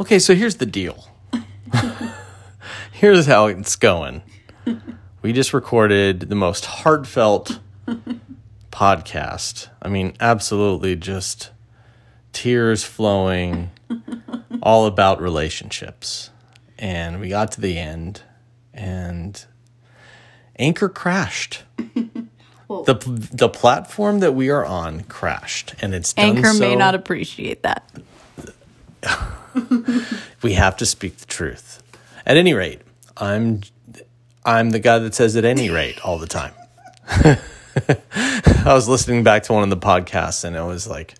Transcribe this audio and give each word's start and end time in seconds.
Okay, 0.00 0.18
so 0.18 0.34
here's 0.34 0.56
the 0.56 0.66
deal. 0.66 1.08
here's 2.92 3.26
how 3.26 3.46
it's 3.46 3.76
going. 3.76 4.22
We 5.20 5.32
just 5.32 5.52
recorded 5.52 6.20
the 6.20 6.34
most 6.34 6.64
heartfelt 6.64 7.60
podcast. 8.70 9.68
I 9.80 9.88
mean, 9.88 10.14
absolutely 10.18 10.96
just 10.96 11.50
tears 12.32 12.84
flowing, 12.84 13.70
all 14.62 14.86
about 14.86 15.20
relationships. 15.20 16.30
And 16.78 17.20
we 17.20 17.28
got 17.28 17.52
to 17.52 17.60
the 17.60 17.78
end, 17.78 18.22
and 18.74 19.44
Anchor 20.58 20.88
crashed. 20.88 21.62
the 21.76 22.94
The 23.32 23.48
platform 23.48 24.20
that 24.20 24.32
we 24.32 24.48
are 24.48 24.64
on 24.64 25.02
crashed, 25.04 25.74
and 25.80 25.94
it's 25.94 26.12
done 26.14 26.38
Anchor 26.38 26.54
may 26.54 26.74
not 26.74 26.94
appreciate 26.94 27.62
that. 27.62 27.88
we 30.42 30.54
have 30.54 30.76
to 30.78 30.86
speak 30.86 31.18
the 31.18 31.26
truth. 31.26 31.82
At 32.26 32.36
any 32.36 32.54
rate, 32.54 32.82
I'm 33.16 33.62
I'm 34.44 34.70
the 34.70 34.80
guy 34.80 34.98
that 34.98 35.14
says 35.14 35.36
at 35.36 35.44
any 35.44 35.70
rate 35.70 36.04
all 36.04 36.18
the 36.18 36.26
time. 36.26 36.54
I 37.08 38.74
was 38.74 38.88
listening 38.88 39.24
back 39.24 39.44
to 39.44 39.52
one 39.52 39.62
of 39.62 39.70
the 39.70 39.76
podcasts 39.76 40.44
and 40.44 40.56
I 40.56 40.64
was 40.64 40.86
like, 40.86 41.14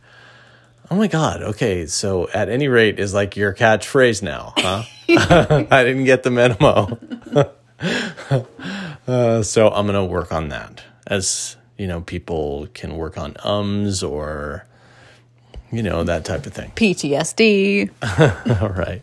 "Oh 0.91 0.97
my 0.97 1.07
god, 1.07 1.43
okay, 1.43 1.87
so 1.87 2.29
at 2.31 2.49
any 2.49 2.69
rate 2.69 2.99
is 2.99 3.15
like 3.15 3.37
your 3.37 3.55
catchphrase 3.55 4.23
now, 4.23 4.55
huh?" 4.57 4.85
I 5.71 5.85
didn't 5.85 6.05
get 6.05 6.23
the 6.23 6.31
memo. 6.31 6.99
uh, 9.07 9.43
so 9.43 9.69
I'm 9.69 9.87
going 9.87 9.95
to 9.95 10.05
work 10.05 10.33
on 10.33 10.49
that. 10.49 10.83
As, 11.07 11.57
you 11.77 11.87
know, 11.87 12.01
people 12.01 12.69
can 12.75 12.97
work 12.97 13.19
on 13.19 13.37
ums 13.43 14.03
or 14.03 14.67
you 15.73 15.83
know, 15.83 16.05
that 16.05 16.25
type 16.25 16.47
of 16.47 16.53
thing. 16.53 16.71
PTSD. 16.77 17.91
All 18.63 18.69
right. 18.71 19.03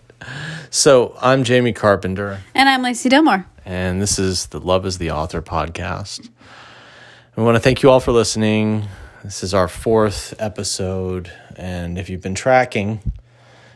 So 0.69 1.15
I'm 1.21 1.43
Jaymee 1.43 1.75
Carpenter, 1.75 2.41
And 2.53 2.69
I'm 2.69 2.83
Lacee 2.83 3.09
Dilmore. 3.09 3.45
and 3.65 4.01
this 4.01 4.19
is 4.19 4.47
the 4.47 4.59
Love 4.59 4.85
is 4.85 4.97
the 4.97 5.11
Author 5.11 5.41
podcast. 5.41 6.29
We 7.35 7.43
want 7.43 7.55
to 7.55 7.59
thank 7.61 7.81
you 7.81 7.89
all 7.89 7.99
for 8.01 8.11
listening. 8.11 8.85
This 9.23 9.43
is 9.43 9.53
our 9.53 9.67
fourth 9.69 10.33
episode, 10.39 11.31
and 11.55 11.97
if 11.97 12.09
you've 12.09 12.21
been 12.21 12.35
tracking, 12.35 12.99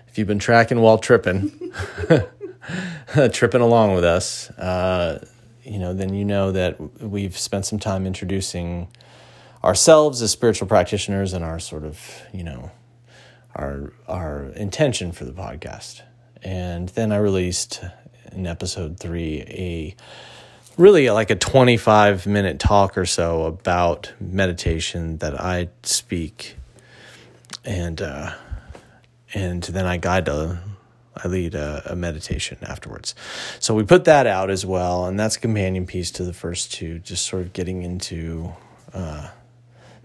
if 0.09 0.17
you've 0.17 0.27
been 0.27 0.39
tracking 0.39 0.81
while 0.81 0.97
tripping, 0.97 1.71
tripping 3.31 3.61
along 3.61 3.95
with 3.95 4.03
us, 4.03 4.49
uh, 4.51 5.25
you 5.63 5.79
know, 5.79 5.93
then 5.93 6.13
you 6.13 6.25
know 6.25 6.51
that 6.51 7.01
we've 7.01 7.37
spent 7.37 7.65
some 7.65 7.79
time 7.79 8.05
introducing 8.05 8.89
ourselves 9.63 10.21
as 10.21 10.29
spiritual 10.31 10.67
practitioners 10.67 11.31
and 11.33 11.43
our 11.43 11.57
sort 11.59 11.85
of, 11.85 11.99
you 12.33 12.43
know, 12.43 12.69
our 13.55 13.93
our 14.07 14.45
intention 14.55 15.11
for 15.11 15.25
the 15.25 15.33
podcast. 15.33 16.01
And 16.41 16.89
then 16.89 17.11
I 17.11 17.17
released 17.17 17.83
in 18.31 18.47
episode 18.47 18.99
three 18.99 19.41
a 19.47 19.95
really 20.77 21.09
like 21.09 21.29
a 21.29 21.35
25 21.35 22.25
minute 22.25 22.59
talk 22.59 22.97
or 22.97 23.05
so 23.05 23.43
about 23.43 24.11
meditation 24.19 25.17
that 25.17 25.39
I 25.39 25.69
speak 25.83 26.55
and 27.63 28.01
uh 28.01 28.33
and 29.35 29.63
then 29.63 29.85
I 29.85 29.97
guide 29.97 30.27
a 30.27 30.61
I 31.15 31.27
lead 31.27 31.55
a, 31.55 31.83
a 31.85 31.95
meditation 31.95 32.57
afterwards. 32.63 33.13
So 33.59 33.73
we 33.73 33.83
put 33.83 34.05
that 34.05 34.25
out 34.25 34.49
as 34.49 34.65
well, 34.65 35.05
and 35.05 35.19
that's 35.19 35.35
a 35.35 35.39
companion 35.39 35.85
piece 35.85 36.09
to 36.11 36.23
the 36.23 36.33
first 36.33 36.73
two, 36.73 36.99
just 36.99 37.25
sort 37.27 37.43
of 37.43 37.53
getting 37.53 37.83
into 37.83 38.53
uh, 38.93 39.29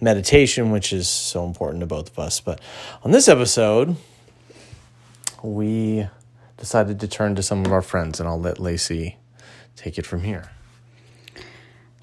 meditation, 0.01 0.71
which 0.71 0.93
is 0.93 1.09
so 1.09 1.45
important 1.45 1.81
to 1.81 1.87
both 1.87 2.11
of 2.11 2.19
us. 2.19 2.41
But 2.41 2.61
on 3.03 3.11
this 3.11 3.29
episode, 3.29 3.97
we 5.43 6.07
decided 6.57 7.01
to 7.01 7.09
turn 7.09 7.35
to 7.37 7.43
some 7.43 7.65
of 7.65 7.73
our 7.73 7.83
friends, 7.83 8.21
and 8.21 8.29
I'll 8.29 8.41
let 8.41 8.59
Lacee 8.59 9.17
take 9.77 9.99
it 9.99 10.07
from 10.07 10.23
here. 10.23 10.51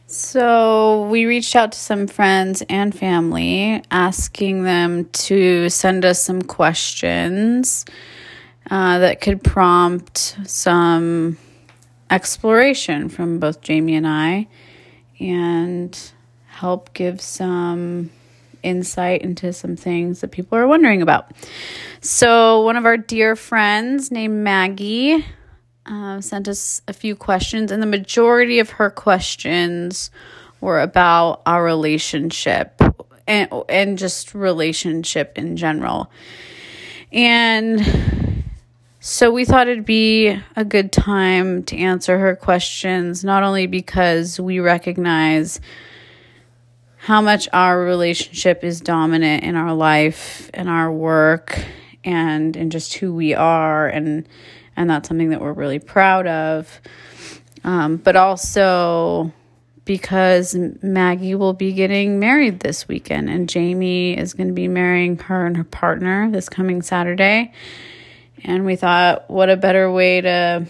So 0.07 1.07
we 1.09 1.25
reached 1.25 1.55
out 1.55 1.73
to 1.73 1.77
some 1.77 2.07
friends 2.07 2.63
and 2.69 2.97
family, 2.97 3.83
asking 3.91 4.63
them 4.63 5.05
to 5.05 5.69
send 5.69 6.05
us 6.05 6.21
some 6.21 6.41
questions 6.41 7.85
uh, 8.71 8.99
that 8.99 9.19
could 9.19 9.43
prompt 9.43 10.37
some 10.45 11.37
exploration 12.09 13.09
from 13.09 13.39
both 13.39 13.61
Jaymee 13.61 13.93
and 13.93 14.07
I 14.07 14.47
and 15.19 16.11
help 16.55 16.93
give 16.93 17.19
some 17.19 18.09
insight 18.63 19.21
into 19.21 19.51
some 19.51 19.75
things 19.75 20.21
that 20.21 20.31
people 20.31 20.57
are 20.57 20.65
wondering 20.65 21.01
about. 21.01 21.31
So, 21.99 22.61
one 22.61 22.77
of 22.77 22.85
our 22.85 22.95
dear 22.95 23.35
friends 23.35 24.09
named 24.09 24.43
Maggie 24.43 25.25
uh, 25.85 26.21
sent 26.21 26.47
us 26.47 26.81
a 26.87 26.93
few 26.93 27.15
questions, 27.15 27.71
and 27.71 27.83
the 27.83 27.87
majority 27.87 28.59
of 28.59 28.69
her 28.71 28.89
questions 28.89 30.09
were 30.61 30.79
about 30.79 31.41
our 31.45 31.61
relationship 31.61 32.81
and, 33.27 33.51
and 33.67 33.97
just 33.97 34.33
relationship 34.33 35.37
in 35.37 35.57
general. 35.57 36.09
And 37.11 38.43
so 39.01 39.29
we 39.29 39.43
thought 39.43 39.67
it'd 39.67 39.85
be 39.85 40.39
a 40.55 40.65
good 40.65 40.91
time 40.91 41.63
to 41.63 41.77
answer 41.77 42.17
her 42.17 42.35
questions, 42.35 43.23
not 43.23 43.43
only 43.43 43.67
because 43.67 44.39
we 44.39 44.59
recognize 44.59 45.59
how 47.05 47.21
much 47.21 47.47
our 47.53 47.79
relationship 47.81 48.63
is 48.63 48.81
dominant 48.81 49.43
in 49.43 49.55
our 49.55 49.75
life 49.75 50.49
and 50.55 50.67
our 50.67 50.91
work 50.91 51.63
and 52.03 52.57
in 52.57 52.71
just 52.71 52.95
who 52.95 53.13
we 53.13 53.31
are 53.35 53.87
and 53.87 54.27
and 54.75 54.89
that's 54.89 55.07
something 55.07 55.29
that 55.29 55.39
we're 55.39 55.53
really 55.53 55.77
proud 55.77 56.25
of. 56.25 56.81
Um, 57.63 57.97
but 57.97 58.15
also 58.15 59.31
because 59.85 60.55
maggie 60.81 61.35
will 61.35 61.53
be 61.53 61.73
getting 61.73 62.19
married 62.19 62.61
this 62.61 62.87
weekend 62.87 63.29
and 63.29 63.47
jaymee 63.47 64.17
is 64.17 64.33
going 64.33 64.47
to 64.47 64.53
be 64.53 64.67
marrying 64.67 65.15
her 65.19 65.45
and 65.45 65.57
her 65.57 65.63
partner 65.63 66.31
this 66.31 66.49
coming 66.49 66.81
saturday. 66.81 67.53
And 68.43 68.65
we 68.65 68.75
thought 68.75 69.29
what 69.29 69.51
a 69.51 69.57
better 69.57 69.91
way 69.91 70.21
to 70.21 70.65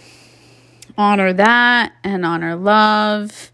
honor 0.98 1.32
that 1.32 1.94
and 2.04 2.26
honor 2.26 2.58
love 2.58 3.54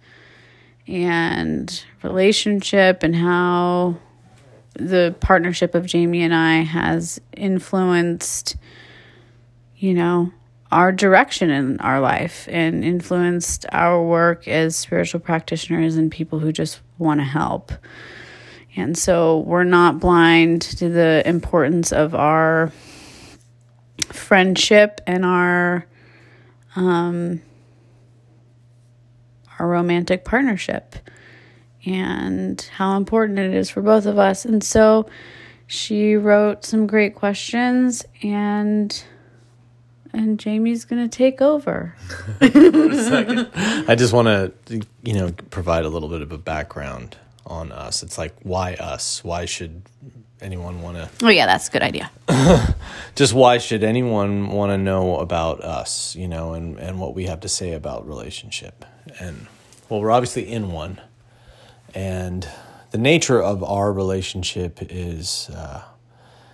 and 0.87 1.83
relationship 2.03 3.03
and 3.03 3.15
how 3.15 3.97
the 4.73 5.15
partnership 5.19 5.75
of 5.75 5.85
Jaymee 5.85 6.21
and 6.21 6.33
I 6.33 6.61
has 6.61 7.19
influenced, 7.33 8.55
you 9.77 9.93
know, 9.93 10.31
our 10.71 10.91
direction 10.91 11.49
in 11.49 11.79
our 11.81 11.99
life 11.99 12.47
and 12.49 12.83
influenced 12.83 13.65
our 13.71 14.01
work 14.01 14.47
as 14.47 14.75
spiritual 14.75 15.19
practitioners 15.19 15.97
and 15.97 16.09
people 16.09 16.39
who 16.39 16.51
just 16.51 16.79
want 16.97 17.19
to 17.19 17.25
help. 17.25 17.73
And 18.75 18.97
so 18.97 19.39
we're 19.39 19.65
not 19.65 19.99
blind 19.99 20.61
to 20.61 20.87
the 20.87 21.21
importance 21.25 21.91
of 21.91 22.15
our 22.15 22.71
friendship 24.11 25.01
and 25.05 25.25
our 25.25 25.85
um 26.75 27.41
our 29.61 29.67
romantic 29.67 30.25
partnership 30.25 30.95
and 31.85 32.67
how 32.73 32.97
important 32.97 33.37
it 33.37 33.53
is 33.53 33.69
for 33.69 33.83
both 33.83 34.07
of 34.07 34.17
us. 34.17 34.43
And 34.43 34.63
so 34.63 35.07
she 35.67 36.15
wrote 36.15 36.65
some 36.65 36.87
great 36.87 37.13
questions 37.13 38.03
and 38.23 39.03
and 40.13 40.37
Jaymee's 40.37 40.83
going 40.83 41.07
to 41.07 41.17
take 41.17 41.41
over. 41.41 41.95
I 42.41 43.95
just 43.97 44.11
want 44.11 44.27
to, 44.27 44.81
you 45.03 45.13
know, 45.13 45.31
provide 45.51 45.85
a 45.85 45.89
little 45.89 46.09
bit 46.09 46.21
of 46.21 46.33
a 46.33 46.37
background 46.37 47.15
on 47.45 47.71
us. 47.71 48.03
It's 48.03 48.17
like, 48.17 48.35
why 48.43 48.73
us? 48.73 49.23
Why 49.23 49.45
should 49.45 49.83
anyone 50.41 50.81
want 50.81 50.97
to? 50.97 51.09
Oh 51.23 51.29
yeah, 51.29 51.45
that's 51.45 51.69
a 51.69 51.71
good 51.71 51.83
idea. 51.83 52.11
Just 53.15 53.33
why 53.33 53.57
should 53.59 53.85
anyone 53.85 54.49
want 54.49 54.71
to 54.71 54.77
know 54.77 55.17
about 55.17 55.61
us? 55.61 56.13
You 56.15 56.27
know, 56.27 56.53
and 56.53 56.77
and 56.77 56.99
what 56.99 57.15
we 57.15 57.27
have 57.27 57.39
to 57.41 57.49
say 57.49 57.71
about 57.71 58.05
relationship. 58.07 58.83
And 59.19 59.47
well, 59.89 60.01
we're 60.01 60.11
obviously 60.11 60.49
in 60.49 60.71
one, 60.71 61.01
and 61.93 62.47
the 62.91 62.97
nature 62.97 63.41
of 63.41 63.63
our 63.63 63.91
relationship 63.91 64.79
is 64.81 65.49
uh, 65.49 65.83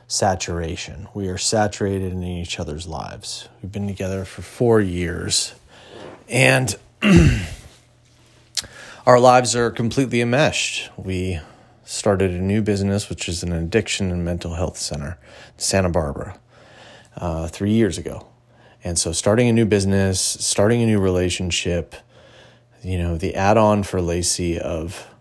saturation. 0.07 1.07
We 1.13 1.27
are 1.27 1.37
saturated 1.37 2.13
in 2.13 2.23
each 2.23 2.59
other's 2.59 2.87
lives. 2.87 3.49
We've 3.61 3.71
been 3.71 3.87
together 3.87 4.25
for 4.25 4.41
four 4.41 4.81
years, 4.81 5.53
and 6.27 6.75
our 9.05 9.19
lives 9.19 9.55
are 9.55 9.71
completely 9.71 10.21
enmeshed. 10.21 10.89
We 10.97 11.39
started 11.83 12.31
a 12.31 12.41
new 12.41 12.61
business, 12.61 13.09
which 13.09 13.29
is 13.29 13.43
an 13.43 13.53
addiction 13.53 14.11
and 14.11 14.25
mental 14.25 14.55
health 14.55 14.77
center 14.77 15.17
Santa 15.57 15.89
Barbara, 15.89 16.39
uh, 17.15 17.47
three 17.47 17.71
years 17.71 17.97
ago. 17.97 18.27
And 18.83 18.97
so, 18.97 19.11
starting 19.11 19.49
a 19.49 19.53
new 19.53 19.65
business, 19.65 20.21
starting 20.21 20.81
a 20.81 20.85
new 20.85 20.99
relationship, 20.99 21.95
you 22.87 22.97
know, 22.97 23.17
the 23.17 23.35
add 23.35 23.57
on 23.57 23.83
for 23.83 23.99
Lacee 23.99 24.57
of 24.57 25.13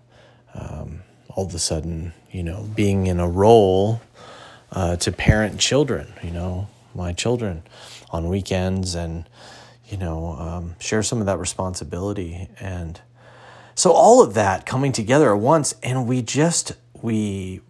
um, 0.55 1.03
all 1.29 1.47
of 1.47 1.55
a 1.55 1.59
sudden, 1.59 2.13
you 2.31 2.45
know, 2.45 2.63
being 2.77 3.09
in 3.09 3.19
a 3.19 3.29
role 3.29 4.01
uh, 4.71 4.95
to 4.97 5.11
parent 5.11 5.59
children, 5.59 6.13
you 6.23 6.31
know, 6.31 6.69
my 6.95 7.13
children 7.13 7.65
on 8.11 8.29
weekends 8.29 8.95
and 8.95 9.29
you 9.87 9.97
know 9.97 10.37
um, 10.39 10.77
share 10.79 11.03
some 11.03 11.19
of 11.19 11.27
that 11.27 11.39
responsibility. 11.39 12.49
And 12.61 13.01
so 13.75 13.91
all 13.91 14.23
of 14.23 14.35
that 14.35 14.65
coming 14.65 14.93
together 14.93 15.35
at 15.35 15.41
once 15.41 15.75
and 15.83 16.07
we 16.07 16.23
just 16.23 16.73
we 17.03 17.61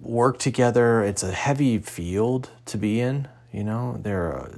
work 0.00 0.38
together. 0.38 1.02
It's 1.02 1.24
a 1.24 1.32
heavy 1.32 1.78
field 1.78 2.50
to 2.66 2.78
be 2.78 3.00
in 3.00 3.26
you 3.52 3.64
know? 3.64 3.98
There 4.00 4.22
are 4.22 4.50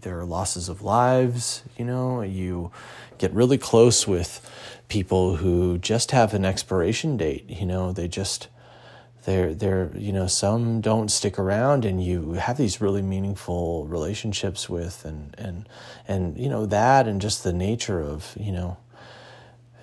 there 0.00 0.18
are 0.18 0.24
losses 0.24 0.68
of 0.68 0.82
lives 0.82 1.62
you 1.76 1.84
know? 1.84 2.22
You 2.22 2.70
get 3.18 3.32
really 3.32 3.58
close 3.58 4.06
with 4.06 4.48
people 4.88 5.36
who 5.36 5.78
just 5.78 6.10
have 6.10 6.34
an 6.34 6.44
expiration 6.44 7.16
date 7.16 7.48
you 7.48 7.66
know? 7.66 7.92
They 7.92 8.08
just 8.08 8.48
they're 9.24 9.54
they're 9.54 9.90
you 9.96 10.12
know 10.12 10.26
some 10.26 10.80
don't 10.80 11.10
stick 11.10 11.38
around 11.38 11.84
and 11.84 12.02
you 12.02 12.32
have 12.32 12.56
these 12.56 12.80
really 12.80 13.02
meaningful 13.02 13.86
relationships 13.86 14.68
with 14.68 15.04
and 15.04 15.34
and 15.38 15.68
and 16.08 16.38
you 16.38 16.48
know 16.48 16.64
that 16.66 17.06
and 17.06 17.20
just 17.20 17.44
the 17.44 17.52
nature 17.52 18.00
of 18.00 18.34
you 18.40 18.50
know 18.50 18.78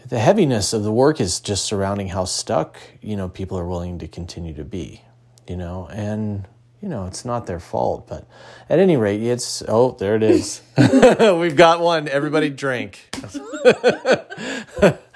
the 0.07 0.19
heaviness 0.19 0.73
of 0.73 0.83
the 0.83 0.91
work 0.91 1.19
is 1.19 1.39
just 1.39 1.65
surrounding 1.65 2.07
how 2.07 2.25
stuck 2.25 2.79
you 3.01 3.15
know 3.15 3.29
people 3.29 3.59
are 3.59 3.67
willing 3.67 3.99
to 3.99 4.07
continue 4.07 4.53
to 4.53 4.63
be 4.63 5.03
you 5.47 5.55
know? 5.55 5.87
And 5.91 6.47
you 6.81 6.89
know 6.89 7.05
it's 7.05 7.25
not 7.25 7.47
their 7.47 7.59
fault 7.59 8.07
but 8.07 8.25
at 8.69 8.79
any 8.79 8.97
rate 8.97 9.21
it's 9.21 9.63
oh 9.67 9.91
there 9.91 10.15
it 10.15 10.23
is. 10.23 10.61
We've 11.19 11.55
got 11.55 11.81
one. 11.81 12.07
Everybody 12.07 12.49
drink. 12.49 13.09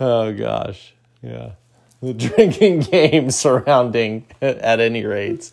Oh 0.00 0.32
gosh. 0.32 0.94
Yeah. 1.22 1.52
The 2.00 2.14
drinking 2.28 2.80
game 2.80 3.30
surrounding 3.30 4.26
at 4.40 4.80
any 4.80 5.04
rate. 5.04 5.50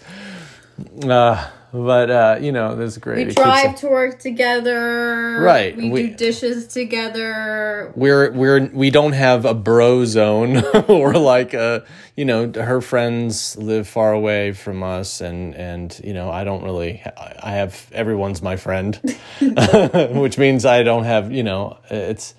Uh, 1.04 1.50
but 1.84 2.10
uh, 2.10 2.38
you 2.40 2.52
know, 2.52 2.76
that's 2.76 2.98
great. 2.98 3.28
We 3.28 3.34
drive 3.34 3.76
to 3.78 3.88
work 3.88 4.20
together. 4.20 5.40
Right. 5.42 5.76
We, 5.76 5.90
we, 5.90 6.08
do 6.08 6.16
dishes 6.16 6.68
together. 6.68 7.92
We're 7.96 8.32
we're 8.32 8.68
we 8.68 8.90
don't 8.90 9.14
have 9.14 9.46
a 9.46 9.54
bro 9.54 10.06
zone 10.06 10.58
or 10.88 11.14
like 11.14 11.54
a 11.54 11.86
you 12.16 12.26
know 12.26 12.52
her 12.54 12.82
friends 12.82 13.58
live 13.58 13.88
far 13.88 14.14
away 14.14 14.54
from 14.54 14.84
us 14.84 15.22
and 15.22 15.54
and 15.56 16.00
you 16.04 16.14
know 16.14 16.32
I 16.32 16.44
don't 16.44 16.64
really 16.64 17.04
I 17.44 17.52
have 17.52 17.90
everyone's 17.92 18.42
my 18.42 18.56
friend, 18.56 18.96
which 19.42 20.38
means 20.38 20.66
I 20.66 20.84
don't 20.84 21.04
have 21.04 21.32
you 21.32 21.44
know 21.44 21.78
it's 21.90 22.34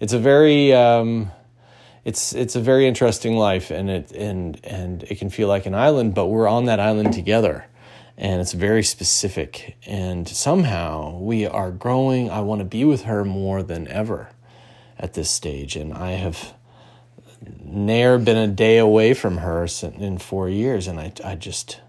it's 0.00 0.12
a 0.12 0.18
very 0.18 0.72
um, 0.74 1.30
it's 2.04 2.34
it's 2.34 2.56
a 2.56 2.60
very 2.60 2.86
interesting 2.86 3.36
life 3.36 3.70
and 3.70 3.88
it 3.88 4.12
and 4.12 4.60
and 4.64 5.04
it 5.04 5.18
can 5.18 5.30
feel 5.30 5.48
like 5.48 5.66
an 5.66 5.74
island 5.74 6.14
but 6.14 6.26
we're 6.26 6.48
on 6.48 6.64
that 6.64 6.80
island 6.80 7.12
together 7.12 7.64
and 8.16 8.40
it's 8.40 8.52
very 8.52 8.82
specific. 8.82 9.76
And 9.86 10.28
somehow 10.28 11.18
we 11.18 11.46
are 11.46 11.70
growing. 11.70 12.30
I 12.30 12.40
want 12.40 12.60
to 12.60 12.64
be 12.64 12.84
with 12.84 13.02
her 13.02 13.24
more 13.24 13.62
than 13.62 13.88
ever 13.88 14.30
at 15.02 15.14
this 15.14 15.28
stage 15.28 15.74
and 15.76 15.92
i 15.92 16.12
have 16.12 16.54
ne'er 17.60 18.18
been 18.18 18.36
a 18.36 18.46
day 18.46 18.78
away 18.78 19.12
from 19.12 19.38
her 19.38 19.66
in 19.98 20.16
four 20.16 20.48
years 20.48 20.86
and 20.86 21.00
i, 21.00 21.12
I 21.24 21.34
just 21.34 21.80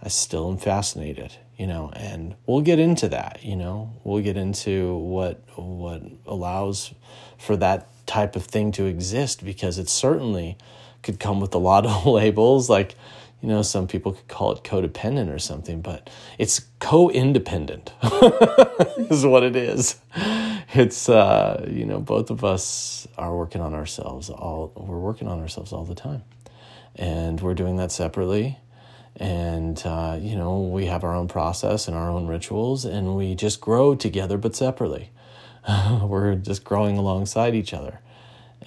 i 0.00 0.08
still 0.08 0.48
am 0.48 0.58
fascinated 0.58 1.36
you 1.58 1.66
know 1.66 1.90
and 1.94 2.36
we'll 2.46 2.60
get 2.60 2.78
into 2.78 3.08
that 3.08 3.40
you 3.42 3.56
know? 3.56 3.92
We'll 4.04 4.22
get 4.22 4.36
into 4.36 4.96
what 4.96 5.42
what 5.56 6.02
allows 6.26 6.94
for 7.38 7.56
that 7.56 7.88
type 8.06 8.36
of 8.36 8.44
thing 8.44 8.72
to 8.72 8.84
exist 8.84 9.44
because 9.44 9.78
it 9.78 9.88
certainly 9.88 10.56
could 11.02 11.18
come 11.18 11.40
with 11.40 11.54
a 11.54 11.58
lot 11.58 11.84
of 11.84 12.06
labels 12.06 12.70
like 12.70 12.94
you 13.42 13.48
know 13.48 13.60
some 13.62 13.86
people 13.86 14.12
could 14.12 14.28
call 14.28 14.52
it 14.52 14.62
codependent 14.62 15.34
or 15.34 15.38
something 15.38 15.82
but 15.82 16.08
it's 16.38 16.60
co-independent 16.78 17.92
is 19.10 19.26
what 19.26 19.42
it 19.42 19.56
is. 19.56 19.96
It's 20.74 21.08
uh 21.08 21.66
you 21.70 21.84
know 21.84 22.00
both 22.00 22.30
of 22.30 22.44
us 22.44 23.06
are 23.18 23.36
working 23.36 23.60
on 23.60 23.74
ourselves 23.74 24.30
all 24.30 24.72
we're 24.76 24.98
working 24.98 25.28
on 25.28 25.40
ourselves 25.40 25.72
all 25.72 25.84
the 25.84 25.94
time. 25.94 26.22
And 26.96 27.40
we're 27.40 27.54
doing 27.54 27.76
that 27.76 27.90
separately. 27.90 28.58
And 29.16 29.80
uh, 29.84 30.18
you 30.20 30.36
know 30.36 30.60
we 30.60 30.86
have 30.86 31.04
our 31.04 31.14
own 31.14 31.28
process 31.28 31.88
and 31.88 31.96
our 31.96 32.10
own 32.10 32.26
rituals 32.26 32.84
and 32.84 33.16
we 33.16 33.34
just 33.34 33.60
grow 33.60 33.94
together 33.94 34.38
but 34.38 34.56
separately. 34.56 35.10
We're 36.02 36.34
just 36.34 36.64
growing 36.64 36.98
alongside 36.98 37.54
each 37.54 37.72
other. 37.72 38.00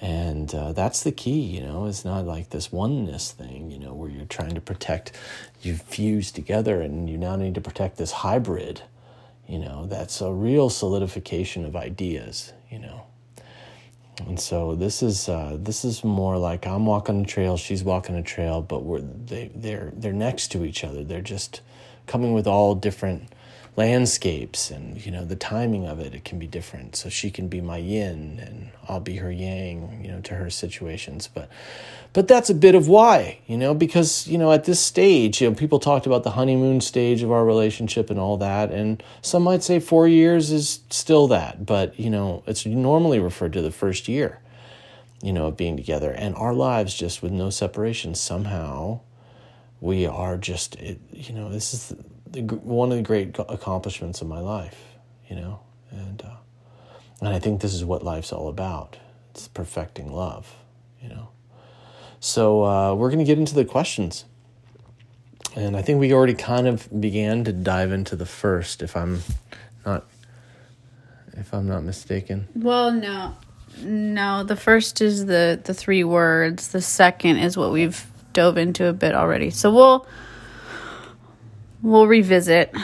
And 0.00 0.54
uh, 0.54 0.72
that's 0.72 1.02
the 1.02 1.12
key, 1.12 1.40
you 1.40 1.62
know, 1.62 1.86
it's 1.86 2.04
not 2.04 2.26
like 2.26 2.50
this 2.50 2.70
oneness 2.70 3.32
thing, 3.32 3.70
you 3.70 3.78
know, 3.78 3.94
where 3.94 4.10
you're 4.10 4.26
trying 4.26 4.54
to 4.54 4.60
protect, 4.60 5.12
you 5.62 5.74
fuse 5.74 6.30
together 6.30 6.82
and 6.82 7.08
you 7.08 7.16
now 7.16 7.36
need 7.36 7.54
to 7.54 7.62
protect 7.62 7.96
this 7.96 8.12
hybrid, 8.12 8.82
you 9.48 9.58
know, 9.58 9.86
that's 9.86 10.20
a 10.20 10.30
real 10.32 10.68
solidification 10.68 11.64
of 11.64 11.74
ideas, 11.74 12.52
you 12.70 12.78
know. 12.78 13.04
And 14.26 14.40
so 14.40 14.74
this 14.74 15.02
is 15.02 15.28
uh, 15.28 15.56
this 15.60 15.84
is 15.84 16.02
more 16.02 16.38
like 16.38 16.66
I'm 16.66 16.86
walking 16.86 17.22
a 17.22 17.26
trail, 17.26 17.56
she's 17.56 17.84
walking 17.84 18.16
a 18.16 18.22
trail, 18.22 18.62
but 18.62 18.82
we're 18.82 19.00
they 19.00 19.50
they're 19.54 19.92
they're 19.94 20.12
next 20.12 20.48
to 20.52 20.64
each 20.64 20.84
other. 20.84 21.04
They're 21.04 21.20
just 21.20 21.60
coming 22.06 22.32
with 22.32 22.46
all 22.46 22.74
different 22.74 23.30
landscapes 23.76 24.70
and 24.70 25.04
you 25.04 25.12
know 25.12 25.26
the 25.26 25.36
timing 25.36 25.86
of 25.86 26.00
it 26.00 26.14
it 26.14 26.24
can 26.24 26.38
be 26.38 26.46
different. 26.46 26.96
So 26.96 27.10
she 27.10 27.30
can 27.30 27.48
be 27.48 27.60
my 27.60 27.76
yin 27.76 28.40
and 28.42 28.70
I'll 28.88 29.00
be 29.00 29.16
her 29.16 29.30
yang 29.30 30.00
you 30.02 30.10
know 30.10 30.20
to 30.22 30.34
her 30.34 30.48
situations. 30.48 31.28
But 31.32 31.50
but 32.14 32.26
that's 32.26 32.48
a 32.48 32.54
bit 32.54 32.74
of 32.74 32.88
why 32.88 33.38
you 33.46 33.58
know 33.58 33.74
because 33.74 34.26
you 34.26 34.38
know 34.38 34.50
at 34.50 34.64
this 34.64 34.80
stage 34.80 35.42
you 35.42 35.50
know 35.50 35.54
people 35.54 35.78
talked 35.78 36.06
about 36.06 36.24
the 36.24 36.30
honeymoon 36.30 36.80
stage 36.80 37.22
of 37.22 37.30
our 37.30 37.44
relationship 37.44 38.08
and 38.08 38.18
all 38.18 38.38
that. 38.38 38.70
And 38.70 39.02
some 39.20 39.42
might 39.42 39.62
say 39.62 39.78
4 39.78 40.08
years 40.08 40.50
is 40.50 40.80
still 40.88 41.28
that. 41.28 41.66
But 41.66 42.00
you 42.00 42.08
know 42.08 42.42
it's 42.46 42.64
normally 42.64 43.18
referred 43.18 43.52
to 43.52 43.62
the 43.62 43.70
first 43.70 44.08
year 44.08 44.40
you 45.22 45.32
know 45.32 45.46
of 45.46 45.56
being 45.56 45.76
together. 45.76 46.12
And 46.12 46.34
our 46.36 46.54
lives 46.54 46.94
just 46.94 47.22
with 47.22 47.32
no 47.32 47.50
separation 47.50 48.14
somehow 48.14 49.00
we 49.82 50.06
are 50.06 50.38
just 50.38 50.76
it, 50.76 50.98
you 51.12 51.34
know 51.34 51.50
this 51.50 51.74
is 51.74 51.88
the, 51.90 52.15
one 52.34 52.90
of 52.90 52.98
the 52.98 53.02
great 53.02 53.36
accomplishments 53.38 54.20
of 54.20 54.28
my 54.28 54.40
life, 54.40 54.80
you 55.28 55.36
know, 55.36 55.60
and 55.90 56.22
uh, 56.22 56.36
and 57.20 57.28
I 57.28 57.38
think 57.38 57.60
this 57.60 57.74
is 57.74 57.84
what 57.84 58.02
life's 58.02 58.32
all 58.32 58.48
about. 58.48 58.96
It's 59.30 59.48
perfecting 59.48 60.12
love, 60.12 60.54
you 61.00 61.08
know. 61.08 61.28
So 62.20 62.64
uh, 62.64 62.94
we're 62.94 63.08
going 63.08 63.20
to 63.20 63.24
get 63.24 63.38
into 63.38 63.54
the 63.54 63.64
questions, 63.64 64.24
and 65.54 65.76
I 65.76 65.82
think 65.82 66.00
we 66.00 66.12
already 66.12 66.34
kind 66.34 66.66
of 66.66 66.88
began 67.00 67.44
to 67.44 67.52
dive 67.52 67.92
into 67.92 68.16
the 68.16 68.26
first, 68.26 68.82
if 68.82 68.96
I'm 68.96 69.22
not 69.84 70.04
if 71.34 71.52
I'm 71.52 71.68
not 71.68 71.84
mistaken. 71.84 72.48
Well, 72.54 72.92
no, 72.92 73.34
no. 73.82 74.42
The 74.42 74.56
first 74.56 75.00
is 75.00 75.26
the 75.26 75.60
the 75.62 75.74
three 75.74 76.04
words. 76.04 76.68
The 76.68 76.82
second 76.82 77.38
is 77.38 77.56
what 77.56 77.72
we've 77.72 78.06
dove 78.32 78.58
into 78.58 78.86
a 78.86 78.92
bit 78.92 79.14
already. 79.14 79.50
So 79.50 79.72
we'll 79.72 80.06
we'll 81.82 82.06
revisit 82.06 82.74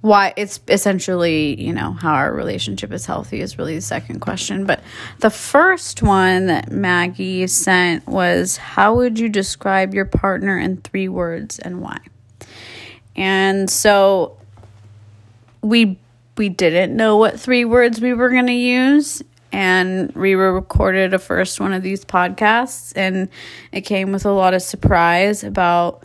why 0.00 0.32
it's 0.36 0.60
essentially, 0.68 1.60
you 1.60 1.72
know, 1.72 1.92
how 1.92 2.14
our 2.14 2.32
relationship 2.32 2.92
is 2.92 3.06
healthy 3.06 3.40
is 3.40 3.58
really 3.58 3.74
the 3.74 3.80
second 3.80 4.20
question. 4.20 4.64
But 4.64 4.80
the 5.18 5.30
first 5.30 6.02
one 6.02 6.46
that 6.46 6.70
Maggie 6.70 7.46
sent 7.48 8.06
was 8.06 8.56
How 8.56 8.94
would 8.94 9.18
you 9.18 9.28
describe 9.28 9.94
your 9.94 10.04
partner 10.04 10.58
in 10.58 10.76
three 10.78 11.08
words 11.08 11.58
and 11.58 11.80
why? 11.80 11.98
And 13.16 13.68
so 13.68 14.36
we 15.62 15.98
we 16.36 16.50
didn't 16.50 16.94
know 16.94 17.16
what 17.16 17.40
three 17.40 17.64
words 17.64 18.00
we 18.00 18.12
were 18.12 18.28
going 18.28 18.46
to 18.46 18.52
use 18.52 19.22
and 19.52 20.12
we 20.12 20.34
recorded 20.34 21.14
a 21.14 21.18
first 21.18 21.60
one 21.60 21.72
of 21.72 21.82
these 21.82 22.04
podcasts 22.04 22.92
and 22.94 23.28
it 23.72 23.80
came 23.80 24.12
with 24.12 24.26
a 24.26 24.30
lot 24.30 24.52
of 24.52 24.60
surprise 24.60 25.42
about 25.42 26.04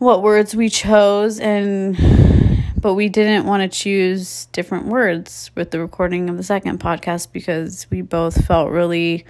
what 0.00 0.22
words 0.22 0.56
we 0.56 0.70
chose 0.70 1.38
and 1.38 1.94
but 2.80 2.94
we 2.94 3.10
didn't 3.10 3.44
want 3.44 3.70
to 3.70 3.78
choose 3.78 4.46
different 4.46 4.86
words 4.86 5.50
with 5.54 5.70
the 5.70 5.78
recording 5.78 6.30
of 6.30 6.38
the 6.38 6.42
second 6.42 6.80
podcast 6.80 7.30
because 7.32 7.86
we 7.90 8.00
both 8.00 8.46
felt 8.46 8.70
really 8.70 9.26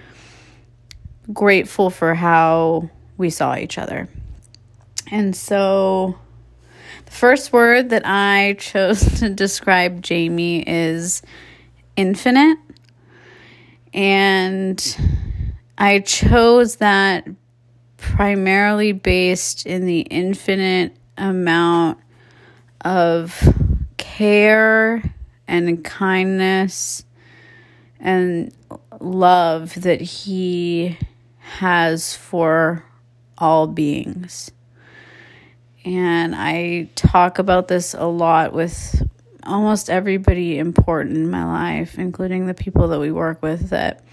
grateful 1.33 1.89
for 1.89 2.13
how 2.13 2.89
we 3.17 3.29
saw 3.29 3.57
each 3.57 3.77
other. 3.77 4.07
And 5.11 5.35
so 5.35 6.17
the 7.03 7.11
first 7.11 7.51
word 7.51 7.89
that 7.89 8.03
I 8.05 8.55
chose 8.57 9.01
to 9.19 9.29
describe 9.29 10.01
Jaymee 10.01 10.63
is 10.65 11.21
infinite. 11.97 12.57
And 13.93 14.97
I 15.77 15.99
chose 15.99 16.77
that 16.77 17.27
primarily 18.01 18.91
based 18.91 19.65
in 19.65 19.85
the 19.85 20.01
infinite 20.01 20.95
amount 21.17 21.99
of 22.81 23.41
care 23.97 25.13
and 25.47 25.83
kindness 25.85 27.05
and 27.99 28.53
love 28.99 29.75
that 29.81 30.01
he 30.01 30.97
has 31.37 32.15
for 32.15 32.83
all 33.37 33.67
beings. 33.67 34.51
And 35.85 36.35
I 36.35 36.89
talk 36.95 37.39
about 37.39 37.67
this 37.67 37.93
a 37.93 38.05
lot 38.05 38.53
with 38.53 39.07
almost 39.43 39.89
everybody 39.89 40.57
important 40.57 41.17
in 41.17 41.29
my 41.29 41.45
life, 41.45 41.97
including 41.97 42.47
the 42.47 42.53
people 42.53 42.87
that 42.89 42.99
we 42.99 43.11
work 43.11 43.41
with 43.41 43.69
that 43.69 44.03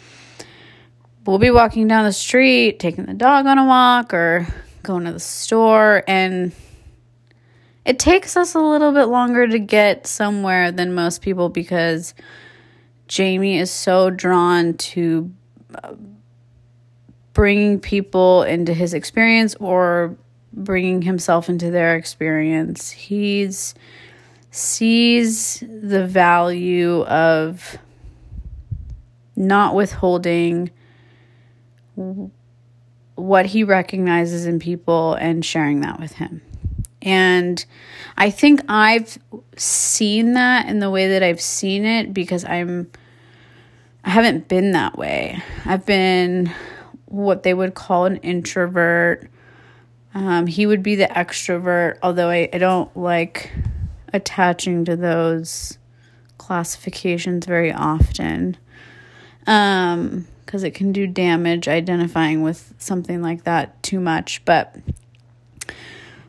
we'll 1.29 1.39
be 1.39 1.51
walking 1.51 1.87
down 1.87 2.07
the 2.07 2.13
street, 2.13 2.79
taking 2.79 3.05
the 3.05 3.13
dog 3.13 3.45
on 3.45 3.59
a 3.59 3.67
walk 3.67 4.15
or 4.15 4.47
going 4.83 5.05
to 5.05 5.13
the 5.13 5.21
store 5.21 6.03
and 6.09 6.53
it 7.85 7.99
takes 7.99 8.35
us 8.35 8.55
a 8.55 8.59
little 8.59 8.93
bit 8.93 9.05
longer 9.05 9.47
to 9.47 9.59
get 9.59 10.07
somewhere 10.07 10.73
than 10.73 10.95
most 10.95 11.21
people 11.21 11.51
because 11.51 12.15
Jaymee 13.09 13.61
is 13.61 13.71
so 13.71 14.09
drawn 14.09 14.73
to 14.75 15.31
uh, 15.75 15.93
bringing 17.35 17.79
people 17.79 18.43
into 18.45 18.73
his 18.73 18.95
experience 18.95 19.55
or 19.57 20.17
bringing 20.55 21.03
himself 21.03 21.51
into 21.51 21.71
their 21.71 21.95
experience. 21.95 22.91
He's 22.91 23.75
sees 24.51 25.61
the 25.61 26.07
value 26.07 27.03
of 27.05 27.77
not 29.37 29.75
withholding 29.75 30.71
what 33.15 33.47
he 33.47 33.65
recognizes 33.65 34.47
in 34.47 34.59
people 34.59 35.15
and 35.15 35.45
sharing 35.45 35.81
that 35.81 35.99
with 35.99 36.13
him. 36.13 36.43
And 37.03 37.65
I 38.17 38.31
think 38.31 38.61
I've 38.69 39.19
seen 39.57 40.35
that 40.35 40.69
in 40.69 40.79
the 40.79 40.91
way 40.91 41.09
that 41.09 41.23
I've 41.23 41.41
seen 41.41 41.85
it 41.85 42.13
because 42.13 42.45
I'm 42.45 42.91
I 44.05 44.11
haven't 44.11 44.49
been 44.49 44.73
that 44.73 44.97
way. 44.97 45.43
I've 45.65 45.85
been 45.85 46.53
what 47.07 47.43
they 47.43 47.55
would 47.55 47.75
call 47.75 48.07
an 48.07 48.17
introvert. 48.19 49.29
Um, 50.15 50.47
he 50.47 50.67
would 50.67 50.83
be 50.83 50.95
the 50.95 51.07
extrovert, 51.07 51.99
although 52.03 52.31
I, 52.31 52.49
I 52.53 52.59
don't 52.59 52.95
like 52.97 53.53
attaching 54.13 54.85
to 54.87 54.97
those 54.97 55.79
classifications 56.39 57.45
very 57.45 57.73
often 57.73 58.57
because 60.49 60.65
it 60.65 60.71
can 60.71 60.93
do 60.93 61.07
damage 61.07 61.69
identifying 61.69 62.41
with 62.41 62.73
something 62.79 63.21
like 63.21 63.45
that 63.45 63.83
too 63.83 64.01
much. 64.01 64.43
But 64.47 64.75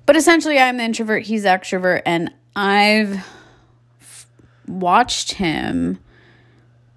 but 0.06 0.18
essentially, 0.18 0.60
I'm 0.60 0.76
the 0.76 0.84
introvert, 0.84 1.24
he's 1.24 1.46
extrovert, 1.46 2.02
and 2.06 2.30
I've 2.54 3.26
watched 4.68 5.32
him 5.32 6.00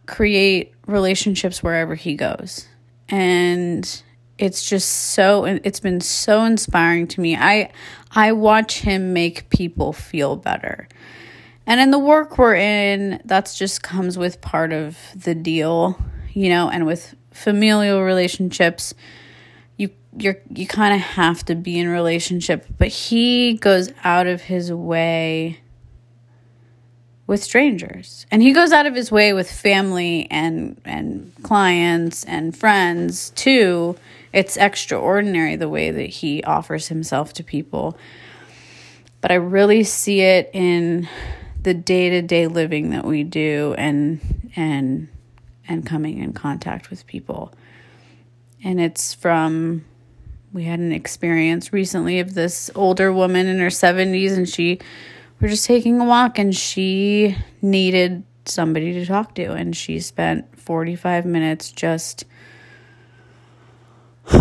create 0.06 0.74
relationships 0.88 1.62
wherever 1.62 1.94
he 1.94 2.16
goes. 2.16 2.66
And 3.08 4.02
it's 4.36 4.68
just 4.68 4.88
so 4.88 5.44
it's 5.44 5.78
been 5.78 6.00
so 6.00 6.42
inspiring 6.42 7.06
to 7.06 7.20
me. 7.20 7.36
I 7.36 7.70
I 8.10 8.32
watch 8.32 8.80
him 8.80 9.12
make 9.12 9.48
people 9.48 9.92
feel 9.92 10.34
better. 10.34 10.88
And 11.68 11.80
in 11.80 11.92
the 11.92 12.00
work 12.00 12.36
we're 12.36 12.56
in, 12.56 13.22
that's 13.24 13.56
just 13.56 13.84
comes 13.84 14.18
with 14.18 14.40
part 14.40 14.72
of 14.72 14.98
the 15.14 15.36
deal, 15.36 15.96
you 16.32 16.48
know, 16.48 16.68
and 16.68 16.86
with 16.86 17.14
familial 17.32 18.02
relationships, 18.02 18.94
you 19.76 19.90
you're 20.16 20.38
you 20.50 20.66
kind 20.66 20.94
of 20.94 21.00
have 21.00 21.44
to 21.46 21.54
be 21.54 21.78
in 21.78 21.88
relationship, 21.88 22.66
but 22.78 22.88
he 22.88 23.54
goes 23.54 23.92
out 24.04 24.26
of 24.26 24.42
his 24.42 24.72
way 24.72 25.60
with 27.26 27.42
strangers. 27.42 28.26
And 28.30 28.42
he 28.42 28.52
goes 28.52 28.72
out 28.72 28.86
of 28.86 28.94
his 28.94 29.10
way 29.10 29.32
with 29.32 29.50
family 29.50 30.26
and 30.30 30.80
and 30.84 31.32
clients 31.42 32.24
and 32.24 32.56
friends 32.56 33.30
too. 33.30 33.96
It's 34.32 34.56
extraordinary 34.56 35.56
the 35.56 35.68
way 35.68 35.90
that 35.90 36.08
he 36.08 36.42
offers 36.44 36.88
himself 36.88 37.32
to 37.34 37.44
people. 37.44 37.96
But 39.20 39.30
I 39.30 39.34
really 39.34 39.84
see 39.84 40.20
it 40.20 40.50
in 40.52 41.08
the 41.62 41.74
day-to-day 41.74 42.48
living 42.48 42.90
that 42.90 43.04
we 43.04 43.22
do 43.22 43.74
and 43.78 44.20
and 44.56 45.08
and 45.68 45.86
coming 45.86 46.18
in 46.18 46.32
contact 46.32 46.90
with 46.90 47.06
people. 47.06 47.52
And 48.64 48.80
it's 48.80 49.14
from 49.14 49.84
we 50.52 50.64
had 50.64 50.80
an 50.80 50.92
experience 50.92 51.72
recently 51.72 52.20
of 52.20 52.34
this 52.34 52.70
older 52.74 53.12
woman 53.12 53.46
in 53.46 53.58
her 53.58 53.68
70s 53.68 54.36
and 54.36 54.48
she 54.48 54.78
we're 55.40 55.48
just 55.48 55.66
taking 55.66 56.00
a 56.00 56.04
walk 56.04 56.38
and 56.38 56.54
she 56.54 57.36
needed 57.60 58.22
somebody 58.44 58.92
to 58.92 59.06
talk 59.06 59.34
to 59.34 59.52
and 59.52 59.76
she 59.76 59.98
spent 59.98 60.58
45 60.58 61.24
minutes 61.24 61.72
just 61.72 62.24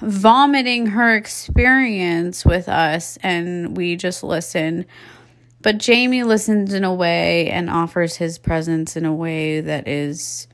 vomiting 0.00 0.86
her 0.88 1.16
experience 1.16 2.44
with 2.44 2.68
us 2.68 3.18
and 3.22 3.76
we 3.76 3.96
just 3.96 4.22
listened 4.22 4.84
but 5.62 5.78
Jaymee 5.78 6.24
listens 6.24 6.72
in 6.72 6.84
a 6.84 6.94
way 6.94 7.50
and 7.50 7.68
offers 7.68 8.16
his 8.16 8.38
presence 8.38 8.96
in 8.96 9.04
a 9.04 9.14
way 9.14 9.60
that 9.60 9.86
is 9.86 10.46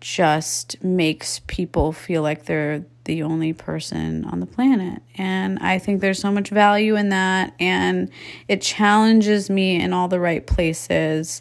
just 0.00 0.82
makes 0.82 1.40
people 1.46 1.92
feel 1.92 2.22
like 2.22 2.44
they're 2.44 2.84
the 3.04 3.22
only 3.22 3.52
person 3.52 4.24
on 4.26 4.38
the 4.40 4.46
planet. 4.46 5.02
And 5.16 5.58
I 5.60 5.78
think 5.78 6.00
there's 6.00 6.18
so 6.18 6.30
much 6.30 6.50
value 6.50 6.94
in 6.94 7.08
that. 7.08 7.54
And 7.58 8.10
it 8.48 8.62
challenges 8.62 9.48
me 9.48 9.80
in 9.80 9.92
all 9.92 10.08
the 10.08 10.20
right 10.20 10.46
places. 10.46 11.40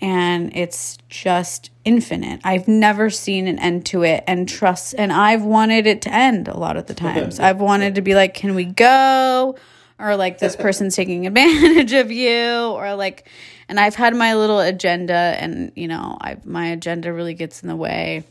And 0.00 0.54
it's 0.56 0.98
just 1.08 1.70
infinite. 1.84 2.40
I've 2.44 2.68
never 2.68 3.08
seen 3.08 3.46
an 3.46 3.58
end 3.58 3.86
to 3.86 4.02
it 4.02 4.22
and 4.26 4.48
trust. 4.48 4.94
And 4.98 5.12
I've 5.12 5.44
wanted 5.44 5.86
it 5.86 6.02
to 6.02 6.12
end 6.12 6.48
a 6.48 6.56
lot 6.56 6.76
of 6.76 6.86
the 6.86 6.94
times. 6.94 7.40
I've 7.40 7.60
wanted 7.60 7.94
to 7.94 8.02
be 8.02 8.14
like, 8.14 8.34
can 8.34 8.54
we 8.54 8.64
go? 8.64 9.56
Or 10.02 10.16
like, 10.16 10.38
this 10.38 10.56
person's 10.56 10.96
taking 10.96 11.26
advantage 11.28 11.92
of 11.92 12.10
you. 12.12 12.64
Or 12.72 12.94
like, 12.94 13.28
and 13.68 13.80
I've 13.80 13.94
had 13.94 14.14
my 14.14 14.34
little 14.34 14.60
agenda, 14.60 15.14
and 15.14 15.72
you 15.76 15.88
know, 15.88 16.18
I 16.20 16.36
my 16.44 16.66
agenda 16.66 17.12
really 17.12 17.34
gets 17.34 17.62
in 17.62 17.68
the 17.68 17.76
way. 17.76 18.24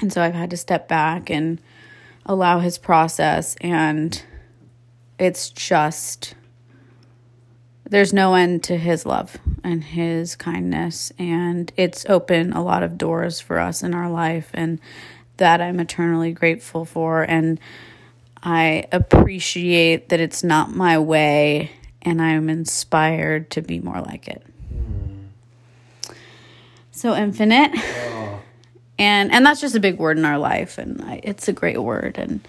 And 0.00 0.12
so 0.12 0.22
I've 0.22 0.34
had 0.34 0.50
to 0.50 0.56
step 0.56 0.88
back 0.88 1.30
and 1.30 1.60
allow 2.26 2.58
his 2.58 2.78
process 2.78 3.56
and 3.60 4.22
it's 5.18 5.50
just 5.50 6.34
there's 7.88 8.12
no 8.12 8.34
end 8.34 8.64
to 8.64 8.76
his 8.78 9.04
love 9.04 9.36
and 9.62 9.84
his 9.84 10.34
kindness 10.34 11.12
and 11.18 11.70
it's 11.76 12.06
opened 12.08 12.54
a 12.54 12.60
lot 12.60 12.82
of 12.82 12.96
doors 12.96 13.40
for 13.40 13.58
us 13.58 13.82
in 13.82 13.94
our 13.94 14.10
life 14.10 14.50
and 14.54 14.80
that 15.36 15.60
I'm 15.60 15.80
eternally 15.80 16.32
grateful 16.32 16.84
for 16.84 17.22
and 17.22 17.60
I 18.44 18.86
appreciate 18.92 20.10
that 20.10 20.20
it's 20.20 20.44
not 20.44 20.70
my 20.70 20.98
way 20.98 21.70
and 22.02 22.20
I'm 22.20 22.50
inspired 22.50 23.50
to 23.50 23.62
be 23.62 23.80
more 23.80 24.00
like 24.02 24.28
it. 24.28 24.44
Mm. 24.72 26.14
So 26.92 27.14
infinite. 27.14 27.72
Oh 27.74 28.40
and 28.98 29.32
and 29.32 29.44
that's 29.44 29.60
just 29.60 29.74
a 29.74 29.80
big 29.80 29.98
word 29.98 30.18
in 30.18 30.24
our 30.24 30.38
life 30.38 30.78
and 30.78 31.02
I, 31.02 31.20
it's 31.22 31.48
a 31.48 31.52
great 31.52 31.82
word 31.82 32.16
and 32.18 32.46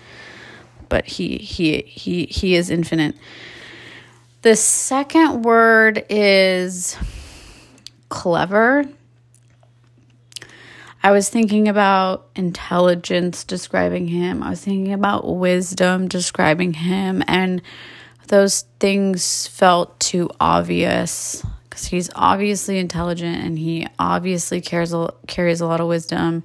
but 0.89 1.05
he 1.05 1.37
he 1.37 1.81
he 1.81 2.25
he 2.25 2.55
is 2.55 2.69
infinite 2.69 3.15
the 4.43 4.55
second 4.55 5.41
word 5.43 6.05
is 6.09 6.97
clever 8.09 8.85
i 11.05 11.12
was 11.12 11.29
thinking 11.29 11.67
about 11.67 12.27
intelligence 12.35 13.43
describing 13.43 14.07
him 14.07 14.43
i 14.43 14.50
was 14.50 14.62
thinking 14.62 14.93
about 14.93 15.25
wisdom 15.25 16.07
describing 16.07 16.74
him 16.74 17.24
and 17.27 17.62
those 18.27 18.62
things 18.79 19.47
felt 19.47 20.00
too 20.00 20.29
obvious 20.39 21.45
because 21.75 21.85
he's 21.85 22.09
obviously 22.15 22.79
intelligent 22.79 23.43
and 23.43 23.59
he 23.59 23.85
obviously 24.00 24.62
cares 24.62 24.93
carries 25.27 25.59
a 25.59 25.67
lot 25.67 25.81
of 25.81 25.88
wisdom. 25.88 26.43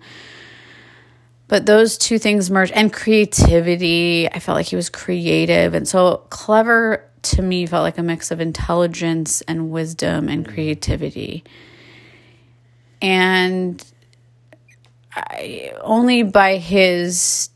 But 1.47 1.67
those 1.67 1.97
two 1.99 2.19
things 2.19 2.51
merge 2.51 2.73
and 2.73 2.93
creativity. 2.93 4.29
I 4.29 4.41
felt 4.41 4.57
like 4.57 4.67
he 4.67 4.77
was 4.77 4.89
creative. 4.89 5.75
And 5.75 5.87
so 5.87 6.25
clever 6.31 7.05
to 7.23 7.43
me 7.43 7.67
felt 7.67 7.83
like 7.83 7.99
a 7.99 8.03
mix 8.03 8.33
of 8.33 8.41
intelligence 8.41 9.41
and 9.43 9.71
wisdom 9.71 10.29
and 10.29 10.47
creativity. 10.47 11.45
And 13.01 13.85
I, 15.15 15.73
only 15.81 16.23
by 16.23 16.57
his 16.57 17.51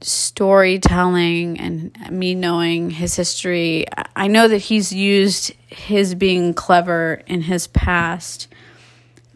storytelling 0.00 1.58
and 1.58 2.10
me 2.10 2.34
knowing 2.34 2.90
his 2.90 3.16
history, 3.16 3.86
I 4.14 4.28
know 4.28 4.48
that 4.48 4.58
he's 4.58 4.92
used 4.92 5.52
his 5.66 6.14
being 6.14 6.54
clever 6.54 7.22
in 7.26 7.42
his 7.42 7.66
past 7.66 8.48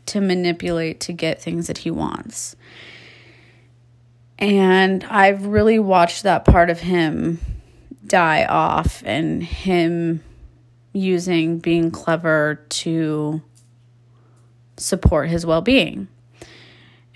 to 0.07 0.21
manipulate 0.21 1.01
to 1.01 1.13
get 1.13 1.41
things 1.41 1.67
that 1.67 1.79
he 1.79 1.91
wants. 1.91 2.57
And 4.39 5.05
I've 5.05 5.47
really 5.47 5.79
watched 5.79 6.25
that 6.25 6.45
part 6.45 6.69
of 6.71 6.81
him 6.81 7.39
die 8.07 8.45
off 8.45 9.03
and 9.07 9.43
him 9.43 10.23
using 10.93 11.59
being 11.59 11.91
clever 11.91 12.61
to 12.69 13.41
support 14.77 15.29
his 15.29 15.47
well 15.47 15.63
being. 15.63 16.09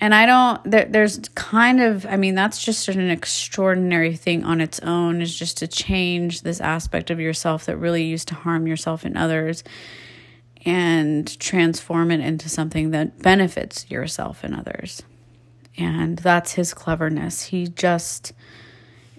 And 0.01 0.15
I 0.15 0.27
don't 0.27 0.71
there, 0.71 0.85
there's 0.85 1.19
kind 1.35 1.81
of 1.81 2.07
I 2.07 2.17
mean 2.17 2.35
that's 2.35 2.63
just 2.63 2.89
an 2.89 3.11
extraordinary 3.11 4.17
thing 4.17 4.45
on 4.45 4.61
its 4.61 4.81
own 4.81 5.23
is 5.23 5.35
just 5.35 5.59
to 5.59 5.67
change 5.67 6.43
this 6.43 6.61
aspect 6.61 7.11
of 7.11 7.21
yourself 7.21 7.67
that 7.67 7.77
really 7.77 8.05
used 8.05 8.29
to 8.29 8.35
harm 8.35 8.67
yourself 8.67 9.05
and 9.05 9.17
others 9.17 9.65
and 10.65 11.39
transform 11.39 12.11
it 12.11 12.21
into 12.21 12.49
something 12.49 12.91
that 12.91 13.23
benefits 13.23 13.89
yourself 13.89 14.43
and 14.43 14.55
others. 14.55 15.03
And 15.79 16.19
that's 16.19 16.53
his 16.53 16.75
cleverness. 16.75 17.45
He 17.45 17.69
just 17.69 18.33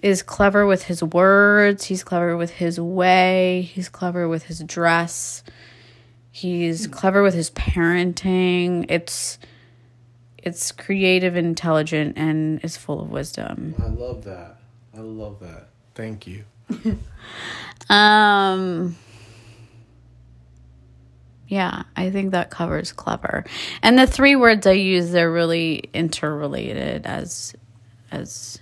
is 0.02 0.22
clever 0.22 0.66
with 0.66 0.84
his 0.84 1.02
words, 1.02 1.86
he's 1.86 2.04
clever 2.04 2.36
with 2.36 2.50
his 2.50 2.78
way, 2.78 3.62
he's 3.62 3.88
clever 3.88 4.28
with 4.28 4.44
his 4.44 4.60
dress. 4.60 5.42
He's 6.30 6.86
clever 6.86 7.24
with 7.24 7.34
his 7.34 7.50
parenting. 7.50 8.86
It's 8.88 9.40
it's 10.38 10.72
creative 10.72 11.36
intelligent 11.36 12.16
and 12.16 12.62
is 12.64 12.76
full 12.76 13.00
of 13.00 13.10
wisdom. 13.10 13.74
I 13.78 13.86
love 13.86 14.24
that. 14.24 14.56
I 14.96 15.00
love 15.00 15.40
that. 15.40 15.68
Thank 15.94 16.26
you. 16.26 16.44
um 17.90 18.96
yeah, 21.48 21.84
I 21.96 22.10
think 22.10 22.32
that 22.32 22.50
covers 22.50 22.92
clever. 22.92 23.44
And 23.82 23.98
the 23.98 24.06
three 24.06 24.36
words 24.36 24.66
I 24.66 24.72
use 24.72 25.10
they're 25.10 25.32
really 25.32 25.84
interrelated 25.94 27.06
as 27.06 27.54
as 28.10 28.58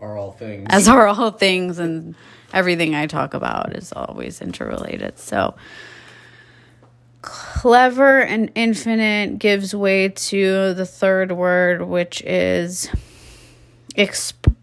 are 0.00 0.16
all 0.16 0.32
things. 0.32 0.66
As 0.70 0.88
are 0.88 1.08
all 1.08 1.30
things 1.32 1.78
and 1.78 2.14
everything 2.52 2.94
I 2.94 3.06
talk 3.06 3.34
about 3.34 3.74
is 3.74 3.92
always 3.92 4.40
interrelated. 4.40 5.18
So 5.18 5.54
clever 7.22 8.20
and 8.20 8.50
infinite 8.54 9.38
gives 9.38 9.74
way 9.74 10.08
to 10.08 10.74
the 10.74 10.86
third 10.86 11.32
word, 11.32 11.82
which 11.82 12.22
is 12.22 12.88
exp- 13.96 14.54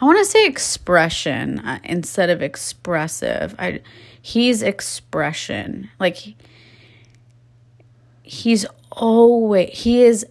I 0.00 0.04
want 0.04 0.18
to 0.18 0.24
say 0.24 0.46
expression 0.46 1.58
uh, 1.60 1.80
instead 1.82 2.30
of 2.30 2.40
expressive. 2.40 3.54
I 3.58 3.80
he's 4.22 4.62
expression. 4.62 5.90
Like 5.98 6.14
he, 6.16 6.36
he's 8.22 8.64
always 8.92 9.70
he 9.72 10.02
is 10.02 10.24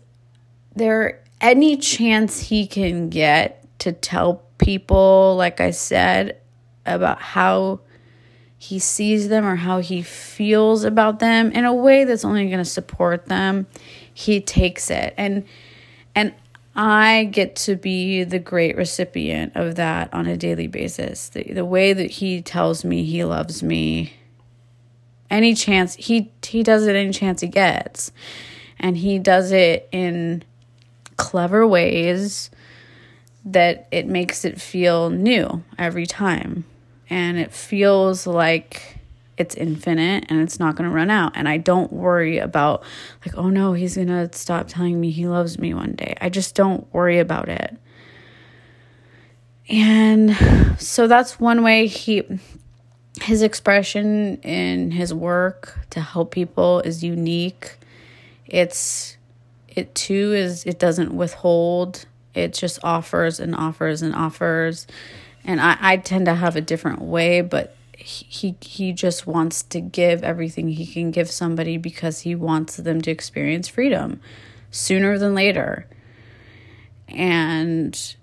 there 0.75 1.21
any 1.41 1.77
chance 1.77 2.39
he 2.39 2.65
can 2.65 3.09
get 3.09 3.63
to 3.79 3.91
tell 3.91 4.43
people 4.57 5.35
like 5.35 5.59
I 5.59 5.71
said 5.71 6.37
about 6.85 7.21
how 7.21 7.81
he 8.57 8.79
sees 8.79 9.29
them 9.29 9.45
or 9.45 9.55
how 9.55 9.79
he 9.79 10.01
feels 10.01 10.83
about 10.83 11.19
them 11.19 11.51
in 11.51 11.65
a 11.65 11.73
way 11.73 12.03
that's 12.03 12.25
only 12.25 12.47
going 12.47 12.57
to 12.57 12.65
support 12.65 13.27
them 13.27 13.67
he 14.13 14.41
takes 14.41 14.89
it. 14.89 15.13
And 15.15 15.45
and 16.15 16.33
i 16.75 17.25
get 17.31 17.55
to 17.55 17.75
be 17.75 18.23
the 18.23 18.39
great 18.39 18.75
recipient 18.75 19.55
of 19.55 19.75
that 19.75 20.11
on 20.13 20.25
a 20.25 20.35
daily 20.35 20.67
basis. 20.67 21.29
The, 21.29 21.43
the 21.43 21.65
way 21.65 21.93
that 21.93 22.09
he 22.09 22.41
tells 22.41 22.83
me 22.83 23.03
he 23.03 23.23
loves 23.23 23.61
me 23.61 24.13
any 25.29 25.53
chance 25.53 25.93
he 25.95 26.31
he 26.43 26.63
does 26.63 26.87
it 26.87 26.95
any 26.95 27.11
chance 27.11 27.41
he 27.41 27.47
gets. 27.47 28.11
And 28.79 28.97
he 28.97 29.19
does 29.19 29.51
it 29.51 29.87
in 29.91 30.43
clever 31.15 31.65
ways 31.67 32.49
that 33.45 33.87
it 33.91 34.07
makes 34.07 34.45
it 34.45 34.59
feel 34.59 35.09
new 35.09 35.63
every 35.77 36.05
time 36.05 36.65
and 37.09 37.37
it 37.37 37.51
feels 37.51 38.27
like 38.27 38.97
it's 39.37 39.55
infinite 39.55 40.25
and 40.29 40.41
it's 40.41 40.59
not 40.59 40.75
going 40.75 40.89
to 40.89 40.95
run 40.95 41.11
out. 41.11 41.33
And 41.35 41.47
i 41.47 41.57
don't 41.57 41.93
worry 41.93 42.39
about 42.39 42.83
like 43.25 43.37
oh 43.37 43.49
no 43.49 43.73
he's 43.73 43.95
going 43.95 44.07
to 44.07 44.29
stop 44.33 44.67
telling 44.67 44.99
me 44.99 45.11
he 45.11 45.27
loves 45.27 45.59
me 45.59 45.73
one 45.73 45.93
day. 45.93 46.15
I 46.19 46.29
just 46.29 46.55
don't 46.55 46.91
worry 46.93 47.19
about 47.19 47.49
it. 47.49 47.77
And 49.69 50.35
so 50.79 51.07
that's 51.07 51.39
one 51.39 51.63
way 51.63 51.87
he 51.87 52.23
his 53.21 53.41
expression 53.41 54.37
in 54.37 54.91
his 54.91 55.13
work 55.13 55.79
to 55.89 56.01
help 56.01 56.31
people 56.31 56.79
is 56.81 57.03
unique. 57.03 57.77
It's 58.45 59.17
it 59.67 59.93
too 59.93 60.33
is 60.33 60.65
it 60.65 60.79
doesn't 60.79 61.13
withhold. 61.13 62.05
It 62.33 62.53
just 62.53 62.79
offers 62.83 63.39
and 63.39 63.55
offers 63.55 64.01
and 64.01 64.15
offers 64.15 64.87
and 65.47 65.61
I, 65.61 65.77
I 65.79 65.97
tend 65.97 66.25
to 66.25 66.35
have 66.35 66.57
a 66.57 66.61
different 66.61 67.01
way, 67.01 67.41
but 67.41 67.75
he 67.97 68.55
he 68.61 68.93
just 68.93 69.25
wants 69.25 69.63
to 69.63 69.81
give 69.81 70.23
everything 70.23 70.67
he 70.67 70.85
can 70.85 71.09
give 71.09 71.31
somebody 71.31 71.77
because 71.77 72.21
he 72.21 72.35
wants 72.35 72.77
them 72.77 73.01
to 73.01 73.09
experience 73.09 73.67
freedom 73.67 74.19
sooner 74.69 75.17
than 75.17 75.33
later. 75.33 75.87
And 77.07 78.15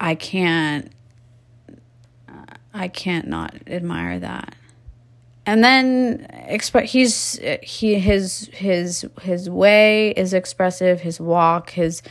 I 0.00 0.14
can't 0.14 0.90
I 2.72 2.88
can't 2.88 3.28
not 3.28 3.54
admire 3.66 4.18
that. 4.18 4.54
And 5.44 5.62
then 5.62 6.26
expect 6.48 6.88
he's 6.88 7.38
he 7.62 7.98
his 7.98 8.50
his 8.54 9.06
his 9.20 9.48
way 9.48 10.10
is 10.10 10.32
expressive, 10.32 11.02
his 11.02 11.20
walk, 11.20 11.70
his 11.70 12.02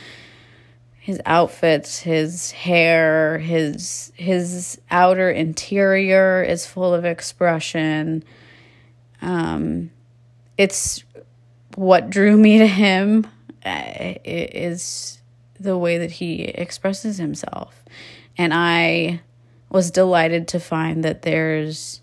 his 1.06 1.20
outfits, 1.24 2.00
his 2.00 2.50
hair, 2.50 3.38
his 3.38 4.12
his 4.16 4.80
outer 4.90 5.30
interior 5.30 6.42
is 6.42 6.66
full 6.66 6.92
of 6.92 7.04
expression. 7.04 8.24
Um, 9.22 9.92
it's 10.58 11.04
what 11.76 12.10
drew 12.10 12.36
me 12.36 12.58
to 12.58 12.66
him 12.66 13.24
is 13.64 15.22
the 15.60 15.78
way 15.78 15.96
that 15.98 16.10
he 16.10 16.42
expresses 16.42 17.18
himself, 17.18 17.84
and 18.36 18.52
I 18.52 19.20
was 19.70 19.92
delighted 19.92 20.48
to 20.48 20.58
find 20.58 21.04
that 21.04 21.22
there's 21.22 22.00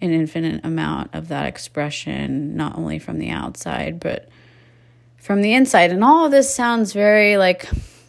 an 0.00 0.12
infinite 0.12 0.64
amount 0.64 1.12
of 1.12 1.26
that 1.26 1.46
expression, 1.46 2.56
not 2.56 2.78
only 2.78 3.00
from 3.00 3.18
the 3.18 3.30
outside 3.30 3.98
but 3.98 4.28
from 5.18 5.42
the 5.42 5.52
inside. 5.52 5.90
And 5.90 6.04
all 6.04 6.26
of 6.26 6.30
this 6.30 6.54
sounds 6.54 6.92
very 6.92 7.38
like 7.38 7.68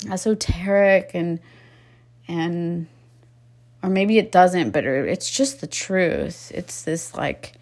esoteric 0.09 1.11
and 1.13 1.39
and 2.27 2.87
or 3.83 3.89
maybe 3.89 4.17
it 4.17 4.31
doesn't 4.31 4.71
but 4.71 4.83
it's 4.85 5.29
just 5.29 5.61
the 5.61 5.67
truth. 5.67 6.51
It's 6.53 6.83
this 6.83 7.15
like 7.15 7.53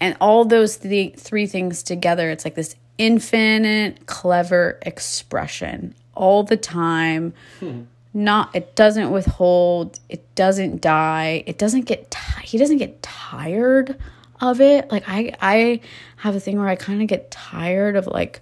and 0.00 0.16
all 0.20 0.44
those 0.44 0.76
th- 0.78 1.16
three 1.16 1.46
things 1.46 1.82
together 1.82 2.30
it's 2.30 2.44
like 2.44 2.54
this 2.54 2.76
infinite 2.98 4.06
clever 4.06 4.78
expression 4.82 5.94
all 6.14 6.42
the 6.42 6.56
time. 6.56 7.32
Hmm. 7.60 7.82
not 8.14 8.54
it 8.54 8.76
doesn't 8.76 9.10
withhold 9.10 9.98
it 10.10 10.22
doesn't 10.34 10.80
die 10.82 11.42
it 11.46 11.56
doesn't 11.56 11.86
get 11.86 12.10
t- 12.10 12.42
he 12.44 12.58
doesn't 12.58 12.76
get 12.78 13.02
tired 13.02 13.96
of 14.40 14.60
it. 14.60 14.90
Like 14.90 15.04
i 15.08 15.32
i 15.40 15.80
have 16.16 16.36
a 16.36 16.40
thing 16.40 16.58
where 16.58 16.68
i 16.68 16.76
kind 16.76 17.00
of 17.00 17.08
get 17.08 17.30
tired 17.30 17.96
of 17.96 18.06
like 18.06 18.40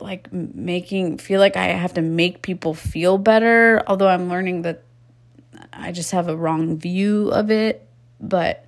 like 0.00 0.32
making 0.32 1.18
feel 1.18 1.40
like 1.40 1.56
I 1.56 1.66
have 1.66 1.94
to 1.94 2.02
make 2.02 2.42
people 2.42 2.74
feel 2.74 3.18
better, 3.18 3.82
although 3.86 4.08
I'm 4.08 4.28
learning 4.28 4.62
that 4.62 4.82
I 5.72 5.92
just 5.92 6.12
have 6.12 6.28
a 6.28 6.36
wrong 6.36 6.78
view 6.78 7.30
of 7.30 7.50
it, 7.50 7.86
but 8.20 8.64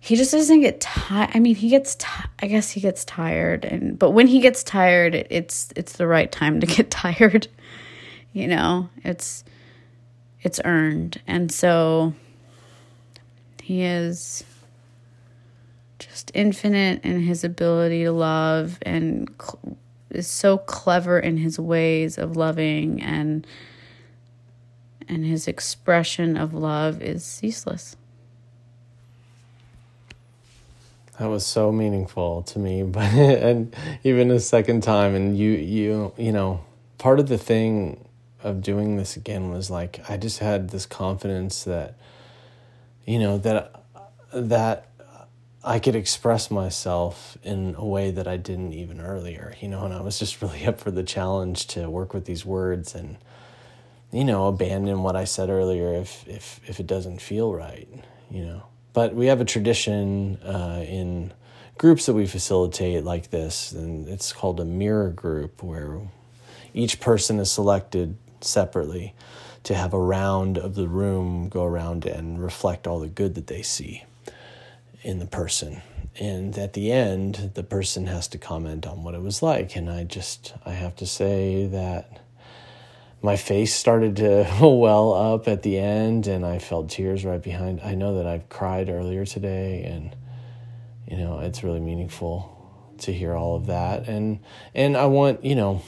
he 0.00 0.16
just 0.16 0.32
doesn't 0.32 0.60
get 0.60 0.80
tired. 0.80 1.30
I 1.34 1.38
mean, 1.38 1.54
he 1.54 1.68
gets 1.68 1.94
t- 1.94 2.06
I 2.40 2.46
guess 2.46 2.70
he 2.70 2.80
gets 2.80 3.04
tired 3.04 3.64
and 3.64 3.98
but 3.98 4.10
when 4.10 4.26
he 4.26 4.40
gets 4.40 4.62
tired, 4.62 5.14
it, 5.14 5.26
it's 5.30 5.70
it's 5.76 5.92
the 5.92 6.06
right 6.06 6.30
time 6.30 6.60
to 6.60 6.66
get 6.76 6.90
tired. 6.90 7.48
You 8.32 8.48
know, 8.48 8.88
it's 9.04 9.44
it's 10.42 10.60
earned. 10.64 11.20
And 11.26 11.50
so 11.52 12.14
he 13.62 13.82
is 13.82 14.44
just 15.98 16.32
infinite 16.34 17.04
in 17.04 17.20
his 17.20 17.44
ability 17.44 18.04
to 18.04 18.12
love 18.12 18.78
and 18.82 19.30
cl- 19.40 19.76
is 20.14 20.26
so 20.26 20.58
clever 20.58 21.18
in 21.18 21.38
his 21.38 21.58
ways 21.58 22.18
of 22.18 22.36
loving 22.36 23.02
and 23.02 23.46
and 25.08 25.26
his 25.26 25.48
expression 25.48 26.36
of 26.36 26.54
love 26.54 27.02
is 27.02 27.24
ceaseless. 27.24 27.96
That 31.18 31.26
was 31.26 31.44
so 31.44 31.70
meaningful 31.70 32.42
to 32.44 32.58
me, 32.58 32.82
but 32.84 33.12
and 33.12 33.74
even 34.04 34.30
a 34.30 34.40
second 34.40 34.82
time 34.82 35.14
and 35.14 35.36
you 35.36 35.50
you 35.50 36.12
you 36.16 36.32
know, 36.32 36.64
part 36.98 37.20
of 37.20 37.28
the 37.28 37.38
thing 37.38 38.04
of 38.42 38.62
doing 38.62 38.96
this 38.96 39.16
again 39.16 39.50
was 39.50 39.70
like 39.70 40.00
I 40.08 40.16
just 40.16 40.38
had 40.38 40.70
this 40.70 40.86
confidence 40.86 41.64
that 41.64 41.94
you 43.06 43.18
know 43.18 43.38
that 43.38 43.84
that 44.32 44.88
I 45.64 45.78
could 45.78 45.94
express 45.94 46.50
myself 46.50 47.38
in 47.44 47.76
a 47.78 47.86
way 47.86 48.10
that 48.10 48.26
I 48.26 48.36
didn't 48.36 48.72
even 48.72 49.00
earlier, 49.00 49.54
you 49.60 49.68
know, 49.68 49.84
and 49.84 49.94
I 49.94 50.00
was 50.00 50.18
just 50.18 50.42
really 50.42 50.66
up 50.66 50.80
for 50.80 50.90
the 50.90 51.04
challenge 51.04 51.66
to 51.68 51.88
work 51.88 52.14
with 52.14 52.24
these 52.24 52.44
words 52.44 52.94
and, 52.94 53.16
you 54.10 54.24
know, 54.24 54.48
abandon 54.48 55.02
what 55.02 55.14
I 55.14 55.24
said 55.24 55.50
earlier 55.50 55.94
if, 55.94 56.26
if, 56.26 56.60
if 56.66 56.80
it 56.80 56.86
doesn't 56.86 57.20
feel 57.20 57.54
right, 57.54 57.88
you 58.30 58.44
know. 58.44 58.64
But 58.92 59.14
we 59.14 59.26
have 59.26 59.40
a 59.40 59.44
tradition 59.44 60.36
uh, 60.42 60.84
in 60.86 61.32
groups 61.78 62.06
that 62.06 62.12
we 62.12 62.26
facilitate 62.26 63.04
like 63.04 63.30
this, 63.30 63.72
and 63.72 64.06
it's 64.08 64.32
called 64.32 64.60
a 64.60 64.64
mirror 64.64 65.08
group 65.08 65.62
where 65.62 66.00
each 66.74 67.00
person 67.00 67.38
is 67.38 67.50
selected 67.50 68.16
separately 68.40 69.14
to 69.62 69.74
have 69.74 69.94
a 69.94 69.98
round 69.98 70.58
of 70.58 70.74
the 70.74 70.88
room 70.88 71.48
go 71.48 71.64
around 71.64 72.04
and 72.04 72.42
reflect 72.42 72.86
all 72.86 72.98
the 72.98 73.08
good 73.08 73.34
that 73.36 73.46
they 73.46 73.62
see 73.62 74.04
in 75.02 75.18
the 75.18 75.26
person. 75.26 75.82
And 76.18 76.56
at 76.58 76.74
the 76.74 76.92
end, 76.92 77.52
the 77.54 77.62
person 77.62 78.06
has 78.06 78.28
to 78.28 78.38
comment 78.38 78.86
on 78.86 79.02
what 79.02 79.14
it 79.14 79.22
was 79.22 79.42
like. 79.42 79.76
And 79.76 79.90
I 79.90 80.04
just, 80.04 80.54
I 80.66 80.70
have 80.72 80.94
to 80.96 81.06
say 81.06 81.66
that 81.68 82.20
my 83.22 83.36
face 83.36 83.74
started 83.74 84.16
to 84.16 84.46
well 84.60 85.14
up 85.14 85.48
at 85.48 85.62
the 85.62 85.78
end 85.78 86.26
and 86.26 86.44
I 86.44 86.58
felt 86.58 86.90
tears 86.90 87.24
right 87.24 87.42
behind. 87.42 87.80
I 87.82 87.94
know 87.94 88.16
that 88.16 88.26
I've 88.26 88.48
cried 88.48 88.88
earlier 88.88 89.24
today 89.24 89.84
and 89.84 90.14
you 91.12 91.18
know, 91.18 91.40
it's 91.40 91.62
really 91.62 91.80
meaningful 91.80 92.48
to 92.98 93.12
hear 93.12 93.34
all 93.34 93.56
of 93.56 93.66
that. 93.66 94.08
And 94.08 94.40
and 94.74 94.96
I 94.96 95.06
want, 95.06 95.44
you 95.44 95.54
know, 95.54 95.82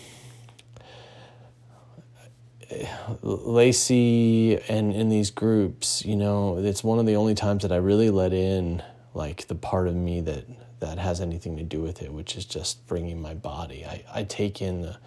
Lacee 3.22 4.62
and 4.68 4.92
in 4.92 5.08
these 5.08 5.30
groups, 5.30 6.04
you 6.04 6.16
know, 6.16 6.58
it's 6.58 6.84
one 6.84 6.98
of 6.98 7.06
the 7.06 7.16
only 7.16 7.34
times 7.34 7.62
that 7.62 7.72
I 7.72 7.76
really 7.76 8.10
let 8.10 8.34
in 8.34 8.82
like 9.14 9.46
the 9.46 9.54
part 9.54 9.88
of 9.88 9.94
me 9.94 10.20
that 10.20 10.44
that 10.80 10.98
has 10.98 11.20
anything 11.20 11.56
to 11.56 11.62
do 11.62 11.80
with 11.80 12.02
it, 12.02 12.12
which 12.12 12.36
is 12.36 12.44
just 12.44 12.86
bringing 12.86 13.22
my 13.22 13.32
body. 13.32 13.86
I, 13.86 14.04
I 14.12 14.24
take 14.24 14.60
in 14.60 14.82
the 14.82 14.98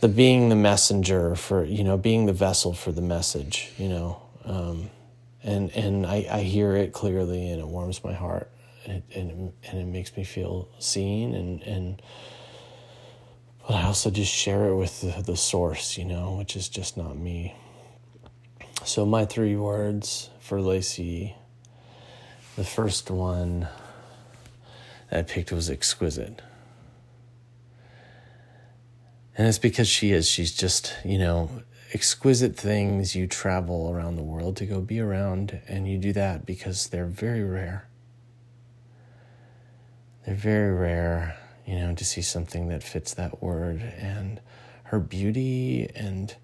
the 0.00 0.08
being 0.08 0.48
the 0.48 0.56
messenger 0.56 1.34
for 1.36 1.64
you 1.64 1.84
know 1.84 1.96
being 1.96 2.26
the 2.26 2.32
vessel 2.32 2.74
for 2.74 2.92
the 2.92 3.02
message, 3.02 3.70
you 3.78 3.88
know, 3.88 4.20
um, 4.44 4.90
and 5.42 5.70
and 5.70 6.06
I, 6.06 6.26
I 6.30 6.40
hear 6.42 6.74
it 6.74 6.92
clearly 6.92 7.50
and 7.50 7.60
it 7.60 7.66
warms 7.66 8.02
my 8.04 8.12
heart 8.12 8.50
and 8.84 8.96
it, 8.98 9.16
and 9.16 9.30
it, 9.30 9.54
and 9.70 9.80
it 9.80 9.86
makes 9.86 10.16
me 10.16 10.24
feel 10.24 10.68
seen 10.78 11.34
and 11.34 11.62
and 11.62 12.02
but 13.66 13.76
I 13.76 13.84
also 13.84 14.10
just 14.10 14.32
share 14.32 14.66
it 14.66 14.74
with 14.74 15.00
the, 15.00 15.22
the 15.22 15.36
source, 15.36 15.96
you 15.96 16.04
know, 16.04 16.32
which 16.32 16.56
is 16.56 16.68
just 16.68 16.96
not 16.96 17.16
me. 17.16 17.54
So 18.84 19.06
my 19.06 19.26
three 19.26 19.54
words 19.54 20.30
for 20.40 20.58
Lacee 20.58 21.36
the 22.60 22.66
first 22.66 23.10
one 23.10 23.66
that 25.08 25.20
I 25.20 25.22
picked 25.22 25.50
was 25.50 25.70
exquisite. 25.70 26.42
And 29.34 29.48
it's 29.48 29.56
because 29.56 29.88
she 29.88 30.12
is. 30.12 30.28
She's 30.28 30.54
just, 30.54 30.94
you 31.02 31.16
know, 31.16 31.62
exquisite 31.94 32.58
things 32.58 33.16
you 33.16 33.26
travel 33.26 33.90
around 33.90 34.16
the 34.16 34.22
world 34.22 34.58
to 34.58 34.66
go 34.66 34.82
be 34.82 35.00
around, 35.00 35.58
and 35.68 35.88
you 35.88 35.96
do 35.96 36.12
that 36.12 36.44
because 36.44 36.88
they're 36.88 37.06
very 37.06 37.42
rare. 37.42 37.88
They're 40.26 40.34
very 40.34 40.74
rare, 40.74 41.38
you 41.64 41.76
know, 41.76 41.94
to 41.94 42.04
see 42.04 42.20
something 42.20 42.68
that 42.68 42.82
fits 42.82 43.14
that 43.14 43.42
word. 43.42 43.80
And 43.80 44.38
her 44.82 45.00
beauty 45.00 45.90
and 45.94 46.36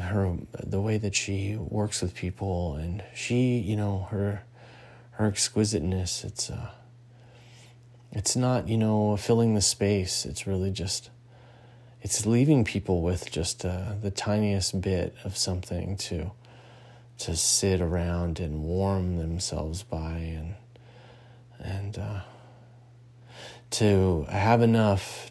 her 0.00 0.38
the 0.58 0.80
way 0.80 0.96
that 0.96 1.14
she 1.14 1.56
works 1.56 2.00
with 2.00 2.14
people 2.14 2.76
and 2.76 3.04
she, 3.14 3.58
you 3.58 3.76
know, 3.76 4.08
her 4.10 4.44
her 5.16 5.26
exquisiteness. 5.26 6.24
It's 6.24 6.50
uh, 6.50 6.70
it's 8.12 8.36
not 8.36 8.68
you 8.68 8.76
know 8.76 9.16
filling 9.16 9.54
the 9.54 9.60
space. 9.60 10.24
It's 10.24 10.46
really 10.46 10.70
just 10.70 11.10
it's 12.02 12.26
leaving 12.26 12.64
people 12.64 13.02
with 13.02 13.30
just 13.30 13.64
uh, 13.64 13.94
the 14.00 14.10
tiniest 14.10 14.80
bit 14.80 15.14
of 15.24 15.36
something 15.36 15.96
to 15.96 16.32
to 17.18 17.36
sit 17.36 17.80
around 17.80 18.40
and 18.40 18.62
warm 18.62 19.18
themselves 19.18 19.82
by 19.82 20.12
and 20.14 20.54
and 21.58 21.98
uh, 21.98 22.20
to 23.70 24.24
have 24.28 24.62
enough 24.62 25.30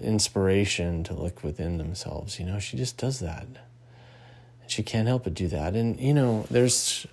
inspiration 0.00 1.04
to 1.04 1.14
look 1.14 1.42
within 1.44 1.78
themselves. 1.78 2.38
You 2.38 2.46
know, 2.46 2.58
she 2.58 2.76
just 2.76 2.96
does 2.96 3.20
that. 3.20 3.42
and 3.42 3.58
She 4.66 4.82
can't 4.82 5.08
help 5.08 5.24
but 5.24 5.34
do 5.34 5.48
that. 5.48 5.74
And, 5.74 6.00
you 6.00 6.14
know, 6.14 6.46
there's 6.50 7.06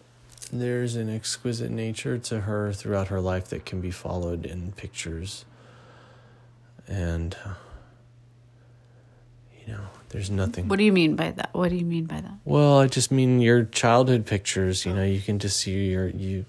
there's 0.51 0.95
an 0.95 1.09
exquisite 1.09 1.71
nature 1.71 2.17
to 2.17 2.41
her 2.41 2.73
throughout 2.73 3.07
her 3.07 3.19
life 3.19 3.47
that 3.49 3.65
can 3.65 3.81
be 3.81 3.91
followed 3.91 4.45
in 4.45 4.71
pictures. 4.73 5.45
And, 6.87 7.35
uh, 7.45 7.53
you 9.65 9.73
know, 9.73 9.87
there's 10.09 10.29
nothing. 10.29 10.67
What 10.67 10.77
do 10.77 10.85
you 10.85 10.93
mean 10.93 11.15
by 11.15 11.31
that? 11.31 11.49
What 11.53 11.69
do 11.69 11.75
you 11.75 11.85
mean 11.85 12.05
by 12.05 12.21
that? 12.21 12.33
Well, 12.45 12.79
I 12.79 12.87
just 12.87 13.11
mean 13.11 13.41
your 13.41 13.63
childhood 13.63 14.25
pictures. 14.25 14.85
You 14.85 14.93
know, 14.93 15.03
you 15.03 15.21
can 15.21 15.39
just 15.39 15.59
see 15.59 15.89
you're 15.89 16.07
you, 16.07 16.45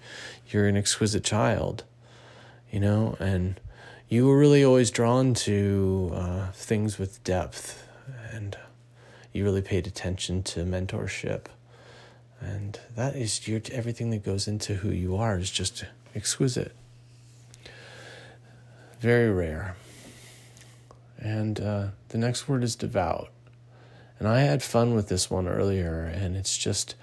you're 0.51 0.69
an 0.69 0.77
exquisite 0.77 1.25
child. 1.25 1.85
You 2.71 2.81
know, 2.81 3.17
and 3.19 3.59
you 4.09 4.27
were 4.27 4.39
really 4.39 4.63
always 4.63 4.91
drawn 4.91 5.35
to 5.35 6.13
uh, 6.15 6.51
things 6.53 6.99
with 6.99 7.25
depth, 7.25 7.89
and 8.31 8.57
you 9.33 9.43
really 9.43 9.63
paid 9.63 9.87
attention 9.87 10.43
to 10.45 10.61
mentorship 10.61 11.47
and 12.41 12.79
that 12.95 13.17
is 13.17 13.47
your 13.49 13.61
everything 13.73 14.11
that 14.11 14.25
goes 14.25 14.47
into 14.49 14.75
who 14.75 14.91
you 14.91 15.17
are 15.17 15.39
is 15.39 15.51
just 15.51 15.85
exquisite. 16.15 16.75
Very 19.01 19.31
rare. 19.31 19.77
And 21.19 21.61
uh, 21.61 21.87
the 22.11 22.19
next 22.19 22.49
word 22.49 22.63
is 22.63 22.77
devout. 22.77 23.31
And 24.19 24.27
i 24.27 24.41
had 24.41 24.63
fun 24.63 24.95
with 24.95 25.09
this 25.09 25.31
one 25.31 25.47
earlier 25.47 26.03
and 26.03 26.37
it's 26.37 26.59
just 26.59 26.97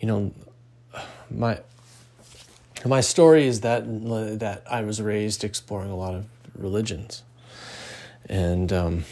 you 0.00 0.08
know 0.08 0.32
my 1.30 1.60
my 2.84 3.00
story 3.00 3.46
is 3.46 3.60
that 3.60 3.84
that 4.40 4.64
i 4.68 4.82
was 4.82 5.00
raised 5.00 5.44
exploring 5.44 5.90
a 5.90 5.96
lot 5.96 6.14
of 6.14 6.26
religions. 6.58 7.22
And 8.28 8.72
um, 8.72 9.04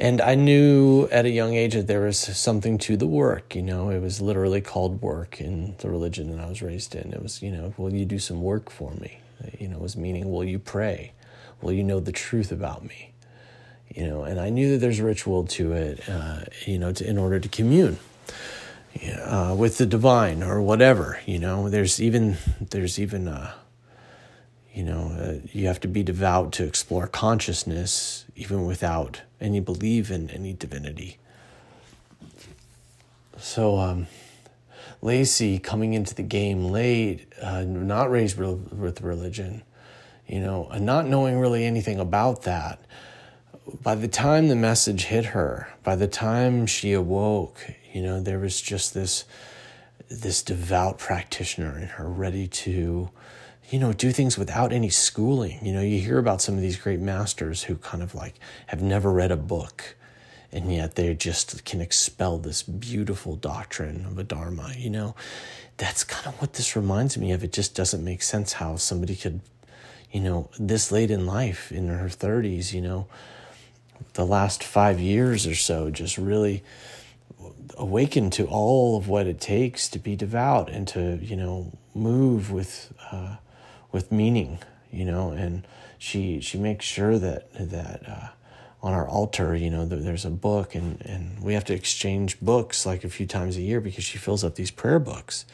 and 0.00 0.20
I 0.20 0.34
knew 0.34 1.08
at 1.12 1.26
a 1.26 1.30
young 1.30 1.54
age 1.54 1.74
that 1.74 1.86
there 1.86 2.00
was 2.00 2.18
something 2.18 2.78
to 2.78 2.96
the 2.96 3.06
work. 3.06 3.54
You 3.54 3.62
know, 3.62 3.90
it 3.90 4.00
was 4.00 4.20
literally 4.20 4.60
called 4.60 5.02
work 5.02 5.40
in 5.40 5.74
the 5.78 5.90
religion 5.90 6.30
that 6.30 6.42
I 6.42 6.48
was 6.48 6.62
raised 6.62 6.94
in. 6.94 7.12
It 7.12 7.22
was, 7.22 7.42
you 7.42 7.50
know, 7.50 7.74
will 7.76 7.92
you 7.92 8.06
do 8.06 8.18
some 8.18 8.42
work 8.42 8.70
for 8.70 8.92
me? 8.92 9.18
You 9.58 9.68
know, 9.68 9.78
was 9.78 9.96
meaning, 9.96 10.30
will 10.30 10.44
you 10.44 10.58
pray? 10.58 11.12
Will 11.60 11.72
you 11.72 11.84
know 11.84 12.00
the 12.00 12.12
truth 12.12 12.50
about 12.50 12.82
me? 12.82 13.12
You 13.94 14.06
know, 14.06 14.22
and 14.24 14.40
I 14.40 14.50
knew 14.50 14.72
that 14.72 14.78
there's 14.78 15.00
ritual 15.00 15.44
to 15.44 15.72
it, 15.72 16.08
uh, 16.08 16.44
you 16.64 16.78
know, 16.78 16.92
to, 16.92 17.06
in 17.06 17.18
order 17.18 17.38
to 17.38 17.48
commune 17.48 17.98
uh, 19.24 19.54
with 19.58 19.78
the 19.78 19.86
divine 19.86 20.42
or 20.42 20.62
whatever. 20.62 21.20
You 21.26 21.38
know, 21.38 21.68
there's 21.68 22.00
even 22.00 22.36
there's 22.60 22.98
even 22.98 23.28
uh, 23.28 23.52
you 24.74 24.84
know, 24.84 25.08
uh, 25.18 25.46
you 25.52 25.66
have 25.66 25.80
to 25.80 25.88
be 25.88 26.02
devout 26.02 26.52
to 26.52 26.64
explore 26.64 27.06
consciousness, 27.06 28.24
even 28.36 28.66
without 28.66 29.22
any 29.40 29.60
belief 29.60 30.10
in 30.10 30.30
any 30.30 30.52
divinity. 30.52 31.18
So, 33.36 33.78
um, 33.78 34.06
Lacee 35.02 35.58
coming 35.62 35.94
into 35.94 36.14
the 36.14 36.22
game 36.22 36.66
late, 36.66 37.26
uh, 37.40 37.62
not 37.62 38.10
raised 38.10 38.38
with 38.38 39.00
religion, 39.00 39.62
you 40.26 40.40
know, 40.40 40.68
and 40.70 40.84
not 40.84 41.06
knowing 41.06 41.38
really 41.38 41.64
anything 41.64 41.98
about 41.98 42.42
that. 42.42 42.80
By 43.82 43.94
the 43.94 44.08
time 44.08 44.48
the 44.48 44.56
message 44.56 45.04
hit 45.04 45.26
her, 45.26 45.68
by 45.82 45.96
the 45.96 46.08
time 46.08 46.66
she 46.66 46.92
awoke, 46.92 47.70
you 47.92 48.02
know, 48.02 48.20
there 48.20 48.38
was 48.38 48.60
just 48.60 48.94
this 48.94 49.24
this 50.08 50.42
devout 50.42 50.98
practitioner 50.98 51.78
in 51.78 51.86
her 51.86 52.08
ready 52.08 52.48
to 52.48 53.10
you 53.70 53.78
know, 53.78 53.92
do 53.92 54.10
things 54.10 54.36
without 54.36 54.72
any 54.72 54.90
schooling. 54.90 55.64
You 55.64 55.72
know, 55.72 55.80
you 55.80 56.00
hear 56.00 56.18
about 56.18 56.42
some 56.42 56.56
of 56.56 56.60
these 56.60 56.76
great 56.76 57.00
masters 57.00 57.62
who 57.64 57.76
kind 57.76 58.02
of 58.02 58.14
like 58.14 58.34
have 58.66 58.82
never 58.82 59.10
read 59.10 59.30
a 59.30 59.36
book 59.36 59.96
and 60.52 60.72
yet 60.72 60.96
they 60.96 61.14
just 61.14 61.64
can 61.64 61.80
expel 61.80 62.38
this 62.38 62.62
beautiful 62.62 63.36
doctrine 63.36 64.04
of 64.06 64.18
a 64.18 64.24
dharma, 64.24 64.72
you 64.76 64.90
know. 64.90 65.14
That's 65.76 66.04
kind 66.04 66.26
of 66.26 66.40
what 66.40 66.54
this 66.54 66.76
reminds 66.76 67.16
me 67.16 67.32
of. 67.32 67.44
It 67.44 67.52
just 67.52 67.74
doesn't 67.74 68.04
make 68.04 68.22
sense 68.22 68.54
how 68.54 68.76
somebody 68.76 69.16
could, 69.16 69.40
you 70.10 70.20
know, 70.20 70.50
this 70.58 70.90
late 70.90 71.10
in 71.10 71.24
life, 71.24 71.70
in 71.70 71.88
her 71.88 72.08
30s, 72.08 72.72
you 72.72 72.82
know, 72.82 73.06
the 74.14 74.26
last 74.26 74.64
five 74.64 74.98
years 74.98 75.46
or 75.46 75.54
so, 75.54 75.90
just 75.90 76.18
really 76.18 76.62
awaken 77.76 78.28
to 78.30 78.46
all 78.46 78.96
of 78.96 79.08
what 79.08 79.26
it 79.26 79.40
takes 79.40 79.88
to 79.88 79.98
be 79.98 80.16
devout 80.16 80.68
and 80.68 80.88
to, 80.88 81.18
you 81.22 81.36
know, 81.36 81.72
move 81.94 82.50
with, 82.50 82.92
uh, 83.12 83.36
with 83.92 84.12
meaning, 84.12 84.58
you 84.92 85.04
know, 85.04 85.30
and 85.30 85.66
she 85.98 86.40
she 86.40 86.58
makes 86.58 86.84
sure 86.84 87.18
that 87.18 87.52
that 87.54 88.08
uh, 88.08 88.28
on 88.82 88.92
our 88.94 89.08
altar, 89.08 89.54
you 89.56 89.70
know, 89.70 89.86
there's 89.86 90.24
a 90.24 90.30
book, 90.30 90.74
and 90.74 91.00
and 91.06 91.42
we 91.42 91.54
have 91.54 91.64
to 91.66 91.74
exchange 91.74 92.40
books 92.40 92.86
like 92.86 93.04
a 93.04 93.08
few 93.08 93.26
times 93.26 93.56
a 93.56 93.62
year 93.62 93.80
because 93.80 94.04
she 94.04 94.18
fills 94.18 94.44
up 94.44 94.54
these 94.56 94.70
prayer 94.70 94.98
books. 94.98 95.44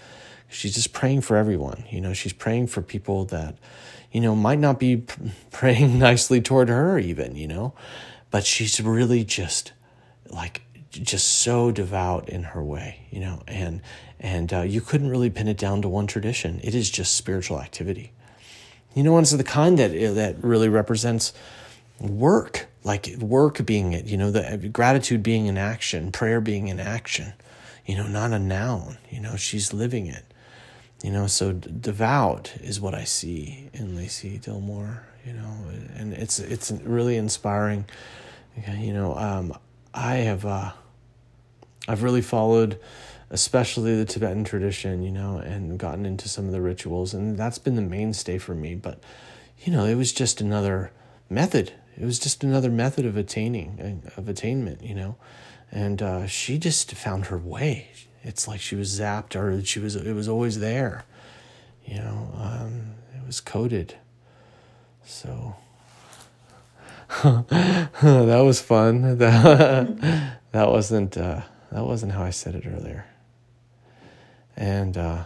She's 0.48 0.74
just 0.74 0.92
praying 0.92 1.22
for 1.22 1.36
everyone, 1.36 1.84
you 1.90 2.00
know. 2.00 2.14
She's 2.14 2.32
praying 2.32 2.68
for 2.68 2.82
people 2.82 3.24
that, 3.26 3.56
you 4.12 4.20
know, 4.20 4.36
might 4.36 4.60
not 4.60 4.78
be 4.78 5.04
praying 5.50 5.98
nicely 6.08 6.40
toward 6.40 6.68
her, 6.68 6.98
even, 6.98 7.36
you 7.36 7.48
know, 7.48 7.74
but 8.30 8.46
she's 8.46 8.80
really 8.80 9.24
just 9.24 9.72
like 10.30 10.62
just 10.90 11.26
so 11.28 11.70
devout 11.72 12.28
in 12.28 12.42
her 12.44 12.62
way, 12.64 13.06
you 13.10 13.20
know, 13.20 13.42
and 13.48 13.82
And 14.20 14.52
uh, 14.52 14.62
you 14.62 14.80
couldn't 14.80 15.10
really 15.10 15.30
pin 15.30 15.48
it 15.48 15.58
down 15.58 15.82
to 15.82 15.88
one 15.88 16.06
tradition. 16.06 16.60
It 16.64 16.74
is 16.74 16.90
just 16.90 17.14
spiritual 17.16 17.60
activity. 17.60 18.12
You 18.96 19.02
know, 19.02 19.12
ones 19.12 19.30
of 19.32 19.36
the 19.36 19.44
kind 19.44 19.78
that 19.78 19.90
that 20.14 20.42
really 20.42 20.70
represents 20.70 21.34
work, 22.00 22.66
like 22.82 23.14
work 23.20 23.64
being 23.66 23.92
it. 23.92 24.06
You 24.06 24.16
know, 24.16 24.30
the 24.30 24.56
gratitude 24.72 25.22
being 25.22 25.50
an 25.50 25.58
action, 25.58 26.10
prayer 26.12 26.40
being 26.40 26.70
an 26.70 26.80
action. 26.80 27.34
You 27.84 27.96
know, 27.96 28.06
not 28.06 28.32
a 28.32 28.38
noun. 28.38 28.96
You 29.10 29.20
know, 29.20 29.36
she's 29.36 29.74
living 29.74 30.06
it. 30.06 30.24
You 31.04 31.12
know, 31.12 31.26
so 31.26 31.52
devout 31.52 32.54
is 32.62 32.80
what 32.80 32.94
I 32.94 33.04
see 33.04 33.68
in 33.74 33.94
Lacee 33.94 34.38
Dillmore. 34.40 35.02
You 35.26 35.34
know, 35.34 35.54
and 35.94 36.14
it's 36.14 36.38
it's 36.38 36.70
really 36.70 37.16
inspiring. 37.18 37.84
You 38.66 38.94
know, 38.94 39.14
um, 39.14 39.58
I 39.92 40.14
have 40.14 40.46
uh, 40.46 40.72
I've 41.86 42.02
really 42.02 42.22
followed 42.22 42.80
especially 43.30 43.96
the 43.96 44.04
Tibetan 44.04 44.44
tradition, 44.44 45.02
you 45.02 45.10
know, 45.10 45.38
and 45.38 45.78
gotten 45.78 46.06
into 46.06 46.28
some 46.28 46.46
of 46.46 46.52
the 46.52 46.60
rituals. 46.60 47.12
And 47.12 47.36
that's 47.36 47.58
been 47.58 47.74
the 47.74 47.82
mainstay 47.82 48.38
for 48.38 48.54
me. 48.54 48.74
But, 48.74 49.00
you 49.58 49.72
know, 49.72 49.84
it 49.84 49.96
was 49.96 50.12
just 50.12 50.40
another 50.40 50.92
method. 51.28 51.72
It 51.98 52.04
was 52.04 52.18
just 52.18 52.44
another 52.44 52.70
method 52.70 53.04
of 53.04 53.16
attaining, 53.16 54.02
of 54.16 54.28
attainment, 54.28 54.82
you 54.82 54.94
know. 54.94 55.16
And 55.72 56.00
uh, 56.00 56.26
she 56.26 56.58
just 56.58 56.92
found 56.92 57.26
her 57.26 57.38
way. 57.38 57.88
It's 58.22 58.46
like 58.46 58.60
she 58.60 58.76
was 58.76 58.98
zapped 58.98 59.34
or 59.34 59.64
she 59.64 59.80
was, 59.80 59.96
it 59.96 60.12
was 60.12 60.28
always 60.28 60.58
there, 60.60 61.04
you 61.84 61.96
know, 61.96 62.30
um, 62.36 62.94
it 63.14 63.24
was 63.26 63.40
coded. 63.40 63.94
So 65.04 65.54
that 67.22 68.42
was 68.44 68.60
fun. 68.60 69.18
That, 69.18 70.38
that 70.52 70.68
wasn't, 70.68 71.16
uh, 71.16 71.42
that 71.70 71.84
wasn't 71.84 72.12
how 72.12 72.22
I 72.22 72.30
said 72.30 72.54
it 72.54 72.66
earlier. 72.66 73.06
And 74.56 74.96
uh, 74.96 75.24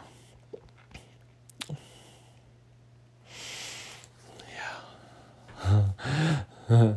yeah, 5.68 6.56
the 6.68 6.96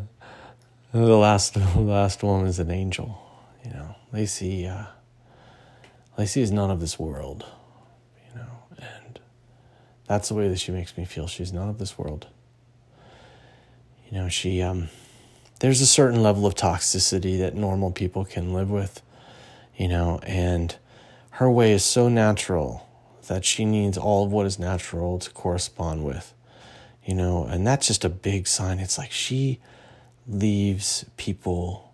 last 0.92 1.54
the 1.76 1.80
last 1.80 2.24
one 2.24 2.48
is 2.48 2.58
an 2.58 2.72
angel. 2.72 3.20
You 3.64 3.72
know, 3.72 3.96
Lacee. 4.12 4.68
Uh, 4.68 4.88
Lacee 6.18 6.42
is 6.42 6.52
none 6.52 6.72
of 6.72 6.80
this 6.80 6.98
world. 6.98 7.46
You 8.30 8.40
know, 8.40 8.52
and 8.78 9.20
that's 10.08 10.30
the 10.30 10.36
way 10.36 10.48
that 10.48 10.60
she 10.60 10.72
makes 10.72 10.98
me 10.98 11.06
feel. 11.06 11.28
She's 11.28 11.54
none 11.54 11.70
of 11.70 11.78
this 11.78 11.98
world. 12.00 12.28
You 14.10 14.18
know, 14.18 14.30
she 14.30 14.62
um, 14.64 14.90
there's 15.60 15.82
a 15.82 15.88
certain 15.88 16.24
level 16.24 16.48
of 16.48 16.56
toxicity 16.56 17.38
that 17.40 17.56
normal 17.56 17.92
people 17.92 18.26
can 18.26 18.54
live 18.54 18.72
with. 18.72 19.04
You 19.78 19.88
know, 19.88 20.20
and 20.24 20.76
her 21.38 21.50
way 21.50 21.72
is 21.72 21.84
so 21.84 22.10
natural 22.10 22.88
that 23.28 23.44
she 23.44 23.66
needs 23.66 23.98
all 23.98 24.24
of 24.24 24.32
what 24.32 24.46
is 24.46 24.60
natural 24.60 25.18
to 25.18 25.32
correspond 25.32 26.06
with, 26.06 26.32
you 27.04 27.16
know, 27.16 27.46
and 27.46 27.66
that's 27.66 27.88
just 27.88 28.06
a 28.06 28.10
big 28.10 28.48
sign. 28.48 28.78
It's 28.78 29.00
like 29.00 29.12
she 29.12 29.60
leaves 30.28 31.06
people 31.18 31.92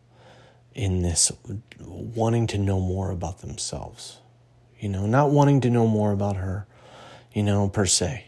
in 0.76 1.04
this 1.04 1.32
wanting 1.80 2.48
to 2.48 2.58
know 2.58 2.82
more 2.82 3.12
about 3.12 3.40
themselves, 3.40 4.18
you 4.78 4.90
know, 4.90 5.06
not 5.06 5.32
wanting 5.32 5.62
to 5.62 5.70
know 5.70 5.88
more 5.88 6.12
about 6.12 6.36
her, 6.36 6.68
you 7.32 7.42
know, 7.42 7.70
per 7.70 7.86
se. 7.86 8.26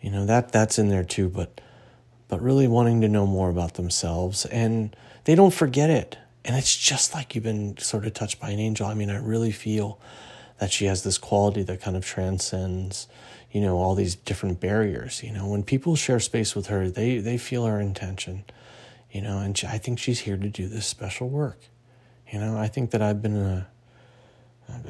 You 0.00 0.10
know, 0.10 0.24
that 0.26 0.52
that's 0.52 0.78
in 0.78 0.88
there 0.88 1.04
too, 1.04 1.28
but 1.28 1.60
but 2.28 2.40
really 2.40 2.68
wanting 2.68 3.00
to 3.00 3.08
know 3.08 3.26
more 3.26 3.50
about 3.50 3.74
themselves 3.74 4.46
and 4.46 4.94
they 5.24 5.34
don't 5.34 5.52
forget 5.52 5.90
it. 5.90 6.16
And 6.44 6.54
it's 6.54 6.76
just 6.76 7.12
like 7.12 7.34
you've 7.34 7.42
been 7.42 7.76
sort 7.78 8.06
of 8.06 8.14
touched 8.14 8.38
by 8.38 8.50
an 8.50 8.60
angel. 8.60 8.86
I 8.86 8.94
mean, 8.94 9.10
I 9.10 9.16
really 9.16 9.50
feel 9.50 9.98
that 10.64 10.72
she 10.72 10.86
has 10.86 11.02
this 11.02 11.18
quality 11.18 11.62
that 11.62 11.78
kind 11.82 11.94
of 11.94 12.02
transcends 12.02 13.06
you 13.52 13.60
know 13.60 13.76
all 13.76 13.94
these 13.94 14.14
different 14.14 14.60
barriers 14.60 15.22
you 15.22 15.30
know? 15.30 15.46
When 15.46 15.62
people 15.62 15.94
share 15.94 16.18
space 16.18 16.56
with 16.56 16.68
her 16.68 16.88
they 16.88 17.18
they 17.18 17.36
feel 17.36 17.66
her 17.66 17.78
intention 17.78 18.44
you 19.12 19.20
know? 19.20 19.40
And 19.40 19.58
she, 19.58 19.66
i 19.66 19.76
think 19.76 19.98
she's 19.98 20.20
here 20.20 20.38
to 20.38 20.48
do 20.48 20.66
this 20.66 20.86
special 20.86 21.28
work 21.28 21.58
you 22.32 22.38
know? 22.38 22.56
I 22.56 22.68
think 22.68 22.92
that 22.92 23.02
i've 23.02 23.20
been 23.20 23.36
a 23.36 23.66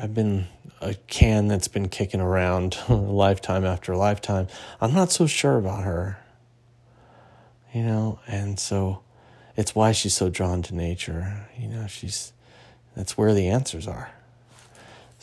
i've 0.00 0.14
been 0.14 0.46
a 0.80 0.94
can 1.08 1.48
that's 1.48 1.66
been 1.66 1.88
kicking 1.88 2.20
around 2.20 2.78
lifetime 2.88 3.64
after 3.64 3.96
lifetime. 3.96 4.46
I'm 4.80 4.94
not 4.94 5.10
so 5.10 5.26
sure 5.26 5.58
about 5.58 5.82
her 5.82 6.20
you 7.72 7.82
know? 7.82 8.20
And 8.28 8.60
so 8.60 9.00
it's 9.56 9.74
why 9.74 9.90
she's 9.90 10.14
so 10.14 10.28
drawn 10.28 10.62
to 10.62 10.72
nature 10.76 11.48
you 11.58 11.66
know? 11.66 11.88
She's 11.88 12.32
that's 12.94 13.18
where 13.18 13.34
the 13.34 13.48
answers 13.48 13.88
are 13.88 14.12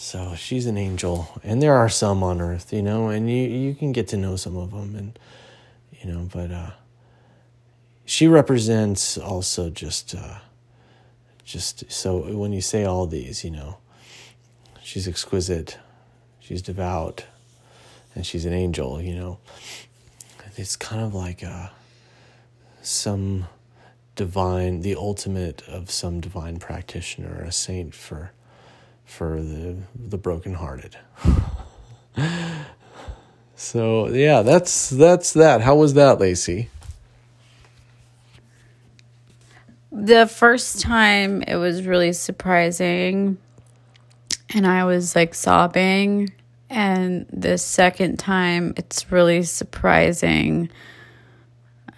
so 0.01 0.33
she's 0.33 0.65
an 0.65 0.79
angel, 0.79 1.29
and 1.43 1.61
there 1.61 1.75
are 1.75 1.87
some 1.87 2.23
on 2.23 2.41
earth, 2.41 2.73
you 2.73 2.81
know, 2.81 3.09
and 3.09 3.29
you 3.29 3.47
you 3.47 3.75
can 3.75 3.91
get 3.91 4.07
to 4.07 4.17
know 4.17 4.35
some 4.35 4.57
of 4.57 4.71
them, 4.71 4.95
and 4.95 5.19
you 5.91 6.11
know, 6.11 6.27
but 6.33 6.51
uh, 6.51 6.71
she 8.03 8.27
represents 8.27 9.15
also 9.15 9.69
just 9.69 10.15
uh, 10.15 10.39
just 11.45 11.91
so 11.91 12.17
when 12.35 12.51
you 12.51 12.61
say 12.61 12.83
all 12.83 13.05
these, 13.05 13.43
you 13.43 13.51
know, 13.51 13.77
she's 14.81 15.07
exquisite, 15.07 15.77
she's 16.39 16.63
devout, 16.63 17.25
and 18.15 18.25
she's 18.25 18.45
an 18.45 18.53
angel, 18.53 18.99
you 18.99 19.13
know. 19.13 19.37
It's 20.57 20.75
kind 20.75 21.03
of 21.03 21.13
like 21.13 21.43
uh, 21.43 21.69
some 22.81 23.45
divine, 24.15 24.81
the 24.81 24.95
ultimate 24.95 25.61
of 25.67 25.91
some 25.91 26.19
divine 26.19 26.57
practitioner, 26.57 27.43
a 27.43 27.51
saint 27.51 27.93
for 27.93 28.31
for 29.11 29.41
the 29.41 29.75
the 29.93 30.17
brokenhearted. 30.17 30.95
so 33.55 34.07
yeah, 34.07 34.41
that's 34.41 34.89
that's 34.89 35.33
that. 35.33 35.59
How 35.61 35.75
was 35.75 35.95
that, 35.95 36.17
Lacee? 36.19 36.69
The 39.91 40.25
first 40.27 40.79
time 40.79 41.41
it 41.41 41.57
was 41.57 41.85
really 41.85 42.13
surprising 42.13 43.37
and 44.53 44.65
I 44.65 44.85
was 44.85 45.13
like 45.13 45.35
sobbing 45.35 46.29
and 46.69 47.25
the 47.33 47.57
second 47.57 48.17
time 48.17 48.73
it's 48.77 49.11
really 49.11 49.43
surprising. 49.43 50.69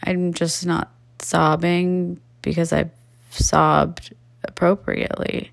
I'm 0.03 0.33
just 0.33 0.65
not 0.65 0.91
sobbing 1.19 2.19
because 2.41 2.73
I've 2.73 2.91
sobbed 3.29 4.15
appropriately 4.43 5.51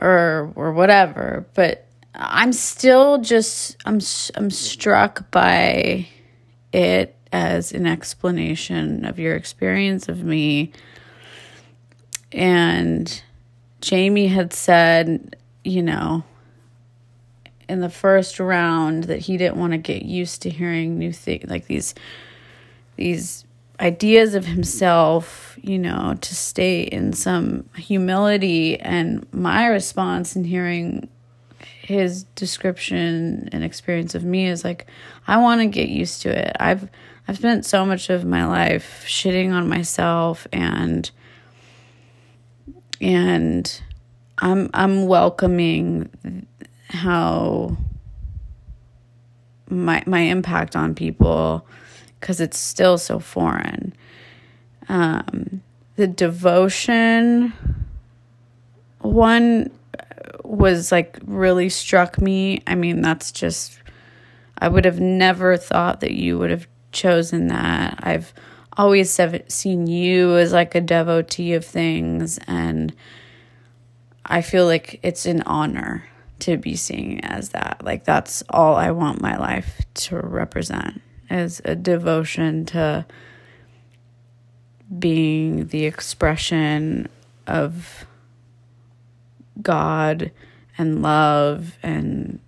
or 0.00 0.52
or 0.56 0.72
whatever 0.72 1.46
but 1.54 1.86
i'm 2.14 2.52
still 2.52 3.18
just 3.18 3.76
i'm 3.86 4.00
i'm 4.34 4.50
struck 4.50 5.30
by 5.30 6.06
it 6.72 7.14
as 7.34 7.72
an 7.72 7.84
explanation 7.84 9.04
of 9.04 9.18
your 9.18 9.34
experience 9.34 10.08
of 10.08 10.22
me. 10.22 10.70
And 12.30 13.22
jaymee 13.80 14.30
had 14.30 14.52
said 14.52 15.36
you 15.62 15.82
know 15.82 16.22
in 17.68 17.80
the 17.80 17.90
first 17.90 18.40
round 18.40 19.04
that 19.04 19.18
he 19.18 19.36
didn't 19.36 19.56
want 19.56 19.72
to 19.72 19.78
get 19.78 20.02
used 20.02 20.42
to 20.42 20.50
hearing 20.50 20.98
new 20.98 21.12
things 21.12 21.50
like 21.50 21.66
these 21.66 21.94
these 22.96 23.44
ideas 23.80 24.34
of 24.34 24.46
himself, 24.46 25.58
you 25.60 25.78
know, 25.78 26.16
to 26.20 26.34
stay 26.34 26.82
in 26.82 27.12
some 27.12 27.68
humility. 27.76 28.78
And 28.80 29.26
my 29.32 29.66
response 29.66 30.36
in 30.36 30.44
hearing 30.44 31.08
his 31.58 32.24
description 32.34 33.48
and 33.52 33.62
experience 33.64 34.14
of 34.14 34.24
me 34.24 34.46
is 34.46 34.64
like, 34.64 34.86
I 35.26 35.36
want 35.38 35.60
to 35.60 35.66
get 35.66 35.88
used 35.88 36.22
to 36.22 36.30
it. 36.30 36.56
I've 36.58 36.88
I've 37.26 37.38
spent 37.38 37.64
so 37.64 37.86
much 37.86 38.10
of 38.10 38.24
my 38.24 38.46
life 38.46 39.04
shitting 39.06 39.52
on 39.52 39.68
myself 39.68 40.46
and 40.52 41.10
and 43.00 43.82
I'm 44.38 44.70
I'm 44.74 45.06
welcoming 45.06 46.46
how 46.88 47.76
my 49.68 50.02
my 50.06 50.20
impact 50.20 50.76
on 50.76 50.94
people 50.94 51.66
because 52.24 52.40
it's 52.40 52.58
still 52.58 52.96
so 52.96 53.18
foreign. 53.18 53.92
Um, 54.88 55.60
the 55.96 56.06
devotion 56.06 57.52
one 59.00 59.70
was 60.42 60.90
like 60.90 61.18
really 61.26 61.68
struck 61.68 62.18
me. 62.18 62.62
I 62.66 62.76
mean, 62.76 63.02
that's 63.02 63.30
just, 63.30 63.78
I 64.56 64.68
would 64.68 64.86
have 64.86 65.00
never 65.00 65.58
thought 65.58 66.00
that 66.00 66.12
you 66.12 66.38
would 66.38 66.48
have 66.48 66.66
chosen 66.92 67.48
that. 67.48 67.98
I've 68.02 68.32
always 68.74 69.20
seen 69.48 69.86
you 69.86 70.38
as 70.38 70.50
like 70.50 70.74
a 70.74 70.80
devotee 70.80 71.52
of 71.52 71.62
things, 71.62 72.38
and 72.46 72.94
I 74.24 74.40
feel 74.40 74.64
like 74.64 74.98
it's 75.02 75.26
an 75.26 75.42
honor 75.42 76.08
to 76.38 76.56
be 76.56 76.74
seen 76.74 77.20
as 77.20 77.50
that. 77.50 77.82
Like, 77.84 78.04
that's 78.04 78.42
all 78.48 78.76
I 78.76 78.92
want 78.92 79.20
my 79.20 79.36
life 79.36 79.82
to 79.94 80.16
represent 80.20 81.02
as 81.30 81.60
a 81.64 81.74
devotion 81.74 82.64
to 82.66 83.06
being 84.98 85.68
the 85.68 85.86
expression 85.86 87.08
of 87.46 88.06
God 89.62 90.30
and 90.76 91.02
love 91.02 91.76
and 91.82 92.38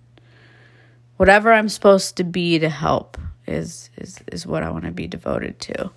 whatever 1.17 1.51
I'm 1.51 1.69
supposed 1.69 2.15
to 2.17 2.23
be 2.23 2.59
to 2.59 2.69
help 2.69 3.17
is 3.45 3.89
is 3.97 4.19
is 4.31 4.45
what 4.45 4.63
I 4.63 4.69
want 4.69 4.85
to 4.85 4.91
be 4.91 5.07
devoted 5.07 5.59
to. 5.61 5.91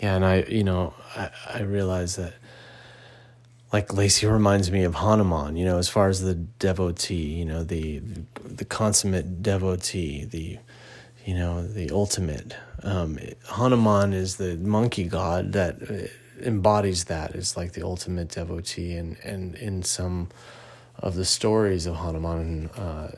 Yeah, 0.00 0.16
and 0.16 0.24
I, 0.24 0.42
you 0.42 0.62
know, 0.62 0.94
I, 1.16 1.30
I 1.54 1.60
realize 1.62 2.16
that, 2.16 2.34
like 3.72 3.88
Lacee 3.88 4.30
reminds 4.30 4.70
me 4.70 4.84
of 4.84 4.96
Hanuman. 4.96 5.56
You 5.56 5.64
know, 5.64 5.78
as 5.78 5.88
far 5.88 6.08
as 6.08 6.20
the 6.20 6.34
devotee, 6.34 7.32
you 7.32 7.44
know, 7.44 7.64
the 7.64 8.02
the 8.44 8.64
consummate 8.64 9.42
devotee, 9.42 10.24
the, 10.24 10.58
you 11.26 11.34
know, 11.34 11.66
the 11.66 11.90
ultimate. 11.90 12.54
Um, 12.82 13.18
Hanuman 13.48 14.12
is 14.12 14.36
the 14.36 14.56
monkey 14.56 15.04
god 15.04 15.52
that 15.52 15.82
uh, 15.82 16.06
embodies 16.46 17.04
that. 17.04 17.34
Is 17.34 17.56
like 17.56 17.72
the 17.72 17.82
ultimate 17.82 18.28
devotee, 18.28 18.96
and 18.96 19.16
and 19.24 19.56
in 19.56 19.82
some 19.82 20.28
of 21.00 21.14
the 21.16 21.24
stories 21.24 21.84
of 21.86 21.96
Hanuman, 21.96 22.70
uh, 22.70 23.10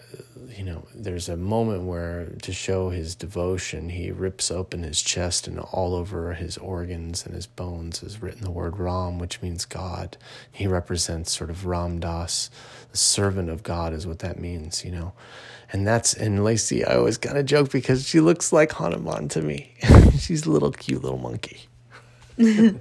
you 0.57 0.65
know, 0.65 0.85
there's 0.95 1.29
a 1.29 1.37
moment 1.37 1.85
where 1.85 2.27
to 2.43 2.53
show 2.53 2.91
his 2.91 3.15
devotion, 3.15 3.91
he 3.91 4.11
rips 4.11 4.51
open 4.51 4.83
his 4.83 5.01
chest 5.01 5.47
and 5.47 5.61
all 5.61 5.95
over 5.95 6.35
his 6.35 6.59
organs 6.59 7.25
and 7.25 7.35
his 7.35 7.47
bones 7.47 8.03
is 8.03 8.21
written 8.21 8.43
the 8.43 8.51
word 8.51 8.79
Ram, 8.79 9.19
which 9.19 9.41
means 9.43 9.65
God. 9.65 10.17
He 10.51 10.67
represents 10.67 11.31
sort 11.37 11.51
of 11.51 11.67
Ram 11.67 12.01
Das, 12.01 12.51
the 12.91 12.97
servant 12.97 13.49
of 13.49 13.63
God, 13.63 13.93
is 13.93 14.07
what 14.07 14.19
that 14.21 14.41
means, 14.41 14.85
you 14.85 14.91
know. 14.91 15.13
And 15.73 15.87
that's, 15.87 16.15
and 16.15 16.41
Lacee, 16.41 16.89
I 16.89 16.97
always 16.97 17.19
kind 17.19 17.37
of 17.37 17.45
joke 17.45 17.71
because 17.71 18.07
she 18.07 18.21
looks 18.21 18.53
like 18.53 18.73
Hanuman 18.73 19.29
to 19.29 19.43
me. 19.43 19.75
She's 20.19 20.47
a 20.47 20.51
little 20.51 20.73
cute 20.73 21.03
little 21.03 21.19
monkey. 21.19 21.61
and 22.39 22.81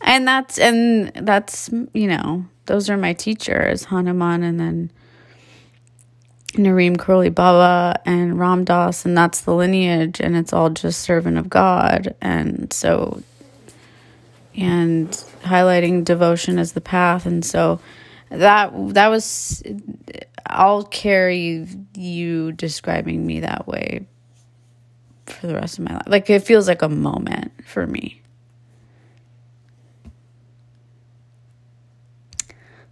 that's, 0.00 0.58
and 0.58 1.12
that's, 1.14 1.70
you 1.92 2.08
know, 2.08 2.46
those 2.66 2.90
are 2.90 2.96
my 2.96 3.12
teachers, 3.12 3.84
Hanuman 3.84 4.42
and 4.42 4.58
then 4.58 4.90
Neem 6.56 6.96
Karoli 6.96 7.34
Baba 7.34 8.00
and 8.04 8.38
Ram 8.38 8.64
Dass, 8.64 9.04
and 9.04 9.16
that's 9.16 9.40
the 9.42 9.54
lineage, 9.54 10.20
and 10.20 10.36
it's 10.36 10.52
all 10.52 10.70
just 10.70 11.00
servant 11.00 11.36
of 11.36 11.48
God. 11.48 12.14
And 12.20 12.72
so, 12.72 13.22
and 14.56 15.10
highlighting 15.42 16.04
devotion 16.04 16.58
as 16.58 16.72
the 16.72 16.80
path. 16.80 17.26
And 17.26 17.44
so 17.44 17.80
that, 18.30 18.72
that 18.94 19.08
was, 19.08 19.62
I'll 20.46 20.84
carry 20.84 21.66
you 21.94 22.52
describing 22.52 23.26
me 23.26 23.40
that 23.40 23.66
way 23.66 24.06
for 25.26 25.46
the 25.46 25.54
rest 25.54 25.78
of 25.78 25.84
my 25.84 25.94
life. 25.94 26.04
Like 26.06 26.28
it 26.30 26.40
feels 26.40 26.68
like 26.68 26.82
a 26.82 26.88
moment 26.88 27.52
for 27.66 27.86
me. 27.86 28.20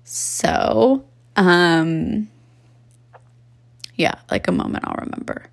So, 0.05 1.05
um, 1.37 2.29
yeah, 3.97 4.15
like 4.31 4.49
a 4.49 4.53
moment 4.53 4.85
I'll 4.87 5.05
remember. 5.05 5.47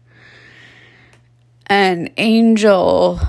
And 1.68 2.12
Angel, 2.18 3.20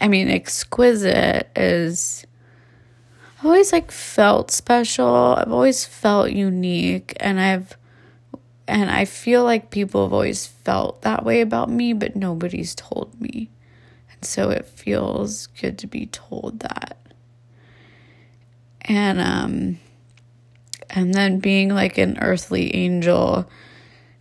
I 0.00 0.08
mean, 0.08 0.28
exquisite 0.28 1.50
is. 1.54 2.26
I've 3.42 3.46
always 3.46 3.72
like 3.72 3.90
felt 3.90 4.52
special. 4.52 5.34
I've 5.36 5.50
always 5.50 5.84
felt 5.84 6.30
unique, 6.30 7.12
and 7.18 7.40
I've 7.40 7.76
and 8.68 8.88
I 8.88 9.04
feel 9.04 9.42
like 9.42 9.70
people 9.70 10.04
have 10.04 10.12
always 10.12 10.46
felt 10.46 11.02
that 11.02 11.24
way 11.24 11.40
about 11.40 11.68
me, 11.68 11.92
but 11.92 12.14
nobody's 12.14 12.74
told 12.76 13.20
me. 13.20 13.50
And 14.12 14.24
so 14.24 14.50
it 14.50 14.64
feels 14.66 15.48
good 15.48 15.76
to 15.78 15.88
be 15.88 16.06
told 16.06 16.60
that 16.60 16.96
and 18.82 19.20
um 19.20 19.78
and 20.90 21.14
then 21.14 21.38
being 21.38 21.70
like 21.70 21.96
an 21.98 22.18
earthly 22.20 22.74
angel 22.74 23.48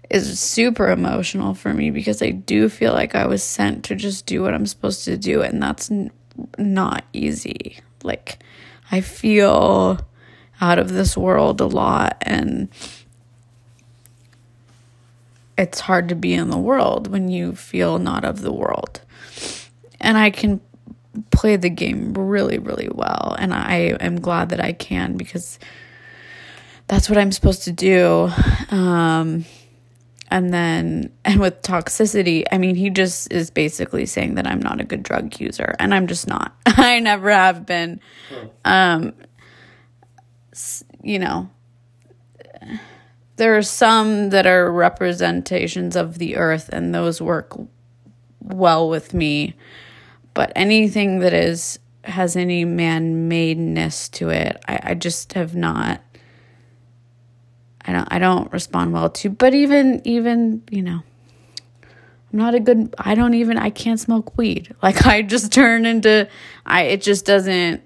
is 0.10 0.39
super 0.39 0.89
emotional 0.89 1.53
for 1.53 1.73
me 1.73 1.89
because 1.89 2.21
I 2.21 2.31
do 2.31 2.69
feel 2.69 2.93
like 2.93 3.15
I 3.15 3.25
was 3.27 3.43
sent 3.43 3.84
to 3.86 3.95
just 3.95 4.25
do 4.25 4.41
what 4.41 4.53
I'm 4.53 4.65
supposed 4.65 5.05
to 5.05 5.17
do 5.17 5.41
and 5.41 5.62
that's 5.62 5.89
n- 5.91 6.12
not 6.57 7.05
easy. 7.13 7.79
Like 8.03 8.39
I 8.91 9.01
feel 9.01 9.99
out 10.60 10.80
of 10.80 10.91
this 10.91 11.17
world 11.17 11.62
a 11.62 11.65
lot 11.65 12.17
and 12.21 12.69
it's 15.58 15.80
hard 15.80 16.10
to 16.10 16.15
be 16.15 16.34
in 16.34 16.49
the 16.49 16.58
world 16.58 17.08
when 17.08 17.30
you 17.30 17.56
feel 17.56 17.99
not 17.99 18.25
of 18.25 18.41
the 18.41 18.51
world. 18.51 19.01
And 19.99 20.17
I 20.17 20.32
can 20.32 20.60
play 21.30 21.56
the 21.56 21.69
game 21.69 22.13
really, 22.13 22.58
really 22.58 22.89
well. 22.91 23.36
And 23.38 23.54
I 23.54 23.95
am 23.99 24.19
glad 24.19 24.49
that 24.49 24.60
I 24.60 24.73
can 24.73 25.17
because 25.17 25.60
that's 26.88 27.10
what 27.10 27.17
I'm 27.17 27.32
supposed 27.32 27.63
to 27.63 27.71
do. 27.71 28.32
Um, 28.69 29.45
and 30.32 30.54
then, 30.54 31.12
and 31.24 31.39
with 31.39 31.62
toxicity, 31.62 32.44
I 32.52 32.58
mean, 32.58 32.76
he 32.76 32.89
just 32.89 33.32
is 33.32 33.52
basically 33.52 34.06
saying 34.06 34.36
that 34.36 34.48
I'm 34.48 34.60
not 34.60 34.82
a 34.82 34.84
good 34.84 35.04
drug 35.04 35.39
user, 35.39 35.76
and 35.78 35.94
I'm 35.94 36.08
just 36.08 36.28
not. 36.28 36.56
I 36.65 37.00
never 37.00 37.30
have 37.30 37.65
been. 37.65 38.00
Um, 38.65 39.13
you 41.04 41.20
know, 41.20 41.50
there 43.36 43.58
are 43.58 43.62
some 43.62 44.30
that 44.32 44.48
are 44.48 44.72
representations 44.72 45.96
of 45.96 46.17
the 46.17 46.38
earth, 46.38 46.70
and 46.70 46.96
those 46.96 47.22
work 47.22 47.56
well 48.39 48.89
with 48.89 49.13
me 49.13 49.56
but 50.34 50.52
anything 50.56 51.20
that 51.20 51.34
is 51.34 51.80
has 52.04 52.36
any 52.36 52.65
man-madeness 52.65 54.10
to 54.10 54.30
it, 54.30 54.60
I, 54.67 54.80
I 54.84 54.94
just 54.96 55.34
have 55.34 55.56
not. 55.56 56.02
I 57.86 57.94
don't. 57.94 58.08
I 58.12 58.20
don't 58.20 58.52
respond 58.52 58.94
well 58.94 59.10
to. 59.10 59.30
But 59.30 59.54
even 59.54 60.02
even 60.06 60.63
you 60.70 60.82
know, 60.82 61.02
I'm 61.84 62.39
not 62.39 62.56
a 62.56 62.60
good. 62.60 62.94
I 62.98 63.15
don't 63.15 63.34
even. 63.34 63.58
I 63.58 63.70
can't 63.70 64.00
smoke 64.00 64.38
weed. 64.38 64.76
Like 64.84 65.06
I 65.06 65.22
just 65.22 65.52
turn 65.52 65.86
into. 65.86 66.28
I. 66.65 66.84
It 66.84 67.02
just 67.02 67.26
doesn't. 67.26 67.82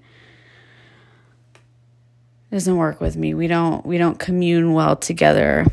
Doesn't 2.51 2.77
work 2.77 3.01
with 3.01 3.17
me. 3.17 3.33
We 3.33 3.47
don't. 3.47 3.85
We 3.85 3.97
don't 3.97 4.19
commune 4.19 4.73
well 4.73 4.95
together. 4.95 5.65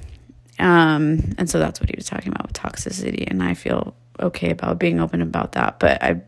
Um, 0.58 1.34
and 1.38 1.48
so 1.50 1.58
that's 1.58 1.80
what 1.80 1.90
he 1.90 1.96
was 1.96 2.06
talking 2.06 2.28
about 2.28 2.48
with 2.48 2.56
toxicity, 2.56 3.28
and 3.28 3.42
I 3.42 3.54
feel 3.54 3.94
okay 4.20 4.50
about 4.50 4.78
being 4.78 5.00
open 5.00 5.22
about 5.22 5.52
that. 5.52 5.78
But 5.78 6.02
I 6.02 6.20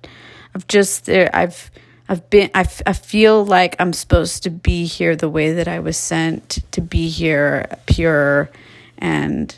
I've 0.55 0.67
just 0.67 1.09
I've 1.09 1.71
I've 2.09 2.29
been 2.31 2.51
I, 2.55 2.61
f- 2.61 2.83
I 2.87 2.93
feel 2.93 3.45
like 3.45 3.77
I'm 3.79 3.93
supposed 3.93 4.43
to 4.43 4.51
be 4.51 4.85
here 4.85 5.17
the 5.17 5.29
way 5.29 5.53
that 5.55 5.69
I 5.69 5.81
was 5.81 5.97
sent 5.97 6.61
to 6.73 6.81
be 6.81 7.09
here 7.09 7.67
pure 7.87 8.51
and 8.99 9.57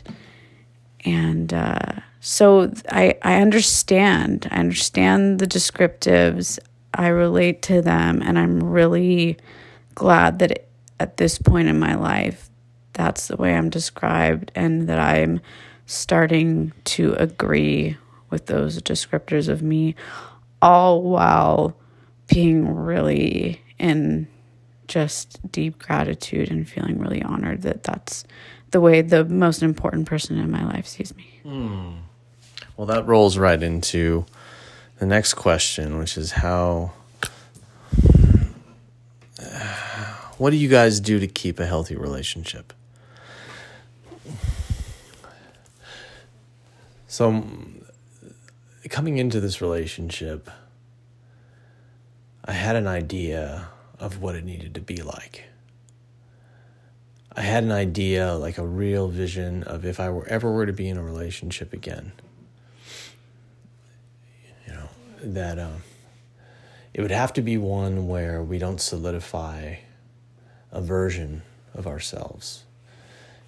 and 1.03 1.53
uh, 1.53 1.93
so 2.19 2.71
I 2.89 3.17
I 3.21 3.41
understand. 3.41 4.47
I 4.51 4.57
understand 4.57 5.39
the 5.39 5.47
descriptives. 5.47 6.59
I 6.93 7.07
relate 7.07 7.61
to 7.63 7.81
them 7.81 8.21
and 8.23 8.39
I'm 8.39 8.63
really 8.63 9.37
glad 9.93 10.39
that 10.39 10.51
it, 10.51 10.69
at 10.99 11.17
this 11.17 11.37
point 11.37 11.67
in 11.67 11.79
my 11.79 11.95
life 11.95 12.49
that's 12.93 13.27
the 13.27 13.37
way 13.37 13.55
I'm 13.55 13.69
described 13.69 14.51
and 14.55 14.89
that 14.89 14.99
I'm 14.99 15.39
starting 15.85 16.73
to 16.83 17.13
agree 17.13 17.95
with 18.31 18.47
those 18.47 18.81
descriptors 18.81 19.47
of 19.47 19.61
me 19.61 19.95
all 20.61 21.03
while 21.03 21.75
being 22.27 22.75
really 22.75 23.61
in 23.79 24.27
just 24.87 25.39
deep 25.51 25.79
gratitude 25.79 26.49
and 26.49 26.67
feeling 26.67 26.99
really 26.99 27.21
honored 27.21 27.61
that 27.63 27.83
that's 27.83 28.23
the 28.71 28.81
way 28.81 29.01
the 29.01 29.25
most 29.25 29.61
important 29.63 30.07
person 30.07 30.37
in 30.37 30.49
my 30.51 30.65
life 30.65 30.87
sees 30.87 31.15
me. 31.15 31.41
Mm. 31.45 31.97
Well, 32.75 32.87
that 32.87 33.05
rolls 33.05 33.37
right 33.37 33.61
into 33.61 34.25
the 34.99 35.05
next 35.05 35.35
question, 35.35 35.97
which 35.97 36.17
is 36.17 36.31
how. 36.33 36.93
what 40.37 40.51
do 40.51 40.55
you 40.55 40.69
guys 40.69 40.99
do 40.99 41.19
to 41.19 41.27
keep 41.27 41.59
a 41.59 41.65
healthy 41.65 41.95
relationship? 41.95 42.73
So, 47.07 47.45
coming 48.89 49.17
into 49.17 49.39
this 49.39 49.61
relationship, 49.61 50.51
I 52.47 52.53
had 52.53 52.77
an 52.77 52.87
idea 52.87 53.67
of 53.99 54.21
what 54.21 54.35
it 54.35 54.45
needed 54.45 54.73
to 54.75 54.81
be 54.81 55.01
like. 55.01 55.43
I 57.35 57.41
had 57.41 57.63
an 57.63 57.73
idea, 57.73 58.33
like 58.35 58.57
a 58.57 58.65
real 58.65 59.09
vision 59.09 59.63
of 59.63 59.85
if 59.85 59.99
I 59.99 60.09
were 60.09 60.25
ever 60.27 60.51
were 60.51 60.65
to 60.65 60.73
be 60.73 60.87
in 60.87 60.97
a 60.97 61.03
relationship 61.03 61.73
again, 61.73 62.13
you 64.65 64.73
know, 64.73 64.89
that 65.21 65.59
um, 65.59 65.83
it 66.93 67.01
would 67.01 67.11
have 67.11 67.33
to 67.33 67.41
be 67.41 67.57
one 67.57 68.07
where 68.07 68.41
we 68.41 68.57
don't 68.57 68.81
solidify 68.81 69.75
a 70.71 70.81
version 70.81 71.43
of 71.75 71.85
ourselves. 71.85 72.63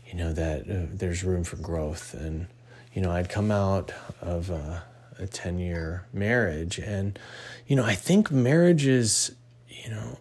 You 0.08 0.16
know, 0.16 0.34
that 0.34 0.70
uh, 0.70 0.88
there's 0.92 1.24
room 1.24 1.44
for 1.44 1.56
growth. 1.56 2.14
And, 2.14 2.48
you 2.94 3.02
know, 3.02 3.12
I'd 3.12 3.30
come 3.30 3.50
out 3.50 3.92
of, 4.22 4.52
uh, 4.52 4.82
a 5.20 5.28
10 5.28 5.60
year 5.60 6.06
marriage. 6.14 6.80
And, 6.80 7.20
you 7.68 7.76
know, 7.76 7.86
I 7.86 7.96
think 7.96 8.32
marriage 8.32 8.86
is, 8.86 9.36
you 9.68 9.90
know, 9.90 10.18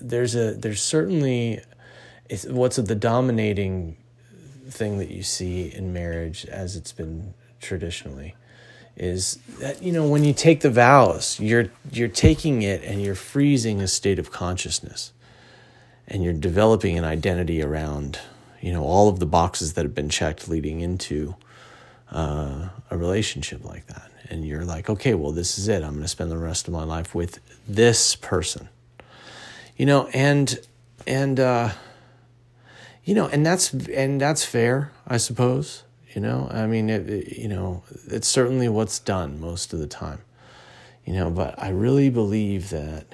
there's 0.00 0.34
a, 0.34 0.52
there's 0.52 0.82
certainly 0.82 1.60
it's 2.28 2.44
what's 2.46 2.76
the 2.76 2.94
dominating 2.94 3.96
thing 4.68 4.98
that 4.98 5.10
you 5.10 5.22
see 5.22 5.72
in 5.74 5.92
marriage 5.92 6.44
as 6.46 6.76
it's 6.76 6.92
been 6.92 7.34
traditionally 7.60 8.34
is 8.96 9.38
that 9.60 9.82
you 9.82 9.92
know 9.92 10.06
when 10.06 10.24
you 10.24 10.32
take 10.32 10.60
the 10.60 10.70
vows 10.70 11.38
you're 11.40 11.70
you're 11.90 12.08
taking 12.08 12.62
it 12.62 12.82
and 12.84 13.02
you're 13.02 13.14
freezing 13.14 13.80
a 13.80 13.88
state 13.88 14.18
of 14.18 14.30
consciousness 14.30 15.12
and 16.06 16.22
you're 16.22 16.32
developing 16.32 16.98
an 16.98 17.04
identity 17.04 17.62
around 17.62 18.18
you 18.60 18.72
know 18.72 18.84
all 18.84 19.08
of 19.08 19.20
the 19.20 19.26
boxes 19.26 19.72
that 19.72 19.84
have 19.84 19.94
been 19.94 20.08
checked 20.08 20.48
leading 20.48 20.80
into 20.80 21.34
uh, 22.12 22.68
a 22.90 22.96
relationship 22.96 23.64
like 23.64 23.86
that. 23.86 24.10
And 24.30 24.44
you're 24.44 24.64
like 24.64 24.90
okay 24.90 25.14
well 25.14 25.32
this 25.32 25.58
is 25.58 25.68
it. 25.68 25.82
I'm 25.82 25.92
going 25.92 26.02
to 26.02 26.08
spend 26.08 26.30
the 26.30 26.38
rest 26.38 26.68
of 26.68 26.74
my 26.74 26.84
life 26.84 27.14
with 27.14 27.40
this 27.66 28.14
person. 28.16 28.68
You 29.76 29.86
know 29.86 30.08
and 30.08 30.58
and 31.06 31.40
uh, 31.40 31.70
you 33.04 33.14
know 33.14 33.26
and 33.26 33.44
that's 33.44 33.72
and 33.72 34.20
that's 34.20 34.44
fair 34.44 34.92
i 35.06 35.16
suppose 35.16 35.84
you 36.14 36.20
know? 36.20 36.48
I 36.50 36.66
mean 36.66 36.90
it, 36.90 37.08
it, 37.08 37.38
you 37.38 37.48
know 37.48 37.82
it's 38.06 38.28
certainly 38.28 38.68
what's 38.68 38.98
done 38.98 39.40
most 39.40 39.72
of 39.72 39.78
the 39.78 39.86
time 39.86 40.20
you 41.04 41.12
know? 41.14 41.30
But 41.30 41.58
i 41.58 41.70
really 41.70 42.10
believe 42.10 42.70
that 42.70 43.06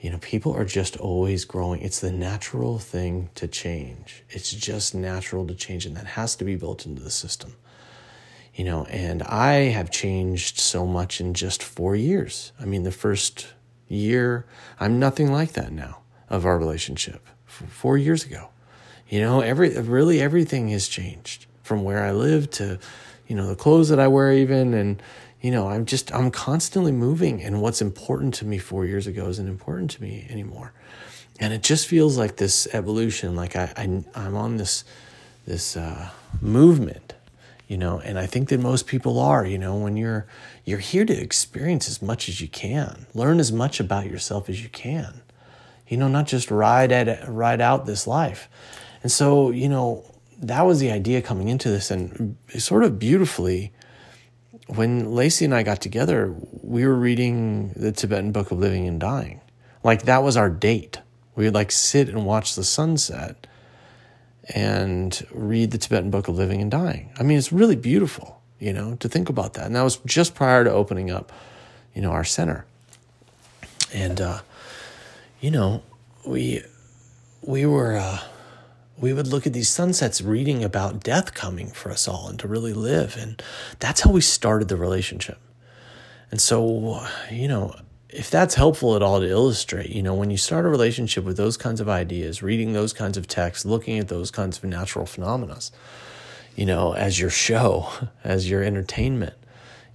you 0.00 0.10
know 0.10 0.18
people 0.18 0.52
are 0.52 0.64
just 0.64 0.96
always 0.96 1.44
growing. 1.44 1.80
It's 1.80 2.00
the 2.00 2.12
natural 2.12 2.78
thing 2.78 3.30
to 3.36 3.46
change. 3.48 4.22
It's 4.28 4.52
just 4.52 4.94
natural 4.94 5.46
to 5.46 5.54
change 5.54 5.86
and 5.86 5.96
that 5.96 6.06
has 6.06 6.36
to 6.36 6.44
be 6.44 6.56
built 6.56 6.84
into 6.84 7.02
the 7.02 7.10
system 7.10 7.54
you 8.54 8.64
know 8.64 8.84
and 8.86 9.22
i 9.24 9.54
have 9.54 9.90
changed 9.90 10.58
so 10.58 10.86
much 10.86 11.20
in 11.20 11.34
just 11.34 11.62
4 11.62 11.96
years 11.96 12.52
i 12.60 12.64
mean 12.64 12.82
the 12.82 12.92
first 12.92 13.48
year 13.88 14.46
i'm 14.80 14.98
nothing 14.98 15.32
like 15.32 15.52
that 15.52 15.72
now 15.72 15.98
of 16.28 16.46
our 16.46 16.58
relationship 16.58 17.28
4 17.46 17.98
years 17.98 18.24
ago 18.24 18.48
you 19.08 19.20
know 19.20 19.40
every 19.40 19.78
really 19.78 20.20
everything 20.20 20.68
has 20.68 20.88
changed 20.88 21.46
from 21.64 21.82
where 21.82 22.04
I 22.04 22.12
live 22.12 22.50
to, 22.52 22.78
you 23.26 23.34
know, 23.34 23.48
the 23.48 23.56
clothes 23.56 23.88
that 23.88 23.98
I 23.98 24.06
wear, 24.06 24.32
even. 24.32 24.74
And, 24.74 25.02
you 25.40 25.50
know, 25.50 25.68
I'm 25.68 25.86
just, 25.86 26.14
I'm 26.14 26.30
constantly 26.30 26.92
moving. 26.92 27.42
And 27.42 27.60
what's 27.60 27.82
important 27.82 28.34
to 28.34 28.44
me 28.44 28.58
four 28.58 28.84
years 28.84 29.06
ago 29.06 29.26
isn't 29.28 29.48
important 29.48 29.90
to 29.92 30.02
me 30.02 30.26
anymore. 30.30 30.72
And 31.40 31.52
it 31.52 31.62
just 31.62 31.88
feels 31.88 32.16
like 32.16 32.36
this 32.36 32.68
evolution, 32.72 33.34
like 33.34 33.56
I, 33.56 33.72
I 33.76 34.04
I'm 34.14 34.36
on 34.36 34.58
this, 34.58 34.84
this 35.46 35.76
uh, 35.76 36.10
movement, 36.40 37.13
you 37.74 37.78
know, 37.78 37.98
and 37.98 38.20
I 38.20 38.26
think 38.26 38.50
that 38.50 38.60
most 38.60 38.86
people 38.86 39.18
are, 39.18 39.44
you 39.44 39.58
know, 39.58 39.74
when 39.74 39.96
you're, 39.96 40.28
you're 40.64 40.78
here 40.78 41.04
to 41.04 41.12
experience 41.12 41.88
as 41.88 42.00
much 42.00 42.28
as 42.28 42.40
you 42.40 42.46
can, 42.46 43.06
learn 43.14 43.40
as 43.40 43.50
much 43.50 43.80
about 43.80 44.06
yourself 44.06 44.48
as 44.48 44.62
you 44.62 44.68
can, 44.68 45.22
you 45.88 45.96
know, 45.96 46.06
not 46.06 46.28
just 46.28 46.52
ride 46.52 46.92
at 46.92 47.28
ride 47.28 47.60
out 47.60 47.84
this 47.84 48.06
life. 48.06 48.48
And 49.02 49.10
so, 49.10 49.50
you 49.50 49.68
know, 49.68 50.04
that 50.40 50.62
was 50.62 50.78
the 50.78 50.92
idea 50.92 51.20
coming 51.20 51.48
into 51.48 51.68
this. 51.68 51.90
And 51.90 52.36
sort 52.58 52.84
of 52.84 53.00
beautifully, 53.00 53.72
when 54.68 55.06
Lacee 55.06 55.44
and 55.44 55.52
I 55.52 55.64
got 55.64 55.80
together, 55.80 56.32
we 56.62 56.86
were 56.86 56.94
reading 56.94 57.72
the 57.74 57.90
Tibetan 57.90 58.30
Book 58.30 58.52
of 58.52 58.60
Living 58.60 58.86
and 58.86 59.00
Dying. 59.00 59.40
Like 59.82 60.02
that 60.02 60.22
was 60.22 60.36
our 60.36 60.48
date. 60.48 61.00
We 61.34 61.46
would 61.46 61.54
like 61.54 61.72
sit 61.72 62.08
and 62.08 62.24
watch 62.24 62.54
the 62.54 62.62
sunset 62.62 63.48
and 64.52 65.26
read 65.30 65.70
the 65.70 65.78
Tibetan 65.78 66.10
Book 66.10 66.28
of 66.28 66.36
Living 66.36 66.60
and 66.60 66.70
Dying. 66.70 67.10
I 67.18 67.22
mean, 67.22 67.38
it's 67.38 67.52
really 67.52 67.76
beautiful, 67.76 68.42
you 68.58 68.72
know, 68.72 68.96
to 68.96 69.08
think 69.08 69.28
about 69.28 69.54
that. 69.54 69.66
And 69.66 69.76
that 69.76 69.82
was 69.82 69.96
just 70.04 70.34
prior 70.34 70.64
to 70.64 70.70
opening 70.70 71.10
up, 71.10 71.32
you 71.94 72.02
know, 72.02 72.10
our 72.10 72.24
center. 72.24 72.66
And, 73.92 74.20
uh, 74.20 74.40
you 75.40 75.50
know, 75.50 75.82
we, 76.26 76.62
we 77.42 77.64
were, 77.64 77.96
uh, 77.96 78.20
we 78.98 79.12
would 79.12 79.26
look 79.26 79.46
at 79.46 79.52
these 79.52 79.68
sunsets 79.68 80.20
reading 80.20 80.62
about 80.62 81.02
death 81.02 81.34
coming 81.34 81.70
for 81.70 81.90
us 81.90 82.06
all 82.06 82.28
and 82.28 82.38
to 82.38 82.48
really 82.48 82.72
live. 82.72 83.16
And 83.16 83.42
that's 83.78 84.02
how 84.02 84.10
we 84.10 84.20
started 84.20 84.68
the 84.68 84.76
relationship. 84.76 85.38
And 86.30 86.40
so, 86.40 87.06
you 87.30 87.48
know, 87.48 87.74
if 88.14 88.30
that's 88.30 88.54
helpful 88.54 88.94
at 88.94 89.02
all 89.02 89.20
to 89.20 89.28
illustrate, 89.28 89.90
you 89.90 90.02
know, 90.02 90.14
when 90.14 90.30
you 90.30 90.36
start 90.36 90.64
a 90.64 90.68
relationship 90.68 91.24
with 91.24 91.36
those 91.36 91.56
kinds 91.56 91.80
of 91.80 91.88
ideas, 91.88 92.42
reading 92.42 92.72
those 92.72 92.92
kinds 92.92 93.16
of 93.16 93.26
texts, 93.26 93.66
looking 93.66 93.98
at 93.98 94.06
those 94.06 94.30
kinds 94.30 94.58
of 94.58 94.64
natural 94.64 95.04
phenomena, 95.04 95.58
you 96.54 96.64
know, 96.64 96.92
as 96.92 97.18
your 97.18 97.30
show, 97.30 97.88
as 98.24 98.48
your 98.48 98.62
entertainment, 98.62 99.34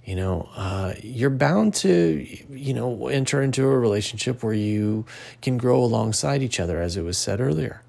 you 0.04 0.16
know, 0.16 0.50
uh, 0.54 0.92
you're 1.02 1.30
bound 1.30 1.72
to, 1.74 2.26
you 2.50 2.74
know, 2.74 3.08
enter 3.08 3.40
into 3.40 3.64
a 3.64 3.78
relationship 3.78 4.42
where 4.42 4.52
you 4.52 5.06
can 5.40 5.56
grow 5.56 5.82
alongside 5.82 6.42
each 6.42 6.60
other, 6.60 6.82
as 6.82 6.98
it 6.98 7.02
was 7.02 7.16
said 7.16 7.40
earlier. 7.40 7.82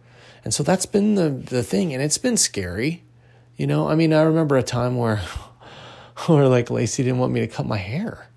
And 0.46 0.54
so 0.54 0.64
that's 0.64 0.86
been 0.86 1.16
the 1.16 1.30
the 1.30 1.62
thing, 1.62 1.94
and 1.94 2.02
it's 2.02 2.18
been 2.18 2.38
scary. 2.38 3.04
You 3.58 3.68
know, 3.68 3.90
I 3.90 3.96
mean, 3.96 4.14
I 4.14 4.22
remember 4.22 4.58
a 4.58 4.64
time 4.64 4.98
where 4.98 5.18
where 6.28 6.48
like 6.48 6.68
Lacee 6.70 7.04
didn't 7.04 7.20
want 7.20 7.34
me 7.34 7.42
to 7.42 7.48
cut 7.48 7.66
my 7.66 7.78
hair. 7.78 8.28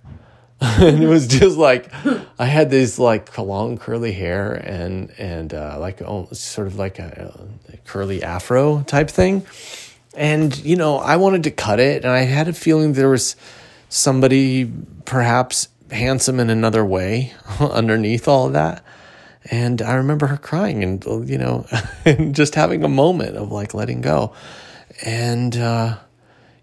and 0.80 1.02
it 1.02 1.08
was 1.08 1.26
just 1.26 1.56
like 1.56 1.92
I 2.38 2.46
had 2.46 2.70
this 2.70 2.98
like 2.98 3.36
long 3.38 3.76
curly 3.78 4.12
hair 4.12 4.52
and 4.52 5.12
and 5.18 5.52
uh, 5.52 5.76
like 5.78 6.00
oh, 6.02 6.28
sort 6.32 6.66
of 6.66 6.76
like 6.76 6.98
a, 6.98 7.46
a 7.72 7.76
curly 7.78 8.22
afro 8.22 8.82
type 8.82 9.10
thing, 9.10 9.46
and 10.14 10.56
you 10.64 10.76
know 10.76 10.96
I 10.96 11.16
wanted 11.16 11.44
to 11.44 11.50
cut 11.50 11.80
it, 11.80 12.04
and 12.04 12.12
I 12.12 12.20
had 12.20 12.48
a 12.48 12.52
feeling 12.52 12.92
there 12.92 13.10
was 13.10 13.36
somebody 13.88 14.70
perhaps 15.04 15.68
handsome 15.90 16.40
in 16.40 16.50
another 16.50 16.84
way 16.84 17.32
underneath 17.60 18.26
all 18.26 18.46
of 18.46 18.54
that, 18.54 18.84
and 19.50 19.82
I 19.82 19.94
remember 19.94 20.26
her 20.28 20.36
crying 20.36 20.82
and, 20.82 21.28
you 21.28 21.38
know, 21.38 21.66
just 22.32 22.54
having 22.54 22.82
a 22.82 22.88
moment 22.88 23.36
of 23.36 23.52
like 23.52 23.74
letting 23.74 24.00
go. 24.00 24.32
And, 25.04 25.56
uh, 25.56 25.98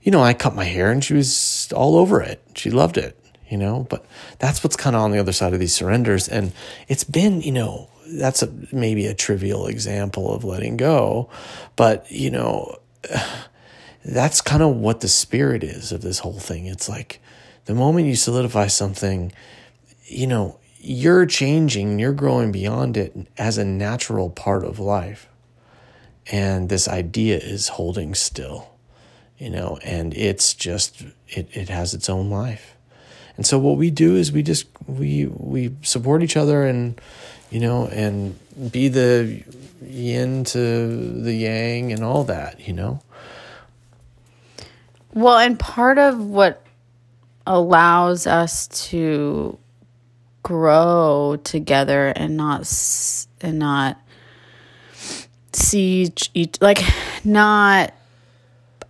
you 0.01 0.11
know, 0.11 0.23
I 0.23 0.33
cut 0.33 0.55
my 0.55 0.63
hair 0.63 0.91
and 0.91 1.03
she 1.03 1.13
was 1.13 1.71
all 1.75 1.95
over 1.97 2.21
it. 2.21 2.41
She 2.55 2.71
loved 2.71 2.97
it, 2.97 3.17
you 3.51 3.57
know, 3.57 3.85
but 3.89 4.05
that's 4.39 4.63
what's 4.63 4.77
kind 4.77 4.95
of 4.95 5.01
on 5.01 5.11
the 5.11 5.19
other 5.19 5.33
side 5.33 5.53
of 5.53 5.59
these 5.59 5.75
surrenders. 5.75 6.29
And 6.29 6.53
it's 6.87 7.03
been, 7.03 7.41
you 7.41 7.51
know, 7.51 7.89
that's 8.07 8.41
a, 8.41 8.49
maybe 8.71 9.05
a 9.05 9.13
trivial 9.13 9.67
example 9.67 10.33
of 10.33 10.45
letting 10.45 10.77
go, 10.77 11.29
but, 11.75 12.09
you 12.09 12.31
know, 12.31 12.77
that's 14.05 14.39
kind 14.39 14.63
of 14.63 14.77
what 14.77 15.01
the 15.01 15.09
spirit 15.09 15.63
is 15.65 15.91
of 15.91 16.01
this 16.01 16.19
whole 16.19 16.39
thing. 16.39 16.65
It's 16.65 16.87
like 16.87 17.21
the 17.65 17.75
moment 17.75 18.07
you 18.07 18.15
solidify 18.15 18.67
something, 18.67 19.33
you 20.05 20.27
know, 20.27 20.57
you're 20.79 21.25
changing, 21.25 21.99
you're 21.99 22.13
growing 22.13 22.53
beyond 22.53 22.95
it 22.95 23.27
as 23.37 23.57
a 23.57 23.65
natural 23.65 24.29
part 24.29 24.63
of 24.63 24.79
life. 24.79 25.27
And 26.31 26.69
this 26.69 26.87
idea 26.87 27.37
is 27.37 27.67
holding 27.67 28.15
still, 28.15 28.69
you 29.37 29.49
know, 29.49 29.77
and 29.83 30.13
it's 30.13 30.53
just, 30.53 31.03
it, 31.27 31.49
it 31.51 31.67
has 31.67 31.93
its 31.93 32.09
own 32.09 32.29
life. 32.29 32.77
And 33.37 33.45
so 33.45 33.57
what 33.57 33.77
we 33.77 33.91
do 33.91 34.15
is 34.15 34.31
we 34.31 34.43
just, 34.43 34.67
we, 34.87 35.25
we 35.25 35.75
support 35.81 36.23
each 36.23 36.37
other 36.37 36.65
and, 36.65 36.99
you 37.49 37.59
know, 37.59 37.87
and 37.87 38.37
be 38.71 38.87
the 38.87 39.43
yin 39.81 40.43
to 40.45 41.21
the 41.21 41.33
yang 41.33 41.91
and 41.91 42.03
all 42.03 42.23
that, 42.25 42.67
you 42.67 42.73
know? 42.73 43.01
Well, 45.13 45.37
and 45.37 45.59
part 45.59 45.97
of 45.97 46.23
what 46.23 46.65
allows 47.45 48.27
us 48.27 48.67
to 48.89 49.57
grow 50.43 51.37
together 51.43 52.07
and 52.07 52.37
not 52.37 52.61
and 53.41 53.59
not 53.59 53.99
see 55.53 56.11
each 56.33 56.61
like 56.61 56.81
not 57.23 57.93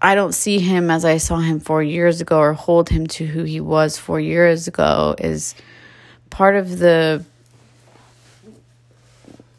I 0.02 0.16
don't 0.16 0.34
see 0.34 0.60
him 0.60 0.89
as 0.89 1.06
I 1.06 1.18
saw 1.18 1.38
him 1.38 1.60
4 1.60 1.84
years 1.84 2.22
ago 2.22 2.39
or 2.39 2.54
hold 2.54 2.89
him 2.89 3.08
to 3.08 3.26
who 3.26 3.43
he 3.43 3.60
was 3.60 3.97
4 3.97 4.20
years 4.20 4.68
ago 4.68 5.16
is 5.18 5.56
part 6.30 6.56
of 6.56 6.80
the 6.80 7.24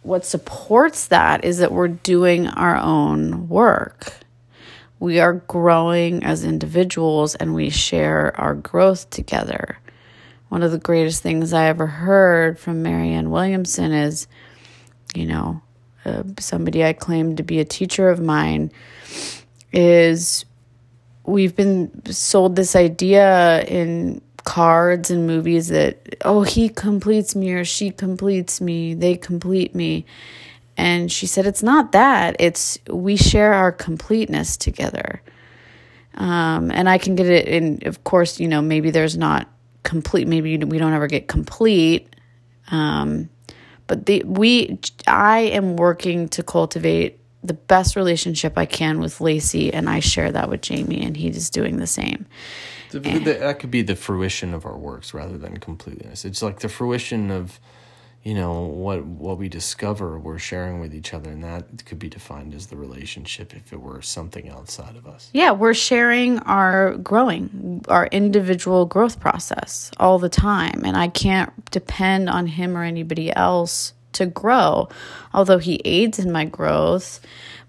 what 0.02 0.26
supports 0.26 1.06
that 1.08 1.44
is 1.44 1.58
that 1.58 1.70
we're 1.70 1.86
doing 1.86 2.48
our 2.48 2.76
own 2.76 3.48
work. 3.48 4.14
We 4.98 5.20
are 5.20 5.34
growing 5.34 6.24
as 6.24 6.44
individuals 6.44 7.36
and 7.36 7.54
we 7.54 7.70
share 7.70 8.34
our 8.40 8.54
growth 8.54 9.10
together 9.10 9.78
one 10.52 10.62
of 10.62 10.70
the 10.70 10.76
greatest 10.76 11.22
things 11.22 11.54
I 11.54 11.68
ever 11.68 11.86
heard 11.86 12.58
from 12.58 12.82
Marianne 12.82 13.30
Williamson 13.30 13.90
is, 13.90 14.28
you 15.14 15.24
know, 15.24 15.62
uh, 16.04 16.24
somebody 16.38 16.84
I 16.84 16.92
claim 16.92 17.36
to 17.36 17.42
be 17.42 17.58
a 17.58 17.64
teacher 17.64 18.10
of 18.10 18.20
mine 18.20 18.70
is 19.72 20.44
we've 21.24 21.54
been 21.54 21.90
sold 22.12 22.56
this 22.56 22.74
idea 22.76 23.62
in 23.64 24.20
cards 24.44 25.10
and 25.10 25.26
movies 25.26 25.68
that 25.68 26.16
oh 26.24 26.42
he 26.42 26.68
completes 26.68 27.36
me 27.36 27.52
or 27.52 27.64
she 27.64 27.90
completes 27.90 28.60
me 28.60 28.94
they 28.94 29.16
complete 29.16 29.74
me. 29.74 30.04
And 30.76 31.12
she 31.12 31.26
said 31.26 31.46
it's 31.46 31.62
not 31.62 31.92
that. 31.92 32.36
It's 32.38 32.78
we 32.88 33.16
share 33.16 33.52
our 33.52 33.70
completeness 33.70 34.56
together. 34.56 35.22
Um, 36.14 36.70
and 36.70 36.90
i 36.90 36.98
can 36.98 37.14
get 37.14 37.26
it 37.26 37.48
in 37.48 37.80
of 37.86 38.04
course 38.04 38.38
you 38.38 38.46
know 38.46 38.60
maybe 38.60 38.90
there's 38.90 39.16
not 39.16 39.48
complete 39.82 40.28
maybe 40.28 40.58
we 40.58 40.78
don't 40.78 40.92
ever 40.92 41.06
get 41.06 41.28
complete. 41.28 42.14
Um, 42.70 43.28
but 43.86 44.06
the 44.06 44.22
we 44.24 44.78
I 45.06 45.40
am 45.40 45.76
working 45.76 46.28
to 46.30 46.42
cultivate 46.42 47.18
the 47.42 47.54
best 47.54 47.96
relationship 47.96 48.56
I 48.56 48.66
can 48.66 49.00
with 49.00 49.18
Lacee, 49.18 49.70
and 49.72 49.88
I 49.88 50.00
share 50.00 50.30
that 50.32 50.48
with 50.48 50.60
Jaymee, 50.62 51.04
and 51.04 51.16
he's 51.16 51.50
doing 51.50 51.78
the 51.78 51.86
same. 51.86 52.26
The, 52.90 53.00
the, 53.00 53.18
that 53.18 53.58
could 53.58 53.70
be 53.70 53.82
the 53.82 53.96
fruition 53.96 54.54
of 54.54 54.66
our 54.66 54.76
works 54.76 55.14
rather 55.14 55.38
than 55.38 55.58
completeness. 55.58 56.24
It's 56.24 56.42
like 56.42 56.60
the 56.60 56.68
fruition 56.68 57.30
of, 57.30 57.58
you 58.22 58.34
know, 58.34 58.60
what 58.60 59.04
what 59.04 59.38
we 59.38 59.48
discover 59.48 60.18
we're 60.18 60.38
sharing 60.38 60.78
with 60.78 60.94
each 60.94 61.14
other, 61.14 61.30
and 61.30 61.42
that 61.42 61.84
could 61.86 61.98
be 61.98 62.08
defined 62.08 62.54
as 62.54 62.66
the 62.66 62.76
relationship 62.76 63.54
if 63.56 63.72
it 63.72 63.80
were 63.80 64.02
something 64.02 64.50
outside 64.50 64.94
of 64.94 65.06
us. 65.06 65.30
Yeah, 65.32 65.52
we're 65.52 65.74
sharing 65.74 66.38
our 66.40 66.94
growing, 66.98 67.84
our 67.88 68.06
individual 68.08 68.84
growth 68.84 69.18
process 69.18 69.90
all 69.96 70.18
the 70.18 70.28
time, 70.28 70.82
and 70.84 70.96
I 70.96 71.08
can't 71.08 71.50
depend 71.70 72.28
on 72.28 72.46
him 72.46 72.76
or 72.76 72.82
anybody 72.82 73.34
else 73.34 73.94
to 74.12 74.26
grow, 74.26 74.88
although 75.32 75.58
he 75.58 75.80
aids 75.84 76.18
in 76.18 76.32
my 76.32 76.44
growth, 76.44 77.20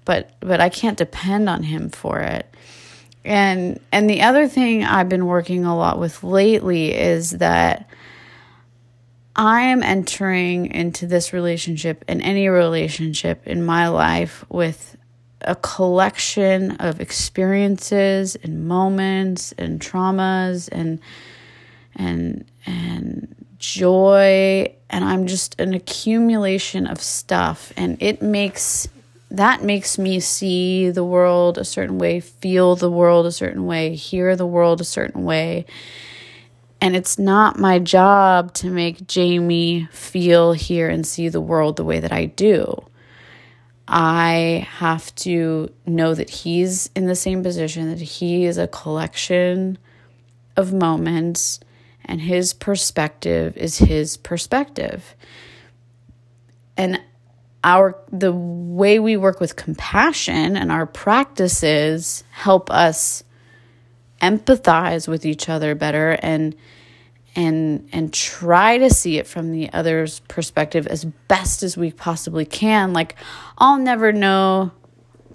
but 0.05 0.31
but 0.39 0.59
I 0.59 0.69
can't 0.69 0.97
depend 0.97 1.49
on 1.49 1.63
him 1.63 1.89
for 1.89 2.19
it. 2.19 2.53
And 3.25 3.79
and 3.91 4.09
the 4.09 4.21
other 4.21 4.47
thing 4.47 4.83
I've 4.83 5.09
been 5.09 5.25
working 5.25 5.65
a 5.65 5.75
lot 5.75 5.99
with 5.99 6.23
lately 6.23 6.93
is 6.93 7.31
that 7.31 7.89
I 9.35 9.61
am 9.61 9.81
entering 9.81 10.67
into 10.67 11.07
this 11.07 11.33
relationship 11.33 12.05
and 12.07 12.21
any 12.21 12.49
relationship 12.49 13.47
in 13.47 13.65
my 13.65 13.87
life 13.87 14.45
with 14.49 14.95
a 15.41 15.55
collection 15.55 16.71
of 16.77 17.01
experiences 17.01 18.35
and 18.35 18.67
moments 18.67 19.53
and 19.57 19.79
traumas 19.79 20.69
and 20.71 20.99
and 21.95 22.45
and 22.65 23.42
joy 23.63 24.75
and 24.89 25.05
I'm 25.05 25.25
just 25.25 25.59
an 25.59 25.73
accumulation 25.73 26.85
of 26.85 27.01
stuff 27.01 27.71
and 27.77 27.97
it 28.01 28.21
makes 28.21 28.89
that 29.31 29.63
makes 29.63 29.97
me 29.97 30.19
see 30.19 30.91
the 30.91 31.03
world 31.03 31.57
a 31.57 31.63
certain 31.63 31.97
way, 31.97 32.19
feel 32.19 32.75
the 32.75 32.91
world 32.91 33.25
a 33.25 33.31
certain 33.31 33.65
way, 33.65 33.95
hear 33.95 34.35
the 34.35 34.45
world 34.45 34.81
a 34.81 34.83
certain 34.83 35.23
way. 35.23 35.65
And 36.79 36.95
it's 36.95 37.17
not 37.17 37.57
my 37.57 37.79
job 37.79 38.53
to 38.55 38.69
make 38.69 39.07
Jaymee 39.07 39.89
feel, 39.89 40.51
hear, 40.51 40.87
and 40.89 41.07
see 41.07 41.29
the 41.29 41.41
world 41.41 41.77
the 41.77 41.85
way 41.85 41.99
that 41.99 42.11
I 42.11 42.25
do. 42.25 42.83
I 43.87 44.67
have 44.69 45.15
to 45.15 45.71
know 45.87 46.13
that 46.13 46.29
he's 46.29 46.91
in 46.95 47.07
the 47.07 47.15
same 47.15 47.41
position, 47.41 47.89
that 47.89 48.01
he 48.01 48.45
is 48.45 48.59
a 48.59 48.67
collection 48.67 49.79
of 50.57 50.73
moments 50.73 51.59
and 52.05 52.21
his 52.21 52.53
perspective 52.53 53.57
is 53.57 53.77
his 53.77 54.17
perspective. 54.17 55.15
And 56.75 57.01
our 57.63 57.97
the 58.11 58.31
way 58.31 58.99
we 58.99 59.15
work 59.15 59.39
with 59.39 59.55
compassion 59.55 60.57
and 60.57 60.71
our 60.71 60.85
practices 60.85 62.23
help 62.31 62.69
us 62.69 63.23
empathize 64.21 65.07
with 65.07 65.25
each 65.25 65.49
other 65.49 65.75
better 65.75 66.11
and 66.21 66.55
and 67.35 67.87
and 67.91 68.13
try 68.13 68.77
to 68.77 68.89
see 68.89 69.17
it 69.17 69.27
from 69.27 69.51
the 69.51 69.71
other's 69.71 70.19
perspective 70.21 70.87
as 70.87 71.05
best 71.05 71.63
as 71.63 71.77
we 71.77 71.91
possibly 71.91 72.45
can 72.45 72.93
like 72.93 73.15
I'll 73.57 73.79
never 73.79 74.11
know 74.11 74.71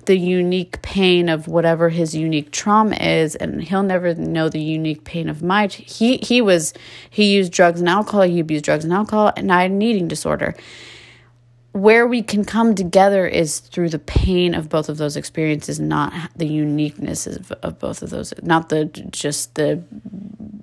the 0.09 0.19
unique 0.19 0.81
pain 0.81 1.29
of 1.29 1.49
whatever 1.49 1.91
his 1.91 2.15
unique 2.15 2.51
trauma 2.51 2.97
is 2.97 3.37
and 3.37 3.63
he'll 3.63 3.83
never 3.83 4.15
know 4.15 4.49
the 4.49 4.59
unique 4.59 5.05
pain 5.05 5.29
of 5.29 5.43
my 5.43 5.67
he 5.67 6.17
he 6.23 6.41
was 6.41 6.73
he 7.11 7.35
used 7.35 7.53
drugs 7.53 7.79
and 7.79 7.91
alcohol 7.91 8.23
he 8.23 8.41
abused 8.41 8.65
drugs 8.65 8.85
and 8.85 8.93
alcohol 8.93 9.31
and 9.37 9.53
I 9.53 9.63
had 9.63 9.71
an 9.71 9.83
eating 9.83 10.09
disorder. 10.09 10.55
Where 11.73 12.07
we 12.07 12.23
can 12.23 12.47
come 12.47 12.75
together 12.75 13.27
is 13.27 13.59
through 13.59 13.91
the 13.91 13.99
pain 13.99 14.55
of 14.55 14.71
both 14.71 14.89
of 14.89 14.97
those 14.97 15.15
experiences 15.15 15.79
not 15.79 16.15
the 16.35 16.49
uniqueness 16.49 17.27
of, 17.27 17.53
of 17.63 17.79
both 17.79 18.01
of 18.01 18.09
those 18.09 18.33
not 18.43 18.71
the 18.71 18.87
just 19.11 19.57
the 19.57 19.83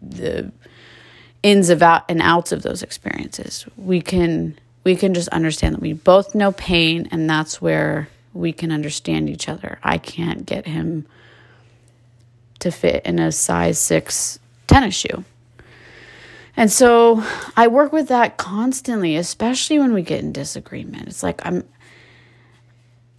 the 0.01 0.51
ins 1.43 1.69
of 1.69 1.83
out 1.83 2.03
and 2.09 2.19
outs 2.19 2.51
of 2.51 2.63
those 2.63 2.81
experiences. 2.81 3.67
We 3.77 4.01
can 4.01 4.57
we 4.83 4.95
can 4.95 5.13
just 5.13 5.29
understand 5.29 5.75
that 5.75 5.81
we 5.81 5.93
both 5.93 6.33
know 6.33 6.51
pain 6.53 7.07
and 7.11 7.29
that's 7.29 7.61
where 7.61 8.07
we 8.36 8.51
can 8.51 8.71
understand 8.71 9.29
each 9.29 9.47
other. 9.47 9.79
I 9.81 9.97
can't 9.97 10.45
get 10.45 10.67
him 10.67 11.07
to 12.59 12.69
fit 12.69 13.05
in 13.05 13.17
a 13.17 13.31
size 13.31 13.79
six 13.79 14.38
tennis 14.67 14.95
shoe. 14.95 15.23
And 16.57 16.71
so 16.71 17.23
I 17.55 17.67
work 17.67 17.91
with 17.91 18.07
that 18.09 18.38
constantly, 18.38 19.15
especially 19.15 19.79
when 19.79 19.93
we 19.93 20.01
get 20.01 20.21
in 20.21 20.31
disagreement. 20.31 21.07
It's 21.07 21.23
like 21.23 21.45
I'm 21.45 21.63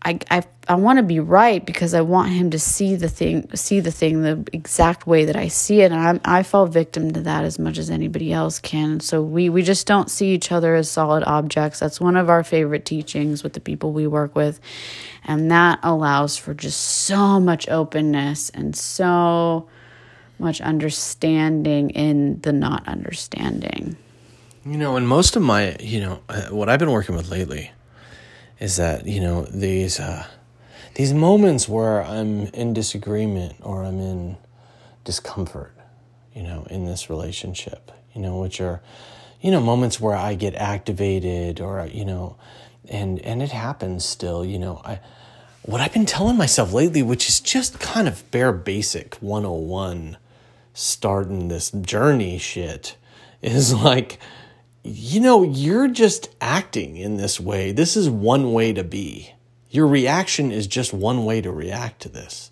I 0.02 0.18
I 0.30 0.42
I 0.68 0.74
want 0.74 0.98
to 0.98 1.02
be 1.02 1.20
right 1.20 1.64
because 1.64 1.94
I 1.94 2.00
want 2.00 2.30
him 2.30 2.50
to 2.50 2.58
see 2.58 2.96
the 2.96 3.08
thing 3.08 3.48
see 3.56 3.80
the 3.80 3.90
thing 3.90 4.22
the 4.22 4.44
exact 4.52 5.06
way 5.06 5.24
that 5.24 5.36
I 5.36 5.48
see 5.48 5.80
it 5.80 5.92
and 5.92 6.22
I 6.24 6.38
I 6.38 6.42
fall 6.42 6.66
victim 6.66 7.12
to 7.12 7.20
that 7.22 7.44
as 7.44 7.58
much 7.58 7.78
as 7.78 7.90
anybody 7.90 8.32
else 8.32 8.58
can. 8.58 9.00
So 9.00 9.22
we 9.22 9.48
we 9.48 9.62
just 9.62 9.86
don't 9.86 10.10
see 10.10 10.32
each 10.32 10.52
other 10.52 10.74
as 10.74 10.90
solid 10.90 11.24
objects. 11.24 11.80
That's 11.80 12.00
one 12.00 12.16
of 12.16 12.28
our 12.28 12.44
favorite 12.44 12.84
teachings 12.84 13.42
with 13.42 13.54
the 13.54 13.60
people 13.60 13.92
we 13.92 14.06
work 14.06 14.34
with. 14.36 14.60
And 15.24 15.50
that 15.50 15.80
allows 15.82 16.36
for 16.36 16.54
just 16.54 16.80
so 16.80 17.40
much 17.40 17.68
openness 17.68 18.50
and 18.50 18.76
so 18.76 19.68
much 20.38 20.60
understanding 20.60 21.90
in 21.90 22.40
the 22.42 22.52
not 22.52 22.86
understanding. 22.86 23.96
You 24.64 24.78
know, 24.78 24.96
and 24.96 25.08
most 25.08 25.36
of 25.36 25.42
my, 25.42 25.76
you 25.80 26.00
know, 26.00 26.20
uh, 26.28 26.48
what 26.48 26.68
I've 26.68 26.78
been 26.78 26.90
working 26.90 27.16
with 27.16 27.30
lately 27.30 27.70
is 28.58 28.76
that 28.76 29.06
you 29.06 29.20
know 29.20 29.42
these 29.44 30.00
uh, 30.00 30.26
these 30.94 31.12
moments 31.12 31.68
where 31.68 32.02
I'm 32.02 32.46
in 32.48 32.72
disagreement 32.72 33.56
or 33.62 33.84
I'm 33.84 34.00
in 34.00 34.36
discomfort, 35.04 35.74
you 36.34 36.42
know, 36.42 36.66
in 36.70 36.86
this 36.86 37.10
relationship, 37.10 37.92
you 38.14 38.20
know, 38.20 38.38
which 38.38 38.60
are 38.60 38.80
you 39.40 39.50
know 39.50 39.60
moments 39.60 40.00
where 40.00 40.16
I 40.16 40.34
get 40.34 40.54
activated 40.54 41.60
or 41.60 41.86
you 41.86 42.04
know, 42.04 42.36
and 42.88 43.18
and 43.20 43.42
it 43.42 43.52
happens 43.52 44.04
still, 44.04 44.44
you 44.44 44.58
know, 44.58 44.80
I 44.84 45.00
what 45.62 45.80
I've 45.80 45.92
been 45.92 46.06
telling 46.06 46.36
myself 46.36 46.72
lately, 46.72 47.02
which 47.02 47.28
is 47.28 47.40
just 47.40 47.80
kind 47.80 48.06
of 48.06 48.30
bare 48.30 48.52
basic 48.52 49.16
101 49.16 50.16
starting 50.72 51.48
this 51.48 51.70
journey 51.72 52.38
shit, 52.38 52.96
is 53.42 53.74
like 53.74 54.18
you 54.86 55.20
know, 55.20 55.42
you're 55.42 55.88
just 55.88 56.34
acting 56.40 56.96
in 56.96 57.16
this 57.16 57.40
way. 57.40 57.72
This 57.72 57.96
is 57.96 58.08
one 58.08 58.52
way 58.52 58.72
to 58.72 58.84
be. 58.84 59.32
Your 59.70 59.86
reaction 59.86 60.52
is 60.52 60.66
just 60.66 60.92
one 60.92 61.24
way 61.24 61.40
to 61.40 61.50
react 61.50 62.02
to 62.02 62.08
this. 62.08 62.50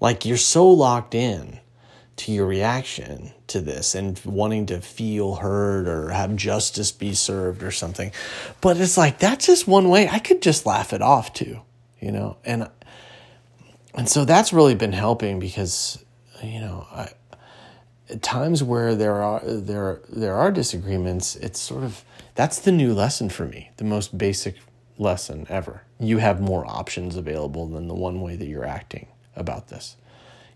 Like 0.00 0.24
you're 0.24 0.36
so 0.36 0.68
locked 0.68 1.14
in 1.14 1.60
to 2.16 2.32
your 2.32 2.46
reaction 2.46 3.32
to 3.48 3.60
this 3.60 3.94
and 3.94 4.20
wanting 4.24 4.66
to 4.66 4.80
feel 4.80 5.36
heard 5.36 5.86
or 5.86 6.10
have 6.10 6.34
justice 6.36 6.90
be 6.90 7.14
served 7.14 7.62
or 7.62 7.70
something. 7.70 8.12
But 8.60 8.78
it's 8.78 8.96
like 8.96 9.18
that's 9.18 9.46
just 9.46 9.68
one 9.68 9.88
way. 9.88 10.08
I 10.08 10.18
could 10.18 10.42
just 10.42 10.66
laugh 10.66 10.92
it 10.92 11.02
off 11.02 11.32
too, 11.32 11.60
you 12.00 12.12
know. 12.12 12.38
And 12.44 12.68
and 13.94 14.08
so 14.08 14.24
that's 14.24 14.52
really 14.52 14.74
been 14.74 14.92
helping 14.92 15.38
because 15.38 16.04
you 16.42 16.60
know, 16.60 16.86
I 16.90 17.10
times 18.22 18.62
where 18.62 18.94
there 18.94 19.22
are 19.22 19.40
there 19.44 20.00
there 20.08 20.34
are 20.34 20.50
disagreements, 20.50 21.36
it's 21.36 21.60
sort 21.60 21.84
of 21.84 22.04
that's 22.34 22.58
the 22.58 22.72
new 22.72 22.94
lesson 22.94 23.28
for 23.28 23.46
me, 23.46 23.70
the 23.76 23.84
most 23.84 24.16
basic 24.16 24.56
lesson 24.96 25.46
ever. 25.48 25.82
You 26.00 26.18
have 26.18 26.40
more 26.40 26.64
options 26.66 27.16
available 27.16 27.66
than 27.66 27.88
the 27.88 27.94
one 27.94 28.20
way 28.20 28.36
that 28.36 28.46
you're 28.46 28.64
acting 28.64 29.08
about 29.36 29.68
this. 29.68 29.96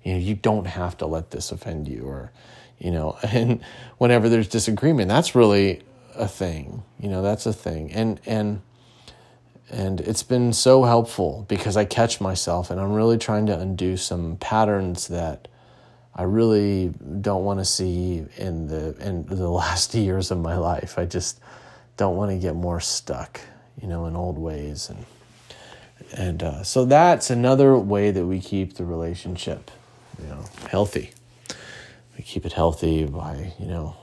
You 0.03 0.15
know, 0.15 0.19
you 0.19 0.35
don't 0.35 0.67
have 0.67 0.97
to 0.99 1.07
let 1.07 1.31
this 1.31 1.53
offend 1.53 1.89
you 1.89 2.05
or 2.05 2.33
you 2.79 2.91
know, 2.91 3.17
and 3.23 3.61
whenever 3.99 4.29
there's 4.29 4.49
disagreement, 4.49 5.09
that's 5.09 5.35
really 5.35 5.83
a 6.15 6.29
thing. 6.29 6.83
You 6.99 7.09
know, 7.09 7.23
that's 7.23 7.47
a 7.47 7.53
thing. 7.53 7.93
And 7.93 8.21
and 8.27 8.63
and 9.71 10.01
it's 10.01 10.23
been 10.23 10.53
so 10.53 10.85
helpful 10.85 11.47
because 11.49 11.77
I 11.77 11.87
catch 11.87 12.21
myself 12.21 12.71
and 12.71 12.79
I'm 12.79 12.93
really 12.93 13.17
trying 13.17 13.47
to 13.47 13.59
undo 13.59 13.97
some 13.97 14.37
patterns 14.37 15.09
that 15.09 15.49
I 16.15 16.25
really 16.25 16.93
don't 17.21 17.45
want 17.45 17.59
to 17.61 17.65
see 17.65 18.25
in 18.37 18.67
the 18.67 18.95
in 19.01 19.27
the 19.27 19.49
last 19.63 19.95
years 19.95 20.31
of 20.31 20.39
my 20.39 20.57
life. 20.57 20.99
I 20.99 21.07
just 21.07 21.41
don't 21.97 22.17
want 22.17 22.31
to 22.31 22.39
get 22.39 22.55
more 22.55 22.81
stuck, 22.81 23.41
you 23.81 23.89
know, 23.89 24.07
in 24.07 24.17
old 24.17 24.39
ways 24.39 24.91
and 24.91 25.05
and 26.15 26.43
uh, 26.43 26.63
so 26.63 26.85
that's 26.85 27.31
another 27.31 27.79
way 27.79 28.11
that 28.11 28.27
we 28.27 28.41
keep 28.41 28.75
the 28.75 28.85
relationship, 28.85 29.71
you 30.21 30.29
know, 30.29 30.45
healthy. 30.69 31.13
We 32.17 32.25
keep 32.25 32.45
it 32.45 32.53
healthy 32.53 33.07
by 33.07 33.53
you 33.59 33.67
know 33.67 33.97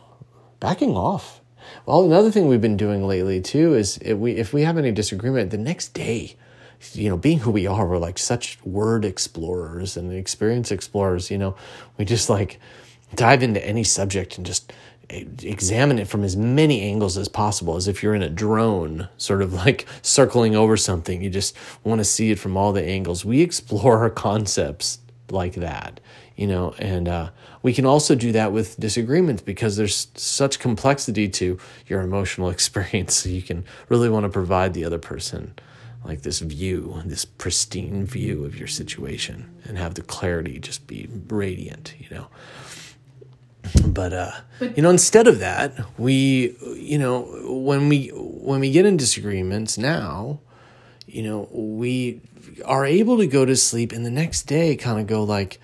backing 0.59 0.95
off. 0.95 1.41
Well, 1.85 2.03
another 2.03 2.31
thing 2.31 2.47
we've 2.47 2.61
been 2.61 2.77
doing 2.77 3.05
lately 3.05 3.41
too 3.41 3.75
is 3.75 3.99
if 4.01 4.17
we 4.17 4.33
if 4.33 4.53
we 4.53 4.63
have 4.63 4.77
any 4.77 4.91
disagreement, 4.91 5.51
the 5.51 5.57
next 5.57 5.93
day 5.93 6.35
you 6.93 7.09
know, 7.09 7.17
being 7.17 7.39
who 7.39 7.51
we 7.51 7.67
are, 7.67 7.85
we're 7.87 7.97
like 7.97 8.17
such 8.17 8.63
word 8.63 9.05
explorers 9.05 9.97
and 9.97 10.13
experience 10.13 10.71
explorers, 10.71 11.29
you 11.29 11.37
know, 11.37 11.55
we 11.97 12.05
just 12.05 12.29
like 12.29 12.59
dive 13.15 13.43
into 13.43 13.65
any 13.65 13.83
subject 13.83 14.37
and 14.37 14.45
just 14.45 14.71
examine 15.09 15.97
it 15.97 16.07
from 16.07 16.23
as 16.23 16.37
many 16.37 16.81
angles 16.81 17.17
as 17.17 17.27
possible 17.27 17.75
as 17.75 17.87
if 17.87 18.03
you're 18.03 18.13
in 18.13 18.21
a 18.21 18.29
drone 18.29 19.09
sort 19.17 19.41
of 19.41 19.53
like 19.53 19.87
circling 20.01 20.55
over 20.55 20.77
something. 20.77 21.23
You 21.23 21.29
just 21.29 21.55
want 21.83 21.99
to 21.99 22.05
see 22.05 22.31
it 22.31 22.39
from 22.39 22.55
all 22.55 22.71
the 22.71 22.83
angles. 22.83 23.25
We 23.25 23.41
explore 23.41 23.99
our 23.99 24.09
concepts 24.09 24.99
like 25.31 25.55
that 25.55 25.99
you 26.39 26.47
know? 26.47 26.73
And 26.79 27.09
uh, 27.09 27.29
we 27.63 27.73
can 27.73 27.85
also 27.85 28.15
do 28.15 28.31
that 28.31 28.53
with 28.53 28.79
disagreements 28.79 29.41
because 29.41 29.75
there's 29.75 30.07
such 30.15 30.57
complexity 30.57 31.27
to 31.27 31.59
your 31.85 31.99
emotional 31.99 32.49
experience 32.55 33.15
so 33.15 33.29
you 33.29 33.41
can 33.41 33.65
really 33.89 34.07
want 34.07 34.23
to 34.23 34.29
provide 34.29 34.73
the 34.73 34.85
other 34.85 34.97
person 34.97 35.53
like 36.03 36.21
this 36.21 36.39
view 36.39 36.93
this 37.05 37.25
pristine 37.25 38.05
view 38.05 38.45
of 38.45 38.57
your 38.57 38.67
situation 38.67 39.53
and 39.65 39.77
have 39.77 39.95
the 39.95 40.01
clarity 40.01 40.59
just 40.59 40.87
be 40.87 41.07
radiant 41.27 41.93
you 41.99 42.09
know? 42.09 42.27
But 43.85 44.13
uh 44.13 44.31
you 44.61 44.81
know 44.81 44.89
instead 44.89 45.27
of 45.27 45.39
that 45.39 45.73
we 45.99 46.55
you 46.75 46.97
know 46.97 47.21
when 47.45 47.89
we 47.89 48.07
when 48.13 48.59
we 48.59 48.71
get 48.71 48.85
in 48.85 48.97
disagreements 48.97 49.77
now 49.77 50.39
you 51.05 51.23
know 51.23 51.47
we 51.51 52.21
are 52.65 52.85
able 52.85 53.17
to 53.17 53.27
go 53.27 53.45
to 53.45 53.55
sleep 53.55 53.91
and 53.91 54.05
the 54.05 54.11
next 54.11 54.43
day 54.43 54.75
kind 54.75 54.99
of 54.99 55.07
go 55.07 55.23
like 55.23 55.59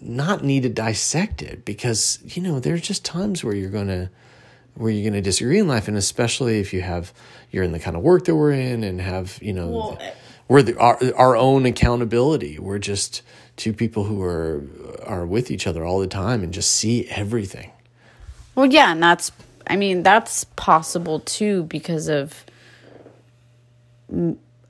not 0.00 0.42
need 0.42 0.64
to 0.64 0.68
dissect 0.68 1.42
it 1.42 1.64
because 1.64 2.18
you 2.24 2.42
know 2.42 2.58
there's 2.58 2.82
just 2.82 3.04
times 3.04 3.44
where 3.44 3.54
you're 3.54 3.70
to 3.86 4.10
where 4.74 4.90
you're 4.90 5.02
going 5.02 5.12
to 5.12 5.20
disagree 5.20 5.58
in 5.58 5.68
life 5.68 5.86
and 5.86 5.96
especially 5.96 6.58
if 6.58 6.72
you 6.72 6.80
have 6.80 7.12
you're 7.52 7.62
in 7.62 7.72
the 7.72 7.78
kind 7.78 7.96
of 7.96 8.02
work 8.02 8.24
that 8.24 8.34
we're 8.34 8.52
in 8.52 8.82
and 8.82 9.00
have 9.00 9.38
you 9.40 9.52
know 9.52 9.68
well, 9.68 9.98
we're 10.48 10.62
the, 10.62 10.76
our, 10.78 10.98
our 11.14 11.36
own 11.36 11.64
accountability 11.66 12.58
we're 12.58 12.78
just 12.78 13.22
two 13.56 13.72
people 13.72 14.04
who 14.04 14.22
are 14.22 14.62
are 15.04 15.26
with 15.26 15.50
each 15.50 15.66
other 15.66 15.84
all 15.84 16.00
the 16.00 16.06
time 16.06 16.42
and 16.42 16.52
just 16.52 16.70
see 16.70 17.06
everything 17.08 17.70
well 18.54 18.66
yeah 18.66 18.90
and 18.90 19.02
that's 19.02 19.30
i 19.68 19.76
mean 19.76 20.02
that's 20.02 20.44
possible 20.56 21.20
too 21.20 21.62
because 21.64 22.08
of 22.08 22.44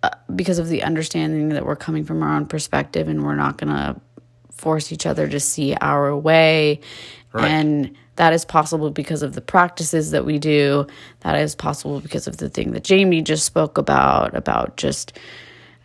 uh, 0.02 0.10
because 0.34 0.58
of 0.58 0.68
the 0.68 0.82
understanding 0.82 1.50
that 1.50 1.64
we're 1.64 1.76
coming 1.76 2.04
from 2.04 2.22
our 2.24 2.34
own 2.34 2.44
perspective 2.44 3.06
and 3.06 3.24
we're 3.24 3.36
not 3.36 3.56
going 3.56 3.72
to 3.72 3.94
force 4.50 4.92
each 4.92 5.06
other 5.06 5.28
to 5.28 5.38
see 5.38 5.74
our 5.80 6.16
way. 6.16 6.80
Right. 7.32 7.48
And 7.48 7.96
that 8.16 8.32
is 8.32 8.44
possible 8.44 8.90
because 8.90 9.22
of 9.22 9.34
the 9.34 9.40
practices 9.40 10.10
that 10.10 10.24
we 10.24 10.38
do. 10.38 10.86
That 11.20 11.38
is 11.38 11.54
possible 11.54 12.00
because 12.00 12.26
of 12.26 12.36
the 12.36 12.48
thing 12.48 12.72
that 12.72 12.84
Jaymee 12.84 13.24
just 13.24 13.46
spoke 13.46 13.78
about, 13.78 14.34
about 14.34 14.76
just 14.76 15.18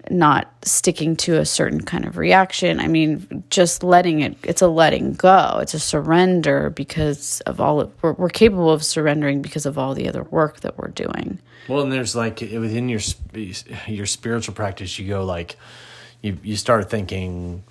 not 0.09 0.53
sticking 0.63 1.15
to 1.17 1.38
a 1.38 1.45
certain 1.45 1.82
kind 1.82 2.05
of 2.05 2.17
reaction. 2.17 2.80
I 2.80 2.88
mean, 2.88 3.43
just 3.49 3.84
letting 3.84 4.21
it, 4.21 4.38
it's 4.43 4.61
a 4.61 4.67
letting 4.67 5.13
go. 5.13 5.59
It's 5.61 5.73
a 5.73 5.80
surrender 5.80 6.69
because 6.69 7.41
of 7.41 7.59
all, 7.59 7.82
of, 7.82 7.91
we're, 8.01 8.13
we're 8.13 8.30
capable 8.30 8.71
of 8.71 8.84
surrendering 8.84 9.41
because 9.41 9.65
of 9.65 9.78
all 9.78 9.93
the 9.93 10.07
other 10.07 10.23
work 10.23 10.61
that 10.61 10.78
we're 10.78 10.89
doing. 10.89 11.39
Well, 11.67 11.82
and 11.82 11.91
there's 11.91 12.15
like 12.15 12.39
within 12.39 12.89
your, 12.89 13.01
your 13.88 14.05
spiritual 14.05 14.53
practice, 14.53 14.97
you 14.97 15.07
go 15.07 15.25
like, 15.25 15.57
you, 16.21 16.38
you 16.41 16.55
start 16.55 16.89
thinking, 16.89 17.63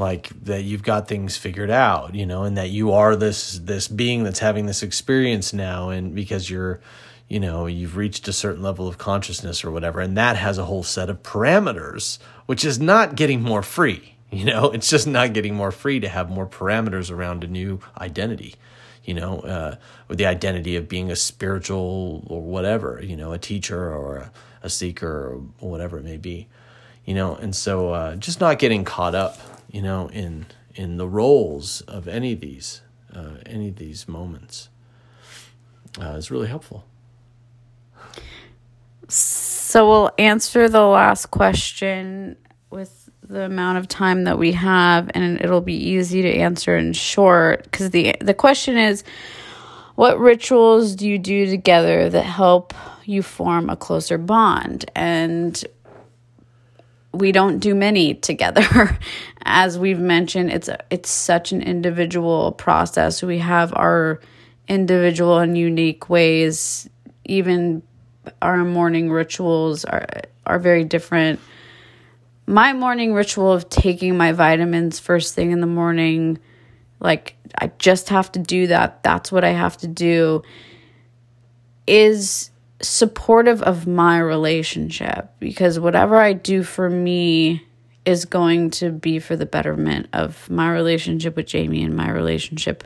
like 0.00 0.30
that 0.44 0.62
you've 0.62 0.82
got 0.82 1.06
things 1.06 1.36
figured 1.36 1.70
out 1.70 2.14
you 2.14 2.24
know 2.24 2.42
and 2.42 2.56
that 2.56 2.70
you 2.70 2.90
are 2.90 3.14
this 3.14 3.58
this 3.58 3.86
being 3.86 4.24
that's 4.24 4.38
having 4.38 4.66
this 4.66 4.82
experience 4.82 5.52
now 5.52 5.90
and 5.90 6.14
because 6.14 6.48
you're 6.48 6.80
you 7.28 7.38
know 7.38 7.66
you've 7.66 7.96
reached 7.96 8.26
a 8.26 8.32
certain 8.32 8.62
level 8.62 8.88
of 8.88 8.96
consciousness 8.96 9.62
or 9.62 9.70
whatever 9.70 10.00
and 10.00 10.16
that 10.16 10.36
has 10.36 10.56
a 10.56 10.64
whole 10.64 10.82
set 10.82 11.10
of 11.10 11.22
parameters 11.22 12.18
which 12.46 12.64
is 12.64 12.80
not 12.80 13.14
getting 13.14 13.42
more 13.42 13.62
free 13.62 14.14
you 14.32 14.44
know? 14.44 14.70
It's 14.70 14.88
just 14.88 15.08
not 15.08 15.32
getting 15.32 15.56
more 15.56 15.72
free 15.72 15.98
to 15.98 16.08
have 16.08 16.30
more 16.30 16.46
parameters 16.46 17.10
around 17.10 17.44
a 17.44 17.46
new 17.46 17.80
identity 17.98 18.54
you 19.04 19.12
know 19.12 19.40
uh, 19.40 19.76
with 20.08 20.16
the 20.16 20.26
identity 20.26 20.76
of 20.76 20.88
being 20.88 21.10
a 21.10 21.16
spiritual 21.16 22.24
or 22.26 22.40
whatever 22.40 23.00
you 23.02 23.16
know 23.16 23.32
a 23.32 23.38
teacher 23.38 23.92
or 23.92 24.16
a, 24.16 24.32
a 24.62 24.70
seeker 24.70 25.34
or 25.60 25.68
whatever 25.68 25.98
it 25.98 26.04
may 26.04 26.16
be 26.16 26.48
you 27.04 27.14
know? 27.14 27.34
And 27.34 27.56
so 27.56 27.92
uh, 27.92 28.16
just 28.16 28.40
not 28.40 28.58
getting 28.58 28.84
caught 28.84 29.16
up 29.16 29.38
you 29.70 29.82
know, 29.82 30.08
in 30.08 30.46
in 30.74 30.96
the 30.96 31.08
roles 31.08 31.80
of 31.82 32.08
any 32.08 32.32
of 32.32 32.40
these 32.40 32.82
uh, 33.14 33.36
any 33.46 33.68
of 33.68 33.76
these 33.76 34.08
moments 34.08 34.68
uh, 36.00 36.10
is 36.10 36.30
really 36.30 36.48
helpful. 36.48 36.84
So 39.08 39.88
we'll 39.88 40.10
answer 40.18 40.68
the 40.68 40.84
last 40.84 41.26
question 41.26 42.36
with 42.70 43.08
the 43.22 43.42
amount 43.42 43.78
of 43.78 43.88
time 43.88 44.24
that 44.24 44.38
we 44.38 44.52
have, 44.52 45.10
and 45.14 45.40
it'll 45.40 45.60
be 45.60 45.74
easy 45.74 46.22
to 46.22 46.28
answer 46.28 46.76
in 46.76 46.92
short 46.92 47.64
because 47.64 47.90
the 47.90 48.14
the 48.20 48.34
question 48.34 48.76
is, 48.76 49.04
what 49.94 50.18
rituals 50.18 50.94
do 50.94 51.08
you 51.08 51.18
do 51.18 51.46
together 51.46 52.08
that 52.10 52.22
help 52.22 52.74
you 53.04 53.22
form 53.22 53.68
a 53.70 53.76
closer 53.76 54.18
bond? 54.18 54.90
And 54.94 55.64
we 57.12 57.32
don't 57.32 57.58
do 57.58 57.74
many 57.74 58.14
together. 58.30 58.98
As 59.42 59.78
we've 59.78 59.98
mentioned, 59.98 60.50
it's 60.50 60.68
a, 60.68 60.78
it's 60.90 61.10
such 61.10 61.52
an 61.52 61.62
individual 61.62 62.52
process. 62.52 63.22
We 63.22 63.38
have 63.38 63.72
our 63.74 64.20
individual 64.68 65.38
and 65.38 65.56
unique 65.56 66.08
ways. 66.08 66.88
Even 67.24 67.82
our 68.40 68.64
morning 68.64 69.10
rituals 69.10 69.84
are 69.84 70.06
are 70.46 70.58
very 70.58 70.84
different. 70.84 71.40
My 72.46 72.72
morning 72.72 73.14
ritual 73.14 73.52
of 73.52 73.68
taking 73.68 74.16
my 74.16 74.32
vitamins 74.32 74.98
first 74.98 75.34
thing 75.34 75.52
in 75.52 75.60
the 75.60 75.66
morning, 75.66 76.38
like 76.98 77.36
I 77.58 77.70
just 77.78 78.08
have 78.08 78.32
to 78.32 78.38
do 78.38 78.66
that. 78.68 79.02
That's 79.02 79.30
what 79.30 79.44
I 79.44 79.50
have 79.50 79.76
to 79.78 79.86
do. 79.86 80.42
Is 81.86 82.49
supportive 82.82 83.62
of 83.62 83.86
my 83.86 84.18
relationship 84.18 85.30
because 85.38 85.78
whatever 85.78 86.16
I 86.16 86.32
do 86.32 86.62
for 86.62 86.88
me 86.88 87.66
is 88.04 88.24
going 88.24 88.70
to 88.70 88.90
be 88.90 89.18
for 89.18 89.36
the 89.36 89.46
betterment 89.46 90.08
of 90.12 90.48
my 90.48 90.70
relationship 90.72 91.36
with 91.36 91.46
Jaymee 91.46 91.84
and 91.84 91.94
my 91.94 92.10
relationship 92.10 92.84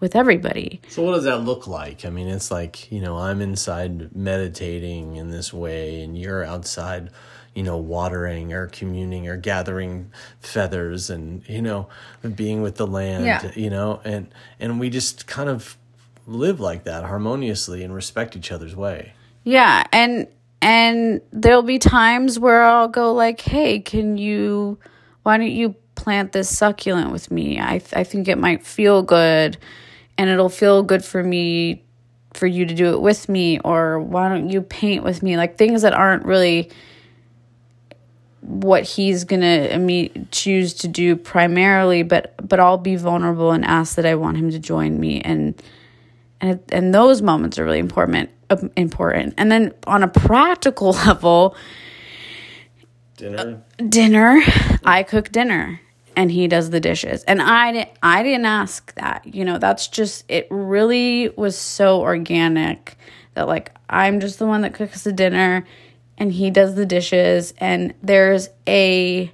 with 0.00 0.16
everybody. 0.16 0.80
So 0.88 1.02
what 1.02 1.14
does 1.14 1.24
that 1.24 1.38
look 1.38 1.66
like? 1.66 2.04
I 2.04 2.10
mean, 2.10 2.26
it's 2.26 2.50
like, 2.50 2.90
you 2.90 3.00
know, 3.00 3.18
I'm 3.18 3.40
inside 3.40 4.14
meditating 4.16 5.16
in 5.16 5.30
this 5.30 5.52
way 5.52 6.02
and 6.02 6.18
you're 6.18 6.42
outside, 6.42 7.10
you 7.54 7.62
know, 7.62 7.76
watering 7.76 8.52
or 8.52 8.66
communing 8.66 9.28
or 9.28 9.36
gathering 9.36 10.10
feathers 10.40 11.08
and, 11.10 11.48
you 11.48 11.62
know, 11.62 11.88
being 12.34 12.62
with 12.62 12.76
the 12.76 12.86
land, 12.86 13.26
yeah. 13.26 13.52
you 13.54 13.70
know, 13.70 14.00
and 14.04 14.34
and 14.58 14.80
we 14.80 14.90
just 14.90 15.26
kind 15.26 15.48
of 15.48 15.76
live 16.26 16.60
like 16.60 16.84
that 16.84 17.04
harmoniously 17.04 17.82
and 17.82 17.94
respect 17.94 18.36
each 18.36 18.52
other's 18.52 18.76
way. 18.76 19.12
Yeah, 19.44 19.84
and 19.92 20.26
and 20.60 21.20
there'll 21.32 21.62
be 21.62 21.78
times 21.78 22.38
where 22.38 22.62
I'll 22.62 22.88
go 22.88 23.12
like, 23.12 23.40
"Hey, 23.40 23.80
can 23.80 24.16
you 24.16 24.78
why 25.22 25.36
don't 25.36 25.50
you 25.50 25.74
plant 25.94 26.32
this 26.32 26.48
succulent 26.48 27.12
with 27.12 27.30
me? 27.30 27.58
I 27.58 27.82
I 27.92 28.04
think 28.04 28.28
it 28.28 28.38
might 28.38 28.64
feel 28.66 29.02
good 29.02 29.56
and 30.18 30.30
it'll 30.30 30.48
feel 30.48 30.82
good 30.82 31.04
for 31.04 31.22
me 31.22 31.84
for 32.34 32.46
you 32.46 32.64
to 32.64 32.74
do 32.74 32.92
it 32.92 33.00
with 33.00 33.28
me 33.28 33.58
or 33.60 34.00
why 34.00 34.28
don't 34.28 34.48
you 34.48 34.62
paint 34.62 35.04
with 35.04 35.22
me? 35.22 35.36
Like 35.36 35.58
things 35.58 35.82
that 35.82 35.92
aren't 35.92 36.24
really 36.24 36.70
what 38.40 38.82
he's 38.82 39.24
gonna 39.24 39.78
me 39.78 40.10
choose 40.32 40.74
to 40.74 40.88
do 40.88 41.14
primarily 41.14 42.02
but 42.02 42.34
but 42.46 42.58
i'll 42.58 42.76
be 42.76 42.96
vulnerable 42.96 43.52
and 43.52 43.64
ask 43.64 43.94
that 43.94 44.04
i 44.04 44.16
want 44.16 44.36
him 44.36 44.50
to 44.50 44.58
join 44.58 44.98
me 44.98 45.20
and 45.20 45.62
and 46.42 46.60
and 46.70 46.94
those 46.94 47.22
moments 47.22 47.58
are 47.58 47.64
really 47.64 47.78
important 47.78 48.30
important. 48.76 49.34
And 49.38 49.50
then 49.50 49.72
on 49.86 50.02
a 50.02 50.08
practical 50.08 50.90
level 51.06 51.56
dinner? 53.16 53.38
uh, 53.38 53.82
dinner 53.88 54.40
i 54.84 55.02
cook 55.02 55.30
dinner 55.30 55.80
and 56.16 56.30
he 56.30 56.48
does 56.48 56.70
the 56.70 56.80
dishes. 56.80 57.22
And 57.24 57.40
i 57.40 57.72
didn't 57.72 57.90
i 58.02 58.22
didn't 58.22 58.46
ask 58.46 58.94
that. 58.94 59.24
You 59.24 59.44
know 59.44 59.58
that's 59.58 59.88
just 59.88 60.24
it 60.28 60.46
really 60.50 61.30
was 61.30 61.56
so 61.56 62.00
organic 62.02 62.98
that 63.34 63.48
like 63.48 63.74
i'm 63.88 64.20
just 64.20 64.38
the 64.38 64.46
one 64.46 64.60
that 64.62 64.74
cooks 64.74 65.04
the 65.04 65.12
dinner 65.12 65.64
and 66.18 66.32
he 66.32 66.50
does 66.50 66.74
the 66.74 66.86
dishes. 66.86 67.54
And 67.58 67.94
there's 68.02 68.48
a 68.68 69.32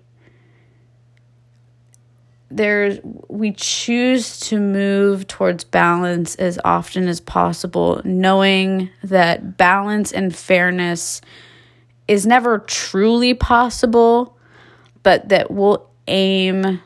there's 2.51 2.99
we 3.29 3.53
choose 3.53 4.41
to 4.41 4.59
move 4.59 5.27
towards 5.27 5.65
balance 5.65 6.35
as 6.37 6.59
often 6.65 7.07
as 7.07 7.21
possible 7.21 8.01
knowing 8.05 8.89
that 9.03 9.57
balance 9.59 10.13
and 10.13 10.35
fairness 10.35 11.21
is 12.07 12.27
never 12.27 12.59
truly 12.61 13.35
possible 13.35 14.39
but 15.03 15.29
that 15.29 15.51
we'll 15.51 15.89
aim 16.07 16.81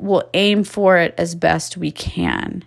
we'll 0.00 0.28
aim 0.34 0.64
for 0.64 0.98
it 0.98 1.14
as 1.18 1.34
best 1.34 1.76
we 1.76 1.90
can. 1.90 2.64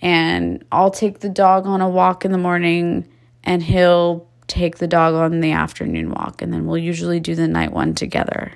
And 0.00 0.64
I'll 0.72 0.90
take 0.90 1.20
the 1.20 1.28
dog 1.28 1.66
on 1.66 1.80
a 1.80 1.88
walk 1.88 2.24
in 2.24 2.32
the 2.32 2.38
morning 2.38 3.08
and 3.44 3.62
he'll 3.62 4.26
take 4.48 4.78
the 4.78 4.88
dog 4.88 5.14
on 5.14 5.40
the 5.40 5.52
afternoon 5.52 6.10
walk 6.10 6.42
and 6.42 6.52
then 6.52 6.66
we'll 6.66 6.78
usually 6.78 7.20
do 7.20 7.34
the 7.34 7.48
night 7.48 7.72
one 7.72 7.94
together 7.94 8.52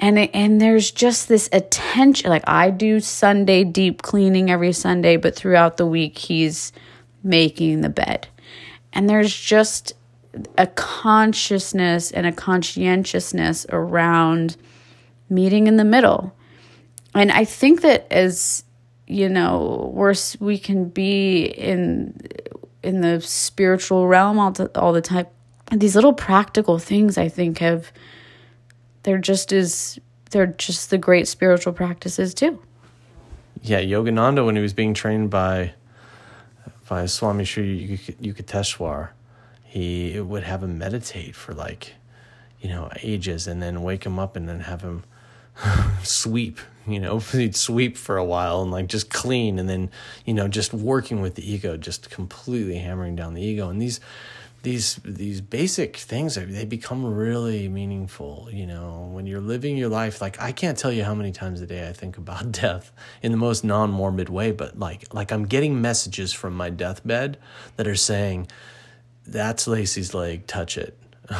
and 0.00 0.18
it, 0.18 0.30
and 0.32 0.60
there's 0.60 0.90
just 0.90 1.28
this 1.28 1.48
attention 1.52 2.30
like 2.30 2.48
I 2.48 2.70
do 2.70 3.00
Sunday 3.00 3.64
deep 3.64 4.02
cleaning 4.02 4.50
every 4.50 4.72
Sunday 4.72 5.16
but 5.16 5.36
throughout 5.36 5.76
the 5.76 5.86
week 5.86 6.18
he's 6.18 6.72
making 7.22 7.82
the 7.82 7.90
bed. 7.90 8.26
And 8.92 9.08
there's 9.08 9.34
just 9.34 9.92
a 10.56 10.66
consciousness 10.66 12.10
and 12.10 12.26
a 12.26 12.32
conscientiousness 12.32 13.66
around 13.68 14.56
meeting 15.28 15.66
in 15.66 15.76
the 15.76 15.84
middle. 15.84 16.34
And 17.14 17.30
I 17.30 17.44
think 17.44 17.82
that 17.82 18.10
as 18.10 18.64
you 19.06 19.28
know 19.28 19.90
we're 19.92 20.14
we 20.38 20.58
can 20.58 20.88
be 20.88 21.44
in 21.44 22.18
in 22.82 23.02
the 23.02 23.20
spiritual 23.20 24.08
realm 24.08 24.38
all 24.38 24.54
all 24.74 24.92
the 24.92 25.02
time. 25.02 25.26
These 25.72 25.94
little 25.94 26.14
practical 26.14 26.78
things 26.78 27.18
I 27.18 27.28
think 27.28 27.58
have 27.58 27.92
they're 29.02 29.18
just 29.18 29.52
as 29.52 29.98
they're 30.30 30.46
just 30.46 30.90
the 30.90 30.98
great 30.98 31.26
spiritual 31.26 31.72
practices 31.72 32.34
too. 32.34 32.62
Yeah, 33.62 33.80
Yogananda 33.80 34.44
when 34.44 34.56
he 34.56 34.62
was 34.62 34.72
being 34.72 34.94
trained 34.94 35.30
by 35.30 35.74
by 36.88 37.06
Swami 37.06 37.44
Sri 37.44 37.98
Yukteswar, 38.20 39.10
he 39.62 40.18
would 40.18 40.42
have 40.42 40.62
him 40.62 40.78
meditate 40.78 41.36
for 41.36 41.54
like, 41.54 41.94
you 42.60 42.68
know, 42.68 42.90
ages 43.02 43.46
and 43.46 43.62
then 43.62 43.82
wake 43.82 44.04
him 44.04 44.18
up 44.18 44.34
and 44.34 44.48
then 44.48 44.60
have 44.60 44.82
him 44.82 45.04
sweep, 46.02 46.58
you 46.86 46.98
know, 46.98 47.18
he'd 47.32 47.54
sweep 47.54 47.96
for 47.96 48.16
a 48.16 48.24
while 48.24 48.62
and 48.62 48.72
like 48.72 48.88
just 48.88 49.10
clean 49.10 49.58
and 49.58 49.68
then, 49.68 49.90
you 50.24 50.34
know, 50.34 50.48
just 50.48 50.72
working 50.72 51.20
with 51.20 51.36
the 51.36 51.52
ego, 51.52 51.76
just 51.76 52.10
completely 52.10 52.78
hammering 52.78 53.14
down 53.14 53.34
the 53.34 53.42
ego. 53.42 53.68
And 53.68 53.80
these 53.80 54.00
these 54.62 55.00
these 55.04 55.40
basic 55.40 55.96
things 55.96 56.34
they 56.34 56.64
become 56.64 57.04
really 57.04 57.68
meaningful 57.68 58.48
you 58.52 58.66
know? 58.66 59.08
When 59.12 59.26
you're 59.26 59.40
living 59.40 59.76
your 59.76 59.88
life 59.88 60.20
like 60.20 60.40
i 60.40 60.52
can't 60.52 60.76
tell 60.76 60.92
you 60.92 61.04
how 61.04 61.14
many 61.14 61.32
times 61.32 61.60
a 61.60 61.66
day 61.66 61.88
i 61.88 61.92
think 61.92 62.18
about 62.18 62.52
death 62.64 62.92
in 63.22 63.32
the 63.32 63.38
most 63.38 63.64
non-morbid 63.64 64.28
way 64.28 64.52
but 64.52 64.78
like 64.78 65.12
like 65.14 65.32
i'm 65.32 65.46
getting 65.46 65.80
messages 65.80 66.32
from 66.32 66.56
my 66.56 66.70
deathbed 66.70 67.38
that 67.76 67.86
are 67.86 67.94
saying 67.94 68.46
that's 69.26 69.66
lacee's 69.66 70.14
leg 70.14 70.46
touch 70.46 70.76
it. 70.76 70.96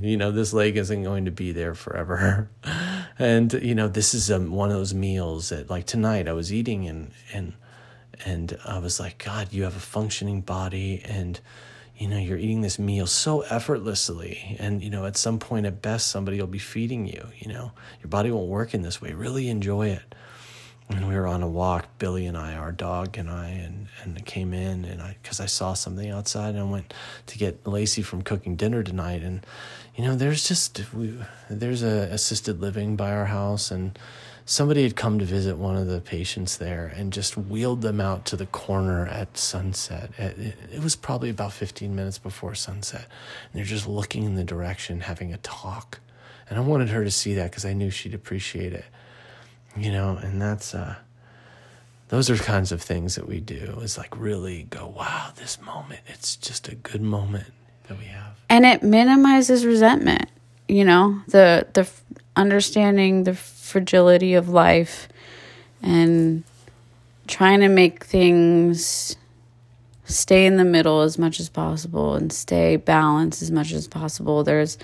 You 0.00 0.16
know 0.16 0.30
this 0.30 0.52
leg 0.52 0.76
isn't 0.76 1.02
going 1.02 1.24
to 1.24 1.30
be 1.30 1.52
there 1.52 1.74
forever. 1.74 2.50
And 3.18 3.52
you 3.52 3.74
know 3.74 3.86
this 3.86 4.14
is 4.14 4.30
um, 4.30 4.50
one 4.50 4.70
of 4.70 4.76
those 4.76 4.94
meals 4.94 5.50
that 5.50 5.68
like 5.68 5.84
tonight 5.84 6.26
i 6.26 6.32
was 6.32 6.50
eating 6.50 6.88
and 6.88 7.10
and 7.34 7.52
and 8.24 8.56
i 8.64 8.78
was 8.78 8.98
like 8.98 9.22
god 9.22 9.52
you 9.52 9.64
have 9.64 9.76
a 9.76 9.80
functioning 9.80 10.40
body 10.40 11.02
and 11.04 11.38
you 12.00 12.08
know 12.08 12.18
you're 12.18 12.38
eating 12.38 12.62
this 12.62 12.78
meal 12.78 13.06
so 13.06 13.42
effortlessly 13.42 14.56
and 14.58 14.82
you 14.82 14.90
know 14.90 15.06
at 15.06 15.16
some 15.16 15.38
point 15.38 15.66
at 15.66 15.80
best 15.80 16.08
somebody 16.08 16.40
will 16.40 16.48
be 16.48 16.58
feeding 16.58 17.06
you 17.06 17.20
you 17.40 17.52
know? 17.52 17.72
Your 18.02 18.08
body 18.08 18.30
won't 18.30 18.48
work 18.48 18.74
in 18.74 18.82
this 18.82 19.00
way. 19.00 19.12
Really 19.12 19.48
enjoy 19.48 19.88
it. 19.88 20.14
And 20.88 21.06
we 21.08 21.14
were 21.14 21.26
on 21.26 21.42
a 21.42 21.48
walk 21.48 21.86
billy 21.98 22.26
and 22.26 22.36
i 22.36 22.54
our 22.54 22.72
dog 22.72 23.16
and 23.16 23.30
i 23.30 23.46
and 23.46 23.86
and 24.02 24.26
came 24.26 24.52
in 24.52 24.84
and 24.84 25.00
i 25.00 25.16
because 25.22 25.38
i 25.38 25.46
saw 25.46 25.72
something 25.72 26.10
outside 26.10 26.56
and 26.56 26.58
i 26.58 26.64
went 26.64 26.92
to 27.26 27.38
get 27.38 27.62
lacee 27.62 28.02
from 28.02 28.22
cooking 28.22 28.56
dinner 28.56 28.82
tonight 28.82 29.22
and 29.22 29.46
you 29.94 30.02
know 30.02 30.16
there's 30.16 30.48
just 30.48 30.92
we 30.92 31.16
there's 31.48 31.84
a 31.84 32.08
assisted 32.10 32.60
living 32.60 32.96
by 32.96 33.12
our 33.12 33.26
house 33.26 33.70
and 33.70 33.96
somebody 34.44 34.82
had 34.82 34.96
come 34.96 35.18
to 35.18 35.24
visit 35.24 35.56
one 35.56 35.76
of 35.76 35.86
the 35.86 36.00
patients 36.00 36.56
there 36.56 36.92
and 36.96 37.12
just 37.12 37.36
wheeled 37.36 37.82
them 37.82 38.00
out 38.00 38.24
to 38.26 38.36
the 38.36 38.46
corner 38.46 39.06
at 39.06 39.36
sunset. 39.36 40.10
It 40.18 40.82
was 40.82 40.96
probably 40.96 41.30
about 41.30 41.52
15 41.52 41.94
minutes 41.94 42.18
before 42.18 42.54
sunset. 42.54 43.06
And 43.52 43.58
they're 43.58 43.64
just 43.64 43.86
looking 43.86 44.24
in 44.24 44.34
the 44.34 44.44
direction, 44.44 45.00
having 45.00 45.32
a 45.32 45.38
talk. 45.38 46.00
And 46.48 46.58
I 46.58 46.62
wanted 46.62 46.88
her 46.88 47.04
to 47.04 47.10
see 47.10 47.34
that 47.34 47.50
because 47.50 47.64
I 47.64 47.72
knew 47.72 47.90
she'd 47.90 48.14
appreciate 48.14 48.72
it. 48.72 48.84
You 49.76 49.92
know, 49.92 50.16
and 50.16 50.42
that's, 50.42 50.74
uh, 50.74 50.96
those 52.08 52.28
are 52.28 52.36
kinds 52.36 52.72
of 52.72 52.82
things 52.82 53.14
that 53.14 53.28
we 53.28 53.38
do 53.38 53.78
is 53.82 53.96
like 53.96 54.18
really 54.18 54.64
go, 54.64 54.88
wow, 54.88 55.30
this 55.36 55.60
moment, 55.60 56.00
it's 56.08 56.34
just 56.34 56.68
a 56.68 56.74
good 56.74 57.02
moment 57.02 57.52
that 57.86 57.96
we 57.96 58.06
have. 58.06 58.34
And 58.48 58.66
it 58.66 58.82
minimizes 58.82 59.64
resentment, 59.64 60.28
you 60.66 60.84
know, 60.84 61.20
the, 61.28 61.68
the 61.72 61.88
understanding 62.34 63.22
the 63.22 63.34
fragility 63.70 64.34
of 64.34 64.48
life 64.48 65.08
and 65.82 66.44
trying 67.26 67.60
to 67.60 67.68
make 67.68 68.04
things 68.04 69.16
stay 70.04 70.44
in 70.44 70.56
the 70.56 70.64
middle 70.64 71.02
as 71.02 71.18
much 71.18 71.40
as 71.40 71.48
possible 71.48 72.14
and 72.14 72.32
stay 72.32 72.76
balanced 72.76 73.42
as 73.42 73.50
much 73.50 73.72
as 73.72 73.86
possible. 73.86 74.42
There's 74.44 74.76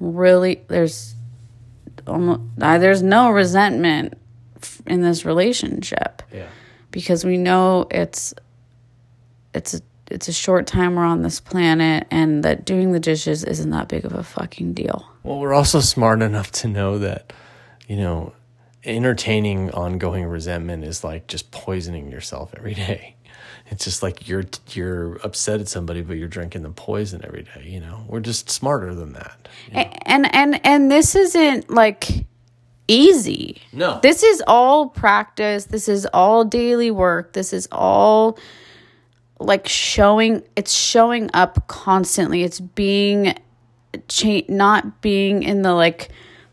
really 0.00 0.62
there's 0.68 1.14
almost 2.06 2.40
there's 2.56 3.02
no 3.02 3.30
resentment 3.30 4.14
in 4.86 5.02
this 5.02 5.24
relationship. 5.24 6.22
Yeah. 6.32 6.48
Because 6.90 7.24
we 7.24 7.36
know 7.38 7.86
it's 7.90 8.34
it's 9.54 9.74
a 9.74 9.80
it's 10.10 10.28
a 10.28 10.32
short 10.32 10.66
time 10.66 10.94
we're 10.94 11.04
on 11.04 11.22
this 11.22 11.40
planet 11.40 12.06
and 12.10 12.44
that 12.44 12.64
doing 12.64 12.92
the 12.92 13.00
dishes 13.00 13.42
isn't 13.44 13.70
that 13.70 13.88
big 13.88 14.04
of 14.04 14.12
a 14.12 14.22
fucking 14.22 14.72
deal. 14.72 15.08
Well, 15.22 15.38
we're 15.40 15.54
also 15.54 15.80
smart 15.80 16.22
enough 16.22 16.52
to 16.52 16.68
know 16.68 16.98
that 16.98 17.32
you 17.86 17.96
know, 17.96 18.32
entertaining 18.84 19.70
ongoing 19.72 20.24
resentment 20.24 20.84
is 20.84 21.02
like 21.02 21.26
just 21.26 21.50
poisoning 21.50 22.10
yourself 22.10 22.54
every 22.56 22.74
day. 22.74 23.16
It's 23.68 23.84
just 23.84 24.02
like 24.02 24.28
you're 24.28 24.44
you're 24.70 25.16
upset 25.16 25.60
at 25.60 25.68
somebody, 25.68 26.02
but 26.02 26.16
you're 26.16 26.28
drinking 26.28 26.62
the 26.62 26.70
poison 26.70 27.22
every 27.24 27.42
day. 27.42 27.64
You 27.66 27.80
know, 27.80 28.04
we're 28.06 28.20
just 28.20 28.48
smarter 28.48 28.94
than 28.94 29.14
that. 29.14 29.48
You 29.68 29.74
know? 29.74 29.90
And 30.02 30.34
and 30.34 30.64
and 30.64 30.90
this 30.90 31.16
isn't 31.16 31.68
like 31.68 32.26
easy. 32.86 33.60
No, 33.72 33.98
this 34.02 34.22
is 34.22 34.42
all 34.46 34.88
practice. 34.88 35.64
This 35.64 35.88
is 35.88 36.06
all 36.14 36.44
daily 36.44 36.92
work. 36.92 37.32
This 37.32 37.52
is 37.52 37.66
all 37.72 38.38
like 39.40 39.66
showing. 39.66 40.44
It's 40.54 40.72
showing 40.72 41.28
up 41.34 41.66
constantly. 41.66 42.44
It's 42.44 42.60
being, 42.60 43.34
cha- 44.06 44.46
not 44.48 45.00
being 45.02 45.42
in 45.42 45.62
the 45.62 45.72
like 45.72 46.10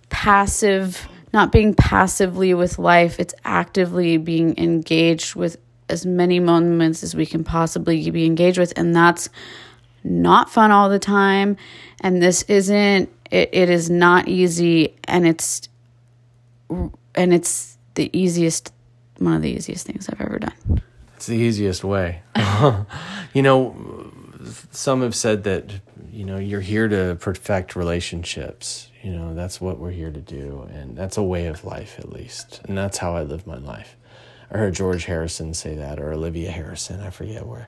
passive 0.10 1.08
not 1.34 1.52
being 1.52 1.74
passively 1.74 2.54
with 2.54 2.78
life, 2.78 3.20
it's 3.20 3.34
actively 3.44 4.18
being 4.18 4.58
engaged 4.58 5.36
with 5.36 5.58
as 5.90 6.06
many 6.06 6.40
moments 6.40 7.04
as 7.04 7.16
we 7.16 7.26
can 7.26 7.44
possibly 7.44 8.10
be 8.12 8.26
engaged 8.26 8.60
with. 8.60 8.72
And 8.78 8.96
that's 8.96 9.30
not 10.04 10.52
fun 10.52 10.72
all 10.72 10.90
the 10.90 11.00
time. 11.00 11.58
And 12.02 12.22
this 12.22 12.44
isn't, 12.44 13.10
it, 13.32 13.50
it 13.52 13.70
is 13.70 13.90
not 13.90 14.28
easy. 14.28 14.96
And 15.06 15.26
it's, 15.26 15.68
and 16.70 17.34
it's 17.34 17.78
the 17.96 18.10
easiest, 18.18 18.72
one 19.18 19.34
of 19.34 19.42
the 19.42 19.52
easiest 19.52 19.88
things 19.88 20.08
I've 20.10 20.22
ever 20.22 20.40
done. 20.40 20.82
It's 21.16 21.26
the 21.26 21.38
easiest 21.38 21.84
way. 21.84 22.22
you 23.34 23.42
know, 23.42 24.12
some 24.72 25.02
have 25.02 25.16
said 25.16 25.44
that, 25.46 25.72
you 26.12 26.26
know, 26.26 26.38
you're 26.38 26.62
here 26.62 26.88
to 26.88 27.18
perfect 27.20 27.76
relationships 27.76 28.90
you 29.04 29.12
know, 29.12 29.36
that's 29.36 29.60
what 29.60 29.80
we're 29.80 29.91
here 29.91 30.12
to 30.12 30.22
do. 30.22 30.68
And 30.74 30.95
that's 30.95 31.18
a 31.18 31.24
way 31.24 31.47
of 31.47 31.66
life, 31.66 31.99
at 31.99 32.12
least. 32.12 32.62
And 32.68 32.78
that's 32.78 32.97
how 32.97 33.16
I 33.16 33.24
live 33.24 33.45
my 33.45 33.58
life. 33.58 33.97
I 34.49 34.58
heard 34.58 34.74
George 34.74 35.06
Harrison 35.06 35.54
say 35.54 35.76
that, 35.76 35.99
or 35.99 36.14
Olivia 36.14 36.51
Harrison, 36.51 37.01
I 37.01 37.10
forget 37.10 37.45
where. 37.45 37.68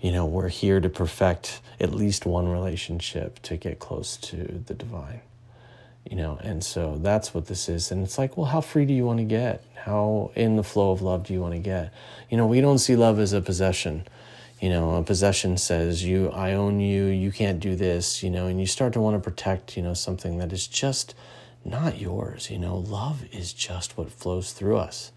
You 0.00 0.12
know, 0.12 0.26
we're 0.26 0.48
here 0.48 0.80
to 0.80 0.90
perfect 0.90 1.62
at 1.80 1.94
least 1.94 2.26
one 2.26 2.48
relationship 2.48 3.40
to 3.42 3.56
get 3.56 3.78
close 3.78 4.18
to 4.18 4.62
the 4.66 4.74
divine. 4.74 5.22
You 6.10 6.16
know, 6.16 6.38
and 6.42 6.62
so 6.62 6.98
that's 6.98 7.32
what 7.32 7.46
this 7.46 7.70
is. 7.70 7.90
And 7.90 8.04
it's 8.04 8.18
like, 8.18 8.36
well, 8.36 8.46
how 8.46 8.60
free 8.60 8.84
do 8.84 8.92
you 8.92 9.06
want 9.06 9.20
to 9.20 9.24
get? 9.24 9.64
How 9.74 10.32
in 10.34 10.56
the 10.56 10.62
flow 10.62 10.90
of 10.90 11.00
love 11.00 11.24
do 11.24 11.32
you 11.32 11.40
want 11.40 11.54
to 11.54 11.60
get? 11.60 11.94
You 12.28 12.36
know, 12.36 12.46
we 12.46 12.60
don't 12.60 12.78
see 12.78 12.94
love 12.94 13.18
as 13.18 13.32
a 13.32 13.40
possession 13.40 14.06
you 14.60 14.70
know, 14.70 14.94
a 14.94 15.02
possession 15.02 15.56
says 15.58 16.04
you, 16.04 16.30
I 16.30 16.52
own 16.52 16.80
you, 16.80 17.06
you 17.06 17.32
can't 17.32 17.60
do 17.60 17.76
this, 17.76 18.22
you 18.22 18.30
know, 18.30 18.46
and 18.46 18.60
you 18.60 18.66
start 18.66 18.92
to 18.94 19.00
want 19.00 19.16
to 19.16 19.20
protect, 19.20 19.76
you 19.76 19.82
know, 19.82 19.94
something 19.94 20.38
that 20.38 20.52
is 20.52 20.66
just 20.66 21.14
not 21.64 22.00
yours. 22.00 22.50
You 22.50 22.58
know, 22.58 22.76
love 22.76 23.24
is 23.32 23.52
just 23.52 23.98
what 23.98 24.10
flows 24.10 24.52
through 24.52 24.78
us. 24.78 25.12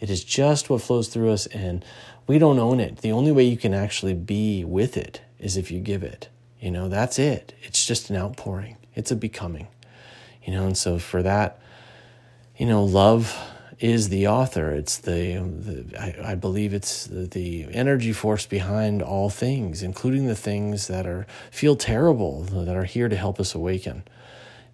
It 0.00 0.10
is 0.10 0.24
just 0.24 0.68
what 0.68 0.82
flows 0.82 1.08
through 1.08 1.30
us, 1.30 1.46
and 1.46 1.84
we 2.26 2.38
don't 2.38 2.58
own 2.58 2.80
it. 2.80 2.98
The 2.98 3.12
only 3.12 3.30
way 3.32 3.44
you 3.44 3.56
can 3.56 3.72
actually 3.72 4.14
be 4.14 4.64
with 4.64 4.96
it 4.96 5.20
is 5.38 5.56
if 5.56 5.70
you 5.70 5.78
give 5.78 6.02
it. 6.02 6.28
You 6.60 6.70
know, 6.70 6.88
that's 6.88 7.18
it. 7.18 7.54
It's 7.62 7.86
just 7.86 8.10
an 8.10 8.16
outpouring, 8.16 8.76
it's 8.94 9.10
a 9.10 9.16
becoming. 9.16 9.68
You 10.44 10.52
know, 10.52 10.66
and 10.66 10.76
so 10.76 10.98
for 10.98 11.22
that, 11.22 11.60
you 12.56 12.66
know, 12.66 12.84
love 12.84 13.36
is 13.82 14.10
the 14.10 14.28
author. 14.28 14.70
It's 14.70 14.98
the, 14.98 15.38
the 15.38 16.00
I, 16.00 16.32
I, 16.32 16.34
believe 16.36 16.72
it's 16.72 17.06
the, 17.06 17.26
the, 17.26 17.66
energy 17.72 18.12
force 18.12 18.46
behind 18.46 19.02
all 19.02 19.28
things, 19.28 19.82
including 19.82 20.26
the 20.28 20.36
things 20.36 20.86
that 20.86 21.04
are 21.04 21.26
feel 21.50 21.74
terrible, 21.74 22.44
that 22.44 22.76
are 22.76 22.84
here 22.84 23.08
to 23.08 23.16
help 23.16 23.40
us 23.40 23.56
awaken. 23.56 24.04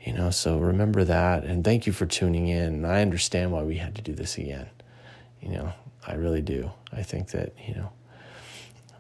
You 0.03 0.13
know, 0.13 0.31
so 0.31 0.59
remember 0.59 1.05
that, 1.05 1.45
and 1.45 1.65
thank 1.65 1.87
you 1.87 1.93
for 1.93 2.05
tuning 2.05 2.49
in. 2.49 2.85
I 2.85 3.01
understand 3.01 3.51
why 3.51 3.63
we 3.63 3.79
had 3.79 3.95
to 3.95 4.03
do 4.03 4.13
this 4.13 4.37
again. 4.37 4.69
You 5.41 5.51
know, 5.53 5.73
I 6.07 6.15
really 6.15 6.43
do. 6.43 6.71
I 6.93 7.03
think 7.03 7.31
that 7.31 7.55
you 7.67 7.75
know, 7.75 7.91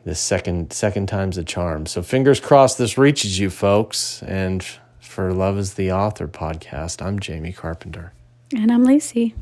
this 0.04 0.20
second 0.20 0.72
second 0.72 1.08
time's 1.08 1.36
a 1.36 1.44
charm. 1.44 1.84
So 1.84 2.02
fingers 2.02 2.40
crossed 2.40 2.78
this 2.78 2.96
reaches 2.96 3.38
you, 3.38 3.50
folks, 3.50 4.22
and 4.22 4.64
for 5.00 5.34
Love 5.34 5.58
is 5.58 5.74
the 5.74 5.92
Author 5.92 6.28
podcast. 6.28 7.04
I'm 7.04 7.18
Jaymee 7.18 7.56
Carpenter. 7.56 8.12
And 8.54 8.72
I'm 8.72 8.84
Lacee. 8.86 9.34